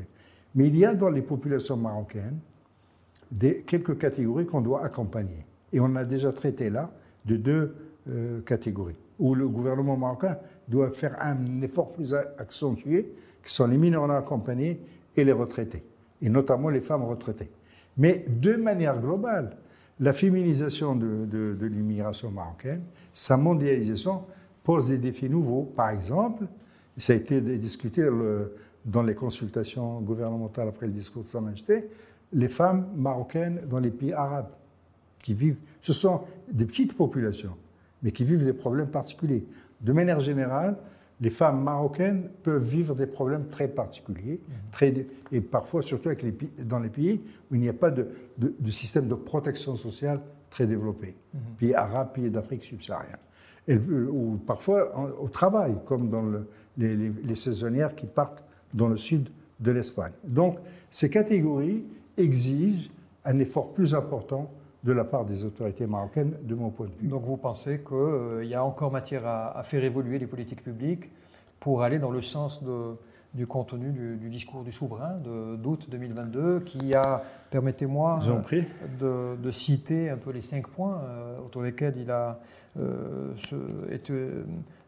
Mais 0.58 0.66
il 0.66 0.76
y 0.76 0.84
a 0.84 0.92
dans 0.92 1.08
les 1.08 1.22
populations 1.22 1.76
marocaines 1.76 2.40
quelques 3.64 3.96
catégories 3.96 4.44
qu'on 4.44 4.60
doit 4.60 4.84
accompagner. 4.84 5.46
Et 5.72 5.78
on 5.78 5.94
a 5.94 6.04
déjà 6.04 6.32
traité 6.32 6.68
là 6.68 6.90
de 7.26 7.36
deux 7.36 7.76
euh, 8.10 8.40
catégories, 8.40 8.96
où 9.20 9.36
le 9.36 9.46
gouvernement 9.46 9.96
marocain 9.96 10.36
doivent 10.66 10.94
faire 10.94 11.16
un 11.20 11.62
effort 11.62 11.92
plus 11.92 12.12
accentué, 12.38 13.08
qui 13.44 13.54
sont 13.54 13.68
les 13.68 13.76
mineurs 13.76 14.10
accompagnés 14.10 14.80
et 15.14 15.22
les 15.22 15.30
retraités, 15.30 15.84
et 16.20 16.28
notamment 16.28 16.70
les 16.70 16.80
femmes 16.80 17.04
retraitées. 17.04 17.50
Mais 17.96 18.24
de 18.26 18.56
manière 18.56 19.00
globale, 19.00 19.56
la 20.00 20.12
féminisation 20.12 20.96
de, 20.96 21.24
de, 21.24 21.66
l'immigration 21.66 22.32
marocaine, 22.32 22.82
sa 23.14 23.36
mondialisation 23.36 24.22
pose 24.64 24.88
des 24.88 24.98
défis 24.98 25.30
nouveaux. 25.30 25.62
Par 25.76 25.90
exemple, 25.90 26.46
ça 26.96 27.12
a 27.12 27.16
été 27.16 27.40
discuté 27.40 28.08
dans 28.84 29.02
les 29.02 29.14
consultations 29.14 30.00
gouvernementales 30.00 30.68
après 30.68 30.86
le 30.86 30.92
discours 30.92 31.22
de 31.22 31.28
Sa 31.28 31.40
Majesté, 31.40 31.88
les 32.32 32.48
femmes 32.48 32.88
marocaines 32.96 33.60
dans 33.68 33.78
les 33.78 33.90
pays 33.90 34.12
arabes 34.12 34.50
qui 35.22 35.34
vivent, 35.34 35.58
ce 35.80 35.92
sont 35.92 36.22
des 36.50 36.64
petites 36.64 36.96
populations, 36.96 37.56
mais 38.02 38.12
qui 38.12 38.24
vivent 38.24 38.44
des 38.44 38.52
problèmes 38.52 38.88
particuliers. 38.88 39.44
De 39.80 39.92
manière 39.92 40.20
générale, 40.20 40.76
les 41.20 41.30
femmes 41.30 41.62
marocaines 41.62 42.28
peuvent 42.42 42.62
vivre 42.62 42.94
des 42.94 43.06
problèmes 43.06 43.48
très 43.48 43.68
particuliers, 43.68 44.40
mmh. 44.40 44.52
très, 44.70 45.06
et 45.32 45.40
parfois 45.40 45.82
surtout 45.82 46.08
avec 46.08 46.22
les, 46.22 46.34
dans 46.64 46.78
les 46.78 46.88
pays 46.88 47.20
où 47.50 47.56
il 47.56 47.60
n'y 47.60 47.68
a 47.68 47.72
pas 47.72 47.90
de, 47.90 48.08
système 48.68 49.08
de 49.08 49.14
protection 49.14 49.74
sociale 49.74 50.20
très 50.50 50.66
développé, 50.66 51.16
mmh. 51.34 51.38
pays 51.58 51.74
arabes, 51.74 52.12
pays 52.12 52.30
d'Afrique 52.30 52.64
subsaharienne. 52.64 53.16
Ou 53.68 54.38
parfois 54.46 54.96
au 55.20 55.28
travail, 55.28 55.74
comme 55.84 56.08
dans 56.08 56.24
les, 56.78 56.96
les, 56.96 57.34
saisonnières 57.34 57.94
qui 57.94 58.06
partent 58.06 58.42
dans 58.74 58.88
le 58.88 58.96
sud 58.96 59.28
de 59.60 59.70
l'Espagne. 59.70 60.12
Donc 60.24 60.58
ces 60.90 61.10
catégories 61.10 61.84
exigent 62.16 62.90
un 63.24 63.38
effort 63.38 63.72
plus 63.72 63.94
important 63.94 64.50
de 64.84 64.92
la 64.92 65.04
part 65.04 65.24
des 65.24 65.44
autorités 65.44 65.86
marocaines, 65.86 66.34
de 66.42 66.54
mon 66.54 66.70
point 66.70 66.86
de 66.86 66.92
vue. 67.00 67.08
Donc 67.08 67.24
vous 67.24 67.36
pensez 67.36 67.80
qu'il 67.80 67.96
euh, 67.96 68.44
y 68.44 68.54
a 68.54 68.64
encore 68.64 68.92
matière 68.92 69.26
à, 69.26 69.62
faire 69.64 69.82
évoluer 69.84 70.18
les 70.18 70.26
politiques 70.26 70.62
publiques 70.62 71.10
pour 71.58 71.82
aller 71.82 71.98
dans 71.98 72.12
le 72.12 72.22
sens 72.22 72.62
de, 72.62 72.94
du 73.34 73.46
contenu 73.46 73.90
du, 74.16 74.30
discours 74.30 74.62
du 74.62 74.72
souverain 74.72 75.18
d'août 75.58 75.88
2022, 75.90 76.60
qui 76.60 76.94
a, 76.94 77.22
permettez-moi, 77.50 78.20
de, 79.00 79.36
de, 79.36 79.50
citer 79.50 80.10
un 80.10 80.16
peu 80.16 80.30
les 80.30 80.42
cinq 80.42 80.68
points 80.68 81.00
euh, 81.02 81.38
autour 81.44 81.62
desquels 81.62 81.96
il 81.98 82.10
a 82.10 82.38
euh, 82.78 83.32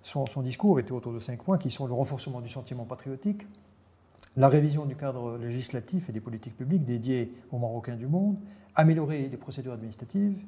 son, 0.03 0.27
son, 0.27 0.43
discours 0.43 0.79
était 0.79 0.93
autour 0.93 1.13
de 1.13 1.19
cinq 1.19 1.43
points, 1.43 1.59
qui 1.59 1.71
sont 1.71 1.87
le 1.87 1.93
renforcement 1.93 2.41
du 2.41 2.49
sentiment 2.49 2.85
patriotique, 2.85 3.47
la 4.37 4.49
révision 4.49 4.85
du 4.87 4.97
cadre 4.97 5.39
législatif 5.39 6.09
et 6.09 6.13
des 6.13 6.21
politiques 6.21 6.57
publiques 6.57 6.85
dédiées 6.85 7.33
aux 7.51 7.59
Marocains 7.59 7.97
du 7.97 8.07
monde, 8.07 8.37
améliorer 8.75 9.29
les 9.29 9.37
procédures 9.37 9.73
administratives, 9.73 10.39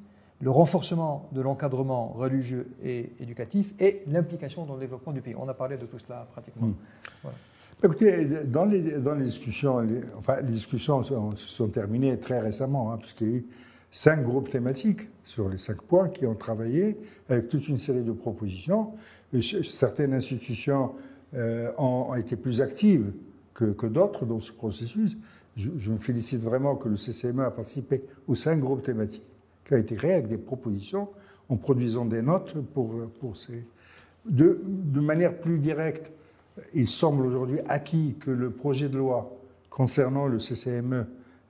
le 0.41 0.49
renforcement 0.49 1.29
de 1.31 1.41
l'encadrement 1.41 2.07
religieux 2.09 2.67
et 2.83 3.11
éducatif 3.19 3.73
et 3.79 4.03
l'implication 4.07 4.65
dans 4.65 4.75
le 4.75 4.81
développement 4.81 5.13
du 5.13 5.21
pays. 5.21 5.35
On 5.37 5.47
a 5.47 5.53
parlé 5.53 5.77
de 5.77 5.85
tout 5.85 5.99
cela 5.99 6.27
pratiquement. 6.31 6.67
Hmm. 6.67 7.29
Écoutez, 7.83 8.25
dans 8.45 8.65
les, 8.65 8.81
dans 8.81 9.13
les 9.13 9.25
discussions, 9.25 9.79
les, 9.79 10.01
enfin, 10.17 10.37
les 10.37 10.53
discussions 10.53 11.03
se 11.03 11.13
sont, 11.35 11.67
terminées 11.67 12.17
très 12.17 12.39
récemment, 12.39 12.93
hein, 12.93 12.97
puisqu'il 12.97 13.27
y 13.27 13.33
a 13.33 13.35
eu 13.37 13.45
cinq 13.91 14.23
groupes 14.23 14.49
thématiques 14.49 15.09
sur 15.23 15.49
les 15.49 15.57
cinq 15.57 15.81
points 15.81 16.09
qui 16.09 16.25
ont 16.25 16.35
travaillé 16.35 16.97
avec 17.29 17.49
toute 17.49 17.67
une 17.67 17.77
série 17.77 18.03
de 18.03 18.13
propositions. 18.13 18.93
certaines 19.63 20.13
institutions 20.13 20.93
euh, 21.33 21.71
ont 21.77 22.15
été 22.15 22.35
plus 22.35 22.61
actives 22.61 23.11
que, 23.53 23.85
d'autres 23.85 24.25
dans 24.25 24.39
ce 24.39 24.51
processus. 24.51 25.17
Je, 25.55 25.91
me 25.91 25.97
félicite 25.97 26.41
vraiment 26.41 26.75
que 26.75 26.89
le 26.89 26.95
CCME 26.95 27.41
a 27.41 27.51
participé 27.51 28.03
aux 28.27 28.35
cinq 28.35 28.59
groupes 28.59 28.81
thématiques 28.81 29.25
qui 29.65 29.73
ont 29.75 29.77
été 29.77 29.95
créés 29.95 30.13
avec 30.13 30.27
des 30.27 30.37
propositions 30.37 31.09
en 31.49 31.57
produisant 31.57 32.05
des 32.05 32.21
notes 32.21 32.55
pour, 32.73 33.37
ces. 33.37 33.63
De, 34.25 34.61
de 34.65 34.99
manière 34.99 35.37
plus 35.37 35.59
directe, 35.59 36.11
il 36.73 36.87
semble 36.87 37.25
aujourd'hui 37.25 37.59
acquis 37.67 38.15
que 38.19 38.31
le 38.31 38.49
projet 38.49 38.89
de 38.89 38.97
loi 38.97 39.31
concernant 39.69 40.27
le 40.27 40.39
CCME 40.39 41.05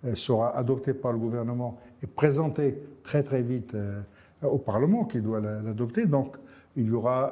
euh, 0.06 0.16
sera 0.16 0.56
adopté 0.58 0.94
par 0.94 1.14
le 1.14 1.20
gouvernement 1.20 1.80
et 2.02 2.08
présenté 2.08 2.78
très 3.04 3.24
très 3.24 3.42
vite 3.42 3.74
euh, 3.76 4.02
au 4.42 4.58
Parlement 4.58 5.06
qui 5.06 5.22
doit 5.22 5.40
l'adopter. 5.40 6.06
Donc 6.06 6.36
il 6.76 6.88
y 6.88 6.92
aura 6.92 7.32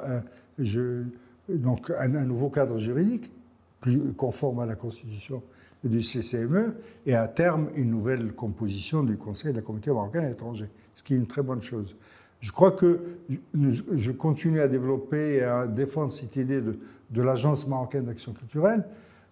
donc 1.48 1.90
un 1.98 2.08
nouveau 2.08 2.48
cadre 2.48 2.78
juridique 2.78 3.30
plus 3.82 4.14
conforme 4.14 4.60
à 4.60 4.66
la 4.66 4.76
constitution 4.76 5.42
du 5.84 6.00
CCME, 6.00 6.76
et 7.06 7.14
à 7.14 7.26
terme 7.28 7.68
une 7.74 7.90
nouvelle 7.90 8.32
composition 8.32 9.02
du 9.02 9.16
Conseil 9.16 9.50
de 9.50 9.56
la 9.56 9.62
communauté 9.62 9.90
marocaine 9.90 10.24
à 10.24 10.28
l'étranger, 10.28 10.68
ce 10.94 11.02
qui 11.02 11.14
est 11.14 11.16
une 11.16 11.26
très 11.26 11.42
bonne 11.42 11.60
chose. 11.60 11.96
Je 12.40 12.52
crois 12.52 12.70
que 12.70 13.00
je 13.92 14.12
continue 14.12 14.60
à 14.60 14.68
développer 14.68 15.34
et 15.34 15.42
à 15.42 15.66
défendre 15.66 16.12
cette 16.12 16.36
idée 16.36 16.60
de, 16.60 16.78
de 17.10 17.22
l'Agence 17.22 17.66
marocaine 17.66 18.04
d'action 18.04 18.32
culturelle, 18.32 18.84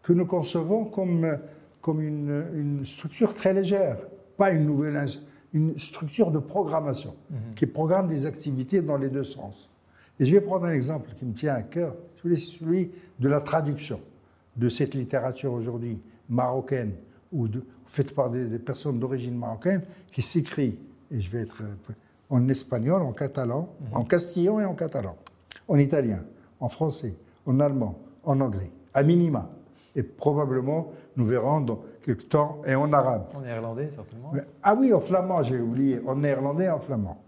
que 0.02 0.12
nous 0.12 0.26
concevons 0.26 0.84
comme, 0.84 1.38
comme 1.80 2.00
une, 2.00 2.44
une, 2.54 2.84
structure 2.84 3.34
très 3.34 3.54
légère, 3.54 3.98
pas 4.36 4.50
une 4.50 4.66
nouvelle, 4.66 5.06
une 5.52 5.78
structure 5.78 6.32
de 6.32 6.40
programmation, 6.40 7.14
mhm. 7.30 7.54
qui 7.54 7.66
programme 7.66 8.08
des 8.08 8.26
activités 8.26 8.80
dans 8.80 8.96
les 8.96 9.08
deux 9.08 9.24
sens. 9.24 9.70
Et 10.18 10.24
je 10.24 10.32
vais 10.32 10.40
prendre 10.40 10.66
un 10.66 10.72
exemple 10.72 11.10
qui 11.16 11.24
me 11.24 11.34
tient 11.34 11.54
à 11.54 11.62
cœur, 11.62 11.94
celui 12.16 12.90
de 13.20 13.28
la 13.28 13.40
traduction 13.40 14.00
de 14.60 14.68
cette 14.68 14.94
littérature 14.94 15.52
aujourd'hui 15.52 15.98
marocaine 16.28 16.92
ou 17.32 17.48
faite 17.86 18.14
par 18.14 18.30
des, 18.30 18.58
personnes 18.58 18.98
d'origine 18.98 19.36
marocaine 19.36 19.82
qui 20.12 20.22
s'écrit, 20.22 20.78
et 21.10 21.20
je 21.20 21.30
vais 21.30 21.40
être 21.42 21.62
euh, 21.62 21.92
en 22.28 22.46
espagnol, 22.48 23.02
en 23.02 23.12
catalan, 23.12 23.68
mhm. 23.80 23.96
en 23.96 24.04
castillan 24.04 24.60
et 24.60 24.64
en 24.64 24.74
catalan, 24.74 25.16
en 25.66 25.78
italien, 25.78 26.22
en 26.60 26.68
français, 26.68 27.14
en 27.46 27.58
allemand, 27.58 27.98
en 28.22 28.40
anglais, 28.40 28.70
à 28.92 29.02
minima. 29.02 29.50
Et 29.96 30.02
probablement, 30.02 30.92
nous 31.16 31.24
verrons 31.24 31.62
dans 31.62 31.80
quelques 32.02 32.28
temps, 32.28 32.62
et 32.66 32.74
en 32.74 32.92
arabe. 32.92 33.26
En 33.34 33.40
néerlandais, 33.40 33.90
certainement. 33.92 34.32
ah 34.62 34.76
oui, 34.78 34.92
en 34.92 35.00
flamand, 35.00 35.42
j'ai 35.42 35.58
oublié, 35.58 36.00
en 36.06 36.16
néerlandais 36.16 36.66
et 36.66 36.70
en 36.70 36.78
flamand. 36.78 37.20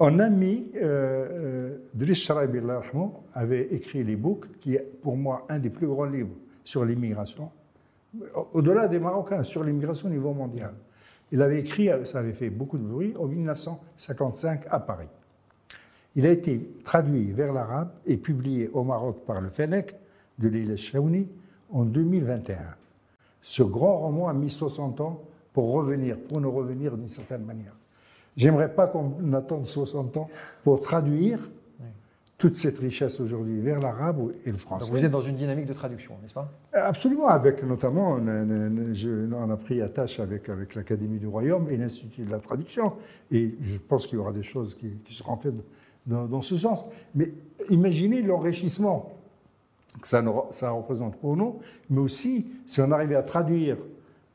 Un 0.00 0.20
ami, 0.20 0.70
euh, 0.76 1.28
euh 1.30 1.78
Driss 1.94 2.30
avait 3.34 3.62
écrit 3.72 4.04
les 4.04 4.16
books, 4.16 4.46
qui 4.58 4.74
est 4.74 5.00
pour 5.02 5.16
moi 5.16 5.44
un 5.48 5.58
des 5.58 5.70
plus 5.70 5.88
grands 5.88 6.04
livres 6.04 6.34
sur 6.62 6.84
l'immigration, 6.84 7.50
au-delà 8.52 8.86
des 8.86 9.00
Marocains, 9.00 9.42
sur 9.42 9.64
l'immigration 9.64 10.08
au 10.08 10.12
niveau 10.12 10.32
mondial. 10.32 10.72
Il 11.32 11.42
avait 11.42 11.60
écrit, 11.60 11.90
ça 12.04 12.20
avait 12.20 12.32
fait 12.32 12.50
beaucoup 12.50 12.78
de 12.78 12.84
bruit, 12.84 13.14
en 13.18 13.26
1955 13.26 14.66
à 14.70 14.78
Paris. 14.78 15.08
Il 16.14 16.26
a 16.26 16.30
été 16.30 16.60
traduit 16.84 17.32
vers 17.32 17.52
l'arabe 17.52 17.90
et 18.06 18.16
publié 18.16 18.68
au 18.72 18.82
Maroc 18.84 19.24
par 19.26 19.40
le 19.40 19.50
Fennec 19.50 19.94
de 20.38 20.48
l'île 20.48 20.76
Chaouni 20.76 21.28
en 21.70 21.84
2021. 21.84 22.56
Ce 23.42 23.62
grand 23.62 23.98
roman 23.98 24.28
a 24.28 24.32
mis 24.32 24.50
60 24.50 25.00
ans 25.00 25.22
pour 25.52 25.72
revenir, 25.72 26.18
pour 26.18 26.40
nous 26.40 26.50
revenir 26.50 26.96
d'une 26.96 27.08
certaine 27.08 27.44
manière. 27.44 27.77
J'aimerais 28.38 28.72
pas 28.72 28.86
qu'on 28.86 29.32
attende 29.32 29.66
60 29.66 30.16
ans 30.16 30.30
pour 30.62 30.80
traduire 30.80 31.40
toute 32.38 32.54
cette 32.54 32.78
richesse 32.78 33.20
aujourd'hui 33.20 33.60
vers 33.60 33.80
l'arabe 33.80 34.32
et 34.46 34.52
le 34.52 34.56
français. 34.56 34.86
Donc 34.86 34.96
vous 34.96 35.04
êtes 35.04 35.10
dans 35.10 35.20
une 35.20 35.34
dynamique 35.34 35.66
de 35.66 35.72
traduction, 35.72 36.14
n'est-ce 36.22 36.34
pas? 36.34 36.48
Absolument, 36.72 37.26
avec 37.26 37.64
notamment, 37.64 38.16
on 38.20 39.50
a, 39.50 39.56
pris 39.56 39.82
attache 39.82 40.20
avec, 40.20 40.48
avec 40.48 40.76
l'Académie 40.76 41.18
du 41.18 41.26
Royaume 41.26 41.66
et 41.68 41.76
l'Institut 41.76 42.22
de 42.22 42.30
la 42.30 42.38
traduction. 42.38 42.92
Et 43.32 43.56
je 43.60 43.76
pense 43.76 44.06
qu'il 44.06 44.18
y 44.18 44.20
aura 44.20 44.32
des 44.32 44.44
choses 44.44 44.76
qui, 44.76 44.96
seront 45.10 45.36
faites 45.36 45.54
dans, 46.06 46.40
ce 46.40 46.56
sens. 46.56 46.84
Mais 47.16 47.32
imaginez 47.70 48.22
l'enrichissement 48.22 49.12
que 50.00 50.06
ça, 50.06 50.22
ça 50.52 50.70
représente 50.70 51.16
pour 51.16 51.36
nous, 51.36 51.58
mais 51.90 52.00
aussi 52.00 52.46
si 52.66 52.80
on 52.80 52.92
arrivait 52.92 53.16
à 53.16 53.24
traduire 53.24 53.78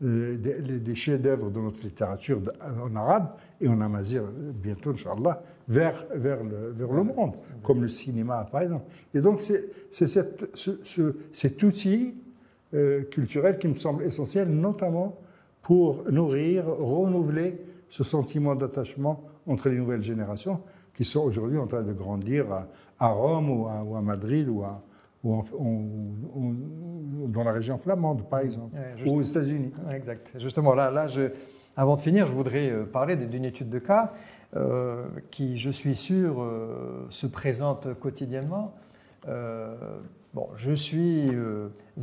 euh, 0.03 0.35
des, 0.37 0.95
chefs-d'œuvre 0.95 1.49
de 1.49 1.59
notre 1.61 1.81
littérature 1.81 2.41
en 2.61 2.93
arabe 2.97 3.29
et 3.61 3.67
en 3.67 3.81
amazir 3.81 4.23
bientôt, 4.53 4.91
Inch'Allah, 4.91 5.41
vers, 5.67 6.05
vers, 6.13 6.43
le, 6.43 6.71
vers 6.71 6.91
le 6.91 7.03
monde, 7.03 7.35
comme 7.63 7.81
le 7.81 7.87
cinéma 7.87 8.47
par 8.51 8.61
exemple. 8.61 8.85
Et 9.13 9.21
donc 9.21 9.41
c'est 9.41 10.07
cet 10.07 11.63
outil 11.63 12.15
euh, 12.73 13.03
culturel 13.03 13.57
qui 13.59 13.67
me 13.67 13.75
semble 13.75 14.03
essentiel, 14.03 14.49
notamment 14.49 15.17
pour 15.61 16.03
nourrir, 16.11 16.65
renouveler 16.65 17.61
ce 17.87 18.03
sentiment 18.03 18.55
d'attachement 18.55 19.23
entre 19.47 19.69
les 19.69 19.77
nouvelles 19.77 20.01
générations 20.01 20.59
qui 20.93 21.03
sont 21.03 21.21
aujourd'hui 21.21 21.57
en 21.57 21.67
train 21.67 21.83
de 21.83 21.93
grandir 21.93 22.45
à, 22.99 23.07
Rome 23.07 23.49
ou 23.49 23.67
à, 23.67 24.01
Madrid 24.01 24.47
ou 24.49 24.63
à, 24.63 24.81
ou, 25.23 25.43
dans 27.27 27.43
la 27.43 27.51
région 27.51 27.77
flamande, 27.77 28.27
par 28.29 28.39
exemple, 28.39 28.75
ou 29.05 29.17
aux 29.17 29.21
États-Unis. 29.21 29.71
Exact. 29.91 30.31
Justement, 30.37 30.73
là, 30.73 30.91
là 30.91 31.07
je, 31.07 31.29
avant 31.75 31.95
de 31.95 32.01
finir, 32.01 32.27
je 32.27 32.33
voudrais 32.33 32.69
euh, 32.69 32.85
parler 32.85 33.15
d'une 33.15 33.45
étude 33.45 33.69
de 33.69 33.79
cas 33.79 34.13
euh, 34.55 35.05
qui, 35.31 35.57
je 35.57 35.71
suis 35.71 35.95
sûr, 35.95 36.41
euh, 36.41 37.07
se 37.09 37.25
présente 37.25 37.93
quotidiennement. 37.95 38.73
bon, 40.33 40.49
je 40.55 40.73
suis 40.73 41.31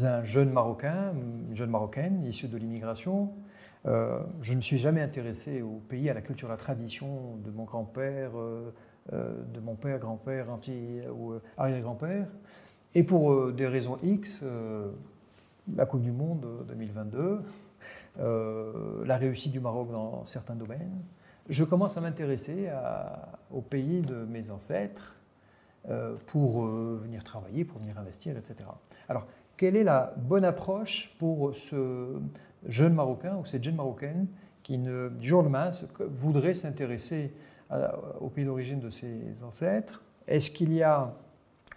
un 0.03 0.25
jeune 0.25 0.51
Marocain, 0.51 1.13
une 1.49 1.55
jeune 1.55 1.71
Marocaine 1.71 2.25
issue 2.25 2.49
de 2.49 2.57
l'immigration. 2.57 3.31
je 3.85 4.55
ne 4.55 4.61
suis 4.61 4.79
jamais 4.79 5.03
intéressé 5.03 5.63
au 5.63 5.81
pays, 5.89 6.09
à 6.11 6.15
la 6.15 6.23
culture, 6.23 6.49
à 6.49 6.53
la 6.53 6.57
tradition 6.57 7.37
de 7.45 7.51
mon 7.51 7.65
grand-père, 7.65 8.33
de 9.13 9.61
mon 9.61 9.75
père, 9.75 9.99
grand-père, 9.99 10.47
ou 11.15 11.35
arrière-grand-père. 11.59 12.27
Et 12.95 13.03
pour 13.03 13.53
des 13.53 13.67
raisons 13.67 13.99
X, 14.03 14.43
la 15.77 15.87
Coupe 15.87 16.03
du 16.03 16.13
Monde 16.13 16.47
2022, 16.69 17.19
euh, 17.19 17.39
la 18.21 19.17
réussite 19.17 19.53
du 19.53 19.61
Maroc 19.61 19.91
dans 19.91 20.25
certains 20.25 20.55
domaines. 20.55 21.03
Je 21.49 21.65
commence 21.65 21.97
à 21.97 22.01
m'intéresser 22.01 22.69
au 23.51 23.61
pays 23.61 24.03
de 24.03 24.25
mes 24.25 24.51
ancêtres 24.51 25.17
pour 26.27 26.67
venir 26.67 27.25
travailler, 27.25 27.65
pour 27.65 27.81
venir 27.81 27.99
investir, 27.99 28.37
etc. 28.37 28.69
Alors, 29.09 29.27
quelle 29.57 29.77
est 29.77 29.85
la 29.85 30.15
bonne 30.17 30.45
approche 30.45 31.15
pour 31.19 31.55
ce 31.57 32.21
jeune 32.67 32.95
Marocain 32.95 33.37
ou 33.37 33.47
cette 33.47 33.65
jeune 33.65 33.77
Marocaine 33.77 34.27
qui, 34.63 34.77
du 34.79 34.89
jour 35.21 35.41
au 35.41 35.43
lendemain, 35.43 35.73
voudrait 35.99 36.55
s'intéresser 36.55 37.33
au 38.21 38.29
pays 38.29 38.45
d'origine 38.45 38.81
de 38.81 38.91
ses 38.91 39.43
ancêtres? 39.43 40.03
Est-ce 40.27 40.51
qu'il 40.51 40.73
y 40.73 40.83
a 40.83 41.13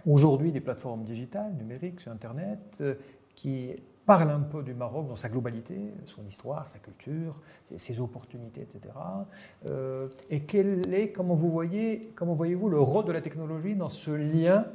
aujourd'hui 0.05 0.51
des 0.51 0.61
plateformes 0.61 1.03
digitales, 1.03 1.53
numériques, 1.53 1.99
sur 1.99 2.11
Internet, 2.11 2.59
euh, 2.81 2.95
qui 3.35 3.71
parlent 4.05 4.31
un 4.31 4.39
peu 4.39 4.63
du 4.63 4.73
Maroc 4.73 5.07
dans 5.07 5.15
sa 5.15 5.29
globalité, 5.29 5.75
son 6.05 6.25
histoire, 6.27 6.67
sa 6.67 6.79
culture, 6.79 7.39
ses 7.77 7.99
opportunités, 7.99 8.61
etc. 8.61 8.93
Euh, 9.65 10.09
et 10.29 10.41
quel 10.41 10.81
est, 10.93 11.09
comment 11.09 11.35
vous 11.35 11.49
voyez, 11.49 12.11
comment 12.15 12.33
voyez-vous 12.33 12.69
le 12.69 12.79
rôle 12.79 13.05
de 13.05 13.11
la 13.11 13.21
technologie 13.21 13.75
dans 13.75 13.89
ce 13.89 14.11
lien 14.11 14.65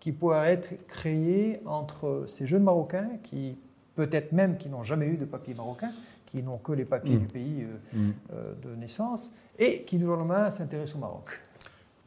qui 0.00 0.12
pourrait 0.12 0.52
être 0.52 0.86
créé 0.86 1.60
entre 1.66 2.24
ces 2.26 2.46
jeunes 2.46 2.62
Marocains 2.62 3.10
qui, 3.22 3.58
peut-être 3.94 4.32
même 4.32 4.56
qui 4.56 4.68
n'ont 4.68 4.84
jamais 4.84 5.06
eu 5.06 5.16
de 5.16 5.24
papier 5.24 5.54
marocain, 5.54 5.90
qui 6.26 6.42
n'ont 6.42 6.58
que 6.58 6.72
les 6.72 6.84
papiers 6.84 7.16
mmh. 7.16 7.20
du 7.20 7.26
pays 7.26 7.64
euh, 7.64 7.98
mmh. 7.98 8.12
de 8.62 8.74
naissance, 8.76 9.32
et 9.58 9.82
qui, 9.82 9.98
du 9.98 10.04
jour 10.04 10.14
au 10.14 10.18
lendemain, 10.18 10.50
s'intéressent 10.50 10.96
au 10.96 11.00
Maroc? 11.00 11.40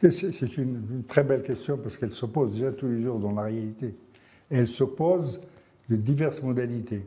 C'est 0.10 0.58
une, 0.58 1.04
très 1.08 1.24
belle 1.24 1.44
question 1.44 1.78
parce 1.78 1.96
qu'elle 1.96 2.12
s'oppose 2.12 2.54
déjà 2.54 2.72
tous 2.72 2.88
les 2.88 3.04
jours 3.04 3.20
dans 3.20 3.34
la 3.34 3.44
réalité. 3.44 3.94
Et 4.50 4.58
elle 4.58 4.68
s'oppose 4.68 5.40
de 5.92 5.96
diverses 5.96 6.42
modalités. 6.42 7.06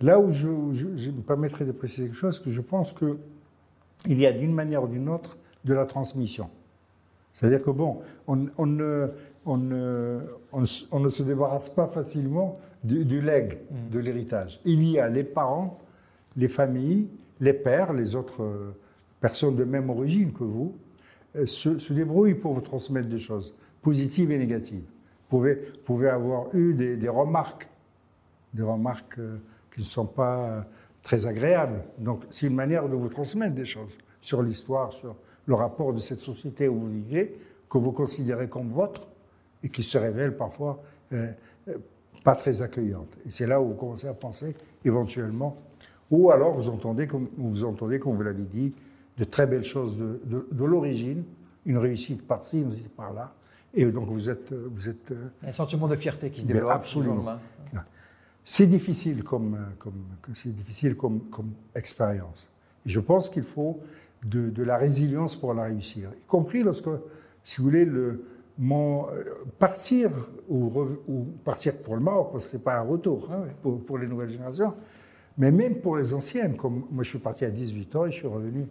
Là 0.00 0.18
où 0.18 0.32
je, 0.32 0.48
me 0.48 1.20
permettrai 1.20 1.64
de 1.64 1.72
préciser 1.72 2.06
quelque 2.06 2.16
chose, 2.16 2.38
que 2.38 2.50
je 2.50 2.60
pense 2.60 2.92
qu'il 2.92 4.18
y 4.18 4.26
a 4.26 4.32
d'une 4.32 4.54
manière 4.54 4.84
ou 4.84 4.88
d'une 4.88 5.08
autre 5.08 5.36
de 5.64 5.74
la 5.74 5.86
transmission. 5.86 6.48
C'est-à-dire 7.32 7.62
que, 7.62 7.70
bon, 7.70 8.00
on, 8.26 8.36
ne, 8.36 8.48
on, 9.46 9.56
ne, 9.56 10.20
on, 10.52 10.60
ne, 11.00 11.08
se 11.08 11.22
débarrasse 11.22 11.68
pas 11.68 11.86
facilement 11.86 12.58
du, 12.84 13.04
du 13.04 13.20
legs, 13.20 13.58
mm. 13.70 13.90
de 13.90 13.98
l'héritage. 13.98 14.60
Il 14.64 14.82
y 14.84 14.98
a 14.98 15.08
les 15.08 15.24
parents, 15.24 15.78
les 16.36 16.48
familles, 16.48 17.08
les 17.40 17.52
pères, 17.52 17.92
les 17.92 18.16
autres 18.16 18.74
personnes 19.20 19.56
de 19.56 19.64
même 19.64 19.88
origine 19.88 20.32
que 20.32 20.44
vous, 20.44 20.74
euh, 21.36 21.46
se, 21.46 21.92
débrouille 21.92 22.34
pour 22.34 22.52
vous 22.52 22.60
transmettre 22.60 23.08
des 23.08 23.18
choses, 23.18 23.54
positives 23.80 24.30
et 24.30 24.38
négatives. 24.38 24.84
Vous 25.30 25.38
pouvez, 25.38 25.54
pouvez 25.84 26.08
avoir 26.10 26.54
eu 26.54 26.74
des, 26.74 27.08
remarques, 27.08 27.68
des 28.54 28.62
remarques 28.62 29.18
euh, 29.18 29.38
qui 29.74 29.80
ne 29.80 29.84
sont 29.84 30.06
pas 30.06 30.38
euh, 30.38 30.60
très 31.02 31.26
agréables. 31.26 31.82
Donc 31.98 32.22
c'est 32.30 32.46
une 32.46 32.54
manière 32.54 32.88
de 32.88 32.94
vous 32.94 33.08
transmettre 33.08 33.54
des 33.54 33.64
choses 33.64 33.96
sur 34.20 34.42
l'histoire, 34.42 34.92
sur 34.92 35.16
le 35.46 35.54
rapport 35.54 35.92
de 35.92 35.98
cette 35.98 36.20
société 36.20 36.68
où 36.68 36.78
vous 36.78 36.90
vivez, 36.90 37.36
que 37.68 37.78
vous 37.78 37.92
considérez 37.92 38.48
comme 38.48 38.70
votre 38.70 39.08
et 39.62 39.68
qui 39.68 39.82
se 39.82 39.98
révèle 39.98 40.36
parfois 40.36 40.82
pas 42.22 42.36
très 42.36 42.62
accueillante. 42.62 43.16
Et 43.26 43.30
c'est 43.30 43.46
là 43.46 43.60
où 43.60 43.68
vous 43.68 43.74
commencez 43.74 44.06
à 44.06 44.14
penser 44.14 44.54
éventuellement, 44.84 45.56
ou 46.10 46.30
alors 46.30 46.52
vous 46.52 46.68
entendez, 46.68 47.06
comme 47.06 47.28
vous 47.36 47.64
entendez, 47.64 47.98
comme 47.98 48.16
vous 48.16 48.22
l'avez 48.22 48.44
dit, 48.44 48.72
de 49.18 49.24
très 49.24 49.46
belles 49.46 49.64
choses 49.64 49.96
de, 49.96 50.46
de, 50.50 50.64
l'origine, 50.64 51.24
une 51.66 51.78
réussite 51.78 52.26
par-ci, 52.26 52.60
une 52.60 52.68
réussite 52.68 52.94
par-là. 52.96 53.34
Et 53.74 53.84
donc 53.86 54.08
vous 54.08 54.28
êtes, 54.28 54.52
vous 54.52 54.88
êtes. 54.88 55.10
Euh, 55.10 55.28
un 55.42 55.52
sentiment 55.52 55.88
de 55.88 55.96
fierté 55.96 56.30
qui 56.30 56.42
se 56.42 56.46
développe. 56.46 56.70
Absolument. 56.70 57.24
C'est 58.44 58.66
difficile 58.66 59.22
comme, 59.22 59.56
comme, 59.78 60.04
c'est 60.34 60.54
difficile 60.54 60.96
comme, 60.96 61.20
comme 61.30 61.52
expérience. 61.74 62.48
Et 62.84 62.88
je 62.88 63.00
pense 63.00 63.28
qu'il 63.28 63.44
faut 63.44 63.80
de, 64.24 64.50
de, 64.50 64.62
la 64.62 64.76
résilience 64.76 65.36
pour 65.36 65.54
la 65.54 65.64
réussir, 65.64 66.10
y 66.20 66.24
compris 66.24 66.62
lorsque, 66.62 66.88
si 67.44 67.58
vous 67.58 67.64
voulez, 67.64 67.84
le, 67.84 68.24
mon, 68.58 69.08
euh, 69.10 69.24
partir 69.58 70.10
ou, 70.48 70.70
ou, 71.08 71.24
partir 71.44 71.76
pour 71.78 71.94
le 71.94 72.00
Maroc, 72.00 72.30
parce 72.32 72.44
que 72.44 72.50
c'est 72.52 72.62
pas 72.62 72.78
un 72.78 72.82
retour 72.82 73.28
ah 73.30 73.44
pour, 73.62 73.84
pour, 73.84 73.98
les 73.98 74.06
nouvelles 74.06 74.30
générations, 74.30 74.74
mais 75.38 75.50
même 75.50 75.76
pour 75.76 75.96
les 75.96 76.12
anciennes, 76.12 76.56
comme 76.56 76.84
moi 76.90 77.04
je 77.04 77.10
suis 77.10 77.18
parti 77.18 77.44
à 77.44 77.50
18 77.50 77.96
ans 77.96 78.06
et 78.06 78.10
je 78.10 78.16
suis 78.16 78.26
revenu 78.26 78.66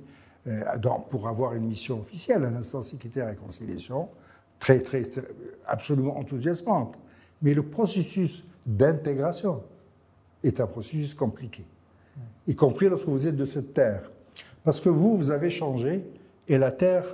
euh, 0.47 0.63
pour 1.09 1.27
avoir 1.27 1.53
une 1.53 1.65
mission 1.65 2.01
officielle 2.01 2.43
à 2.45 2.49
l'instance 2.49 2.93
équité 2.93 3.19
et 3.19 3.23
réconciliation, 3.23 4.09
très, 4.59 4.79
très, 4.79 5.03
absolument 5.65 6.17
enthousiasmante. 6.17 6.97
Mais 7.41 7.53
le 7.53 7.63
processus 7.63 8.43
d'intégration 8.65 9.63
est 10.43 10.59
un 10.59 10.67
processus 10.67 11.13
compliqué, 11.13 11.63
y 12.47 12.55
compris 12.55 12.89
lorsque 12.89 13.07
vous 13.07 13.27
êtes 13.27 13.35
de 13.35 13.45
cette 13.45 13.73
terre. 13.73 14.11
Parce 14.63 14.79
que 14.79 14.89
vous, 14.89 15.17
vous 15.17 15.31
avez 15.31 15.49
changé 15.49 16.03
et 16.47 16.57
la 16.57 16.71
terre, 16.71 17.05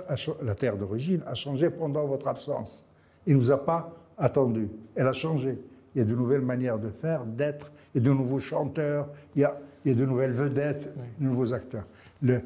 la 0.42 0.54
terre 0.54 0.76
d'origine 0.76 1.22
a 1.26 1.34
changé 1.34 1.70
pendant 1.70 2.06
votre 2.06 2.28
absence. 2.28 2.84
Il 3.26 3.34
ne 3.34 3.38
nous 3.38 3.50
a 3.50 3.64
pas 3.64 3.94
attendu. 4.16 4.68
Elle 4.94 5.06
a 5.06 5.12
changé. 5.12 5.58
Il 5.94 5.98
y 5.98 6.02
a 6.02 6.04
de 6.04 6.14
nouvelles 6.14 6.42
manières 6.42 6.78
de 6.78 6.90
faire, 6.90 7.24
d'être, 7.24 7.72
il 7.94 8.02
y 8.02 8.06
a 8.06 8.08
de 8.08 8.14
nouveaux 8.14 8.38
chanteurs, 8.38 9.08
il 9.34 9.42
y 9.42 9.44
a, 9.44 9.58
il 9.84 9.92
y 9.92 9.94
a 9.94 9.98
de 9.98 10.04
nouvelles 10.04 10.32
vedettes, 10.32 10.92
de 11.18 11.24
nouveaux 11.24 11.52
acteurs. 11.54 11.86
Le, 12.22 12.42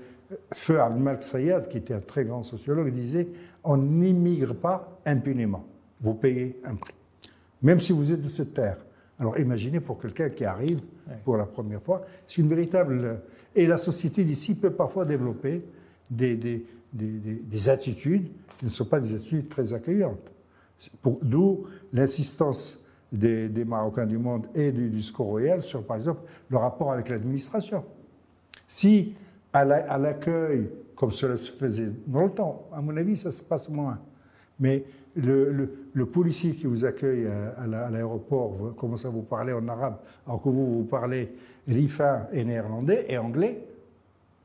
Feu 0.53 0.81
Abdelmalek 0.81 1.23
Sayad, 1.23 1.69
qui 1.69 1.79
était 1.79 1.95
un 1.95 2.01
très 2.01 2.25
grand 2.25 2.43
sociologue, 2.43 2.93
disait 2.93 3.29
On 3.65 3.77
n'immigre 3.77 4.55
pas 4.55 4.99
impunément. 5.05 5.65
Vous 6.01 6.15
payez 6.15 6.61
un 6.65 6.75
prix. 6.75 6.95
Même 7.63 7.81
si 7.81 7.93
vous 7.93 8.13
êtes 8.13 8.23
de 8.23 8.29
cette 8.29 8.55
terre. 8.55 8.79
Alors 9.23 9.39
imaginez 9.39 9.79
pour 9.79 10.01
quelqu'un 10.01 10.31
qui 10.31 10.45
arrive 10.45 10.81
pour 11.25 11.37
la 11.37 11.47
première 11.47 11.81
fois, 11.81 12.05
c'est 12.27 12.39
une 12.39 12.49
véritable. 12.49 13.21
Et 13.55 13.69
la 13.69 13.77
société 13.77 14.25
d'ici 14.25 14.57
peut 14.57 14.73
parfois 14.73 15.05
développer 15.05 15.63
des, 16.11 16.35
des, 16.35 16.67
des, 16.93 17.69
attitudes 17.69 18.27
qui 18.59 18.65
ne 18.65 18.71
sont 18.71 18.85
pas 18.85 18.99
des 18.99 19.15
attitudes 19.15 19.49
très 19.49 19.75
accueillantes. 19.75 20.29
D'où 21.23 21.69
l'insistance 21.93 22.85
des, 23.13 23.49
Marocains 23.65 24.07
du 24.07 24.19
monde 24.19 24.47
et 24.57 24.73
du, 24.73 24.91
du 24.91 25.01
score 25.01 25.27
royal 25.27 25.63
sur, 25.63 25.87
par 25.87 25.99
exemple, 25.99 26.23
le 26.49 26.57
rapport 26.57 26.91
avec 26.91 27.09
l'administration. 27.09 27.85
Si 28.67 29.15
à 29.53 29.65
l'accueil, 29.99 30.69
comme 30.97 31.13
cela 31.13 31.37
se 31.37 31.53
faisait 31.53 31.93
dans 32.09 32.25
le 32.25 32.31
temps. 32.31 32.69
À 32.73 32.81
mon 32.81 32.97
avis, 32.97 33.17
ça 33.17 33.31
se 33.31 33.45
passe 33.45 33.69
moins. 33.69 34.01
Mais 34.59 34.83
le, 35.17 35.69
le, 35.93 36.07
policier 36.07 36.53
qui 36.53 36.67
vous 36.67 36.85
accueille 36.85 37.27
à, 37.27 37.67
l'aéroport 37.67 38.75
commence 38.77 39.05
à 39.05 39.11
vous 39.11 39.23
parler 39.23 39.53
en 39.53 39.67
arabe, 39.69 39.99
alors 40.27 40.43
que 40.43 40.49
vous, 40.49 40.79
vous 40.79 40.85
parlez 40.85 41.33
rifin 41.69 42.27
et 42.33 42.45
néerlandais 42.45 43.07
et 43.09 43.19
anglais. 43.19 43.65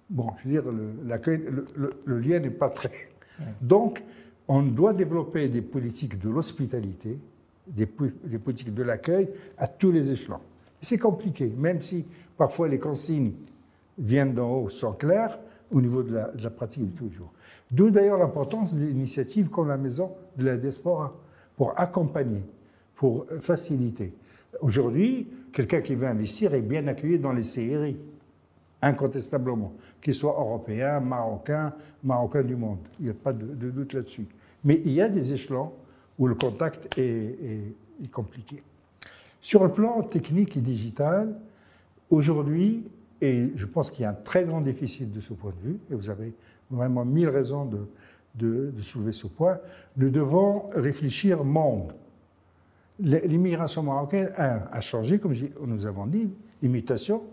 Bon, 0.09 0.27
je 0.39 0.47
veux 0.47 0.53
dire, 0.53 0.63
l'accueil, 1.05 1.43
le, 1.75 2.19
lien 2.19 2.39
n'est 2.39 2.49
pas 2.49 2.69
très. 2.69 3.09
Donc, 3.61 4.03
on 4.47 4.63
doit 4.63 4.93
développer 4.93 5.47
des 5.47 5.61
politiques 5.61 6.19
de 6.19 6.29
l'hospitalité, 6.29 7.17
des, 7.67 7.87
des 8.23 8.39
politiques 8.39 8.73
de 8.73 8.83
l'accueil 8.83 9.29
à 9.57 9.67
tous 9.67 9.91
les 9.91 10.11
échelons. 10.11 10.39
C'est 10.81 10.97
compliqué, 10.97 11.51
même 11.57 11.81
si 11.81 12.05
parfois 12.37 12.67
les 12.67 12.79
consignes 12.79 13.33
viennent 13.97 14.33
d'en 14.33 14.51
haut 14.51 14.69
sont 14.69 14.93
clairs 14.93 15.39
au 15.71 15.81
niveau 15.81 16.03
de 16.03 16.13
la, 16.13 16.49
pratique 16.49 16.91
de 16.93 16.97
tous 16.97 17.09
les. 17.09 17.17
D'où 17.71 17.89
d'ailleurs 17.89 18.17
l'importance 18.17 18.75
d'initiatives 18.75 19.49
comme 19.49 19.67
la 19.67 19.77
Maison 19.77 20.11
de 20.37 20.45
la 20.45 20.57
Diaspora, 20.57 21.15
pour 21.55 21.77
accompagner, 21.79 22.43
pour 22.95 23.25
faciliter. 23.39 24.13
Aujourd'hui, 24.61 25.27
quelqu'un 25.51 25.81
qui 25.81 25.95
veut 25.95 26.07
investir 26.07 26.53
est 26.53 26.61
bien 26.61 26.87
accueilli 26.87 27.19
dans 27.19 27.33
les 27.33 27.41
CRI, 27.41 27.97
incontestablement, 28.81 29.73
qu'il 30.01 30.13
soit 30.13 30.35
européen, 30.37 30.99
marocain, 30.99 31.73
marocain 32.03 32.43
du 32.43 32.55
monde. 32.55 32.79
Il 32.99 33.05
n'y 33.05 33.11
a 33.11 33.15
pas 33.15 33.33
de, 33.33 33.69
doute 33.69 33.93
là-dessus. 33.93 34.27
Mais 34.63 34.81
il 34.85 34.91
y 34.91 35.01
a 35.01 35.09
des 35.09 35.33
échelons 35.33 35.71
où 36.17 36.27
le 36.27 36.35
contact 36.35 36.97
est 36.97 38.11
compliqué. 38.11 38.61
Sur 39.41 39.63
le 39.63 39.71
plan 39.71 40.01
technique 40.03 40.57
et 40.57 40.61
digital, 40.61 41.33
aujourd'hui, 42.09 42.83
et 43.21 43.51
je 43.55 43.65
pense 43.65 43.91
qu'il 43.91 44.03
y 44.03 44.05
a 44.05 44.11
un 44.11 44.13
très 44.13 44.43
grand 44.43 44.61
déficit 44.61 45.11
de 45.11 45.21
ce 45.21 45.33
point 45.33 45.51
de 45.51 45.69
vue, 45.69 45.79
et 45.91 45.95
vous 45.95 46.09
avez 46.09 46.33
vraiment 46.69 47.05
mille 47.05 47.29
raisons 47.29 47.65
de, 48.35 48.71
soulever 48.81 49.11
ce 49.11 49.27
point. 49.27 49.59
Nous 49.95 50.09
devons 50.09 50.69
réfléchir 50.73 51.43
monde. 51.43 51.93
L'immigration 52.99 53.83
marocaine 53.83 54.31
a, 54.35 54.81
changé, 54.81 55.19
comme 55.19 55.33
nous 55.65 55.85
avons 55.85 56.07
dit, 56.07 56.29
l'imitation, 56.61 57.23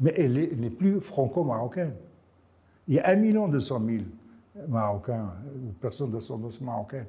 mais 0.00 0.14
elle 0.16 0.58
n'est 0.58 0.70
plus 0.70 1.00
franco-marocaine. 1.00 1.94
Il 2.88 2.94
y 2.94 3.00
a 3.00 3.08
1 3.08 3.16
million 3.16 3.48
200 3.48 3.82
000 3.86 3.98
Marocains 4.68 5.32
ou 5.54 5.72
personnes 5.80 6.10
d'ascendance 6.10 6.60
marocaine 6.60 7.06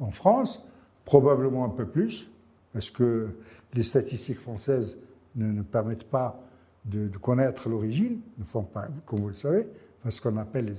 en 0.00 0.10
France, 0.10 0.64
probablement 1.04 1.64
un 1.64 1.68
peu 1.68 1.86
plus, 1.86 2.28
parce 2.72 2.90
que 2.90 3.28
les 3.74 3.82
statistiques 3.82 4.38
françaises 4.38 4.98
ne 5.36 5.62
permettent 5.62 6.10
pas 6.10 6.40
de, 6.84 7.08
connaître 7.18 7.68
l'origine, 7.68 8.20
ne 8.38 8.44
font 8.44 8.62
pas, 8.62 8.88
comme 9.06 9.20
vous 9.20 9.28
le 9.28 9.34
savez, 9.34 9.66
ce 10.08 10.20
qu'on 10.20 10.36
appelle 10.36 10.72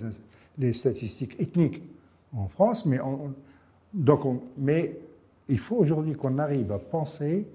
les, 0.57 0.73
statistiques 0.73 1.39
ethniques 1.39 1.81
en 2.35 2.47
France. 2.47 2.85
Mais, 2.85 2.99
donc 3.93 4.41
mais 4.57 4.99
il 5.49 5.59
faut 5.59 5.75
aujourd'hui 5.75 6.15
qu'on 6.15 6.37
arrive 6.39 6.71
à 6.71 6.79
penser 6.79 7.47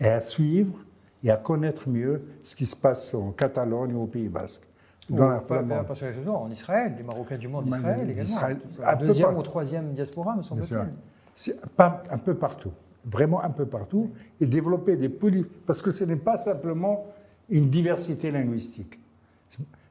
et 0.00 0.06
à 0.06 0.20
suivre 0.20 0.78
et 1.24 1.30
à 1.30 1.36
connaître 1.36 1.88
mieux 1.88 2.22
ce 2.42 2.54
qui 2.54 2.66
se 2.66 2.76
passe 2.76 3.14
en 3.14 3.32
Catalogne 3.32 3.94
ou 3.94 4.02
au 4.02 4.06
Pays 4.06 4.28
Basque. 4.28 4.62
Dans 5.10 5.28
la, 5.28 5.38
pas, 5.38 5.62
en 5.62 6.50
Israël, 6.50 6.94
les 6.98 7.02
Marocains 7.02 7.38
du 7.38 7.48
monde 7.48 7.64
d'Israël 7.64 8.10
également. 8.10 8.30
Israël, 8.30 8.58
deuxième 9.00 9.36
ou 9.38 9.42
troisième 9.42 9.94
diaspora, 9.94 10.36
me 10.36 10.42
semble-t-il. 10.42 11.54
un 11.78 12.18
peu 12.18 12.34
partout, 12.34 12.72
vraiment 13.06 13.42
un 13.42 13.48
peu 13.48 13.64
partout, 13.64 14.10
et 14.38 14.44
développer 14.44 14.96
des 14.96 15.08
politiques, 15.08 15.64
parce 15.64 15.80
que 15.80 15.92
ce 15.92 16.04
n'est 16.04 16.16
pas 16.16 16.36
simplement 16.36 17.06
une 17.48 17.68
diversité 17.70 18.30
linguistique. 18.30 18.98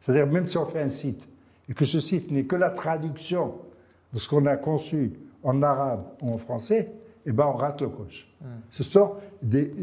C'est-à-dire, 0.01 0.28
même 0.28 0.47
si 0.47 0.58
on 0.58 0.66
fait 0.66 0.82
un 0.82 0.89
site, 0.89 1.28
et 1.70 1.74
que 1.74 1.86
ce 1.86 1.99
site 1.99 2.32
n'est 2.32 2.45
que 2.45 2.55
la 2.55 2.70
traduction 2.70 3.55
de 4.14 4.20
ce 4.20 4.30
qu'on 4.30 4.45
a 4.45 4.55
conçu 4.55 5.14
en 5.43 5.62
arabe 5.62 6.05
ou 6.22 6.32
en 6.34 6.38
français, 6.38 6.89
eh 7.26 7.32
ben 7.32 7.45
on 7.45 7.53
rate 7.58 7.82
le 7.82 7.89
coche. 7.89 8.28
Ce 8.70 8.84
sont 8.84 9.16
des 9.41 9.74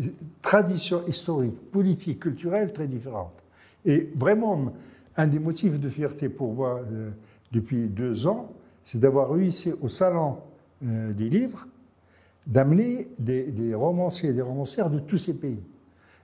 traditions 0.41 1.07
historiques, 1.07 1.71
politiques, 1.71 2.21
culturelles 2.21 2.73
très 2.73 2.87
différentes. 2.87 3.43
Et 3.85 4.11
vraiment, 4.15 4.73
un 5.17 5.27
des 5.27 5.39
motifs 5.39 5.79
de 5.79 5.89
fierté 5.91 6.31
pour 6.31 6.55
moi 6.55 6.81
euh, 6.91 7.11
depuis 7.53 7.87
deux 7.89 8.27
ans, 8.27 8.51
c'est 8.83 8.99
d'avoir 8.99 9.31
réussi 9.31 9.73
au 9.83 9.89
salon 9.89 10.39
euh, 10.83 11.13
des 11.13 11.29
livres 11.29 11.67
d'amener 12.47 13.09
des, 13.19 13.75
romanciers 13.75 14.31
et 14.31 14.33
des 14.33 14.43
romancières 14.43 14.91
de 14.91 14.99
tous 14.99 15.17
ces 15.17 15.35
pays. 15.35 15.61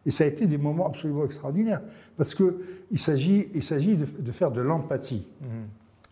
Et 0.07 0.11
ça 0.11 0.24
a 0.24 0.26
été 0.26 0.46
des 0.46 0.59
moments 0.59 0.86
absolument 0.86 1.24
extraordinaires, 1.24 1.82
parce 2.16 2.34
qu'il 2.34 2.98
s'agit, 2.98 3.48
il 3.55 3.62
s'agit 3.62 3.96
de, 3.96 4.32
faire 4.32 4.51
de 4.51 4.61
l'empathie, 4.61 5.26
mmh. 5.40 5.46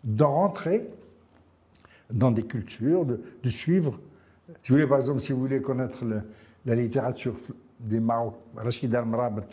d'en 0.04 0.32
rentrer 0.32 0.86
dans 2.10 2.30
des 2.30 2.42
cultures, 2.42 3.04
de, 3.04 3.50
suivre. 3.50 3.98
Si 4.62 4.68
vous 4.68 4.74
voulez, 4.74 4.86
par 4.86 4.98
exemple, 4.98 5.20
si 5.20 5.32
vous 5.32 5.40
voulez 5.40 5.60
connaître 5.60 6.04
la 6.64 6.74
littérature 6.74 7.34
des 7.80 8.00
Maroc, 8.00 8.34
Rachid 8.56 8.94
al-Mrabat 8.94 9.46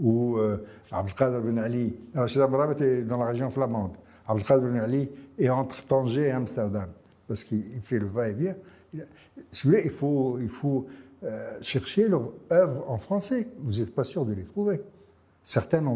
ou 0.00 0.36
euh, 0.36 0.58
Abdelkader 0.90 1.40
Ben 1.40 1.58
Ali. 1.58 1.94
Rachid 2.14 2.40
al-Mrabat 2.40 2.84
est 2.84 3.02
dans 3.02 3.18
la 3.18 3.26
région 3.26 3.50
flamande. 3.50 3.96
Abdelkader 4.26 4.66
Ben 4.66 4.80
Ali 4.80 5.08
est 5.38 5.48
entre 5.48 5.84
Tanger 5.86 6.28
et 6.28 6.30
Amsterdam, 6.30 6.88
parce 7.26 7.44
qu'il 7.44 7.80
fait 7.82 7.98
le 7.98 8.06
va-et-vient. 8.06 8.56
Si 9.52 9.64
vous 9.64 9.70
voulez, 9.70 9.82
il 9.84 9.90
faut, 9.90 10.38
il 10.40 10.48
faut 10.48 10.86
euh, 11.24 11.58
chercher 11.60 12.06
leurs 12.06 12.32
œuvres 12.52 12.84
en 12.88 12.98
français. 12.98 13.48
Vous 13.58 13.80
n'êtes 13.80 13.94
pas 13.94 14.04
sûr 14.04 14.24
de 14.24 14.32
les 14.32 14.44
trouver. 14.44 14.80
Certaines, 15.42 15.88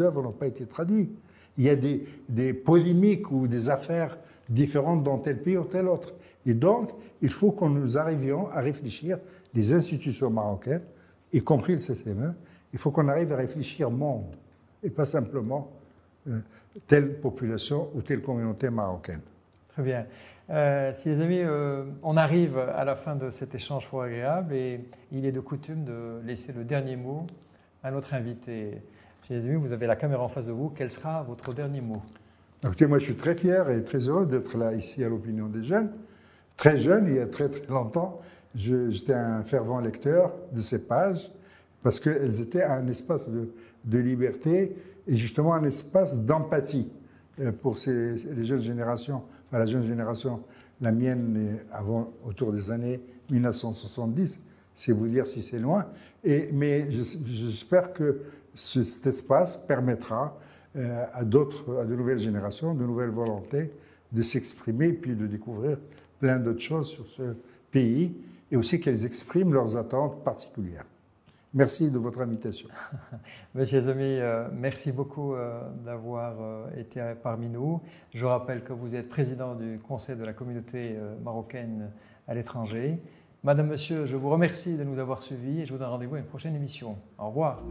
œuvres 0.00 0.22
n'ont 0.22 0.32
pas 0.32 0.46
été 0.46 0.66
traduites. 0.66 1.16
Il 1.58 1.64
y 1.64 1.68
a 1.68 1.76
des, 1.76 2.52
polémiques 2.54 3.30
ou 3.30 3.46
des 3.46 3.70
affaires 3.70 4.18
différentes 4.48 5.04
dans 5.04 5.18
tel 5.18 5.40
pays 5.42 5.56
ou 5.56 5.64
tel 5.64 5.86
autre. 5.86 6.14
Et 6.46 6.54
donc, 6.54 6.90
il 7.22 7.30
faut 7.30 7.52
que 7.52 7.64
nous 7.66 7.98
arrivions 7.98 8.50
à 8.50 8.60
réfléchir, 8.60 9.18
les 9.54 9.72
institutions 9.72 10.30
marocaines, 10.30 10.82
y 11.32 11.42
compris 11.42 11.74
le 11.74 11.80
CCME, 11.80 12.34
il 12.72 12.78
faut 12.78 12.90
qu'on 12.90 13.08
arrive 13.08 13.32
à 13.32 13.36
réfléchir 13.36 13.90
monde, 13.90 14.34
et 14.82 14.90
pas 14.90 15.04
simplement 15.04 15.70
euh, 16.28 16.38
telle 16.86 17.20
population 17.20 17.90
ou 17.94 18.02
telle 18.02 18.22
communauté 18.22 18.70
marocaine. 18.70 19.20
Très 19.72 19.82
bien. 19.82 20.06
Euh, 20.50 20.90
si 20.94 21.08
les 21.08 21.20
amis, 21.20 21.40
euh, 21.40 21.84
on 22.02 22.16
arrive 22.16 22.58
à 22.58 22.84
la 22.84 22.96
fin 22.96 23.14
de 23.14 23.30
cet 23.30 23.54
échange 23.54 23.86
fort 23.86 24.02
agréable 24.02 24.52
et 24.54 24.80
il 25.12 25.24
est 25.24 25.32
de 25.32 25.40
coutume 25.40 25.84
de 25.84 26.20
laisser 26.24 26.52
le 26.52 26.64
dernier 26.64 26.96
mot 26.96 27.26
à 27.84 27.90
notre 27.90 28.14
invité. 28.14 28.82
Chers 29.28 29.44
amis, 29.44 29.54
vous 29.54 29.72
avez 29.72 29.86
la 29.86 29.94
caméra 29.94 30.24
en 30.24 30.28
face 30.28 30.46
de 30.46 30.52
vous. 30.52 30.70
Quel 30.70 30.90
sera 30.90 31.22
votre 31.22 31.54
dernier 31.54 31.80
mot? 31.80 32.02
Écoutez, 32.64 32.86
moi 32.86 32.98
je 32.98 33.04
suis 33.04 33.14
très 33.14 33.36
fier 33.36 33.70
et 33.70 33.84
très 33.84 34.08
heureux 34.08 34.26
d'être 34.26 34.58
là 34.58 34.74
ici 34.74 35.04
à 35.04 35.08
l'opinion 35.08 35.46
des 35.46 35.62
jeunes. 35.62 35.92
Très 36.56 36.76
jeune, 36.76 37.06
il 37.06 37.14
y 37.14 37.20
a 37.20 37.26
très 37.26 37.48
très 37.48 37.66
longtemps, 37.68 38.20
j'étais 38.54 39.14
un 39.14 39.42
fervent 39.42 39.80
lecteur 39.80 40.32
de 40.52 40.60
ces 40.60 40.84
pages 40.86 41.30
parce 41.82 41.98
qu'elles 42.00 42.42
étaient 42.42 42.62
un 42.62 42.86
espace 42.88 43.26
de, 43.28 43.98
liberté 43.98 44.76
et 45.06 45.16
justement 45.16 45.54
un 45.54 45.64
espace 45.64 46.14
d'empathie 46.18 46.92
euh, 47.40 47.50
pour 47.50 47.78
ces, 47.78 48.16
les 48.16 48.44
jeunes 48.44 48.60
générations, 48.60 49.22
enfin 49.50 49.58
la 49.58 49.66
jeune 49.66 49.84
génération, 49.84 50.40
la 50.80 50.92
mienne 50.92 51.58
avant, 51.72 52.12
autour 52.24 52.52
des 52.52 52.70
années 52.70 53.00
1970, 53.30 54.38
c'est 54.74 54.92
vous 54.92 55.08
dire 55.08 55.26
si 55.26 55.42
c'est 55.42 55.58
loin. 55.58 55.86
Et, 56.24 56.48
mais 56.52 56.90
j'espère 56.90 57.92
que 57.92 58.22
cet 58.54 59.06
espace 59.06 59.56
permettra 59.56 60.38
euh, 60.76 61.04
à 61.12 61.24
d'autres, 61.24 61.80
à 61.80 61.84
de 61.84 61.94
nouvelles 61.94 62.20
générations, 62.20 62.74
de 62.74 62.84
nouvelles 62.84 63.10
volontés 63.10 63.70
de 64.12 64.22
s'exprimer 64.22 64.92
puis 64.92 65.14
de 65.14 65.26
découvrir 65.26 65.78
plein 66.18 66.38
d'autres 66.38 66.60
choses 66.60 66.88
sur 66.88 67.06
ce 67.06 67.34
pays 67.70 68.12
et 68.50 68.56
aussi 68.56 68.80
qu'elles 68.80 69.04
expriment 69.04 69.52
leurs 69.52 69.76
attentes 69.76 70.24
particulières. 70.24 70.84
Merci 71.52 71.90
de 71.90 71.98
votre 71.98 72.20
invitation. 72.20 72.68
Monsieur 73.54 73.80
Zami, 73.80 74.04
euh, 74.04 74.46
merci 74.52 74.92
beaucoup 74.92 75.34
euh, 75.34 75.60
d'avoir 75.84 76.36
euh, 76.40 76.66
été 76.76 77.02
parmi 77.22 77.48
nous. 77.48 77.80
Je 78.14 78.24
rappelle 78.24 78.62
que 78.62 78.72
vous 78.72 78.94
êtes 78.94 79.08
président 79.08 79.56
du 79.56 79.80
Conseil 79.80 80.16
de 80.16 80.24
la 80.24 80.32
communauté 80.32 80.96
marocaine 81.24 81.90
à 82.28 82.34
l'étranger. 82.34 83.00
Madame, 83.42 83.68
Monsieur, 83.68 84.06
je 84.06 84.16
vous 84.16 84.30
remercie 84.30 84.76
de 84.76 84.84
nous 84.84 84.98
avoir 84.98 85.22
suivis 85.22 85.62
et 85.62 85.66
je 85.66 85.72
vous 85.72 85.78
donne 85.78 85.88
rendez-vous 85.88 86.14
à 86.14 86.18
une 86.18 86.24
prochaine 86.24 86.54
émission. 86.54 86.96
Au 87.18 87.28
revoir. 87.28 87.62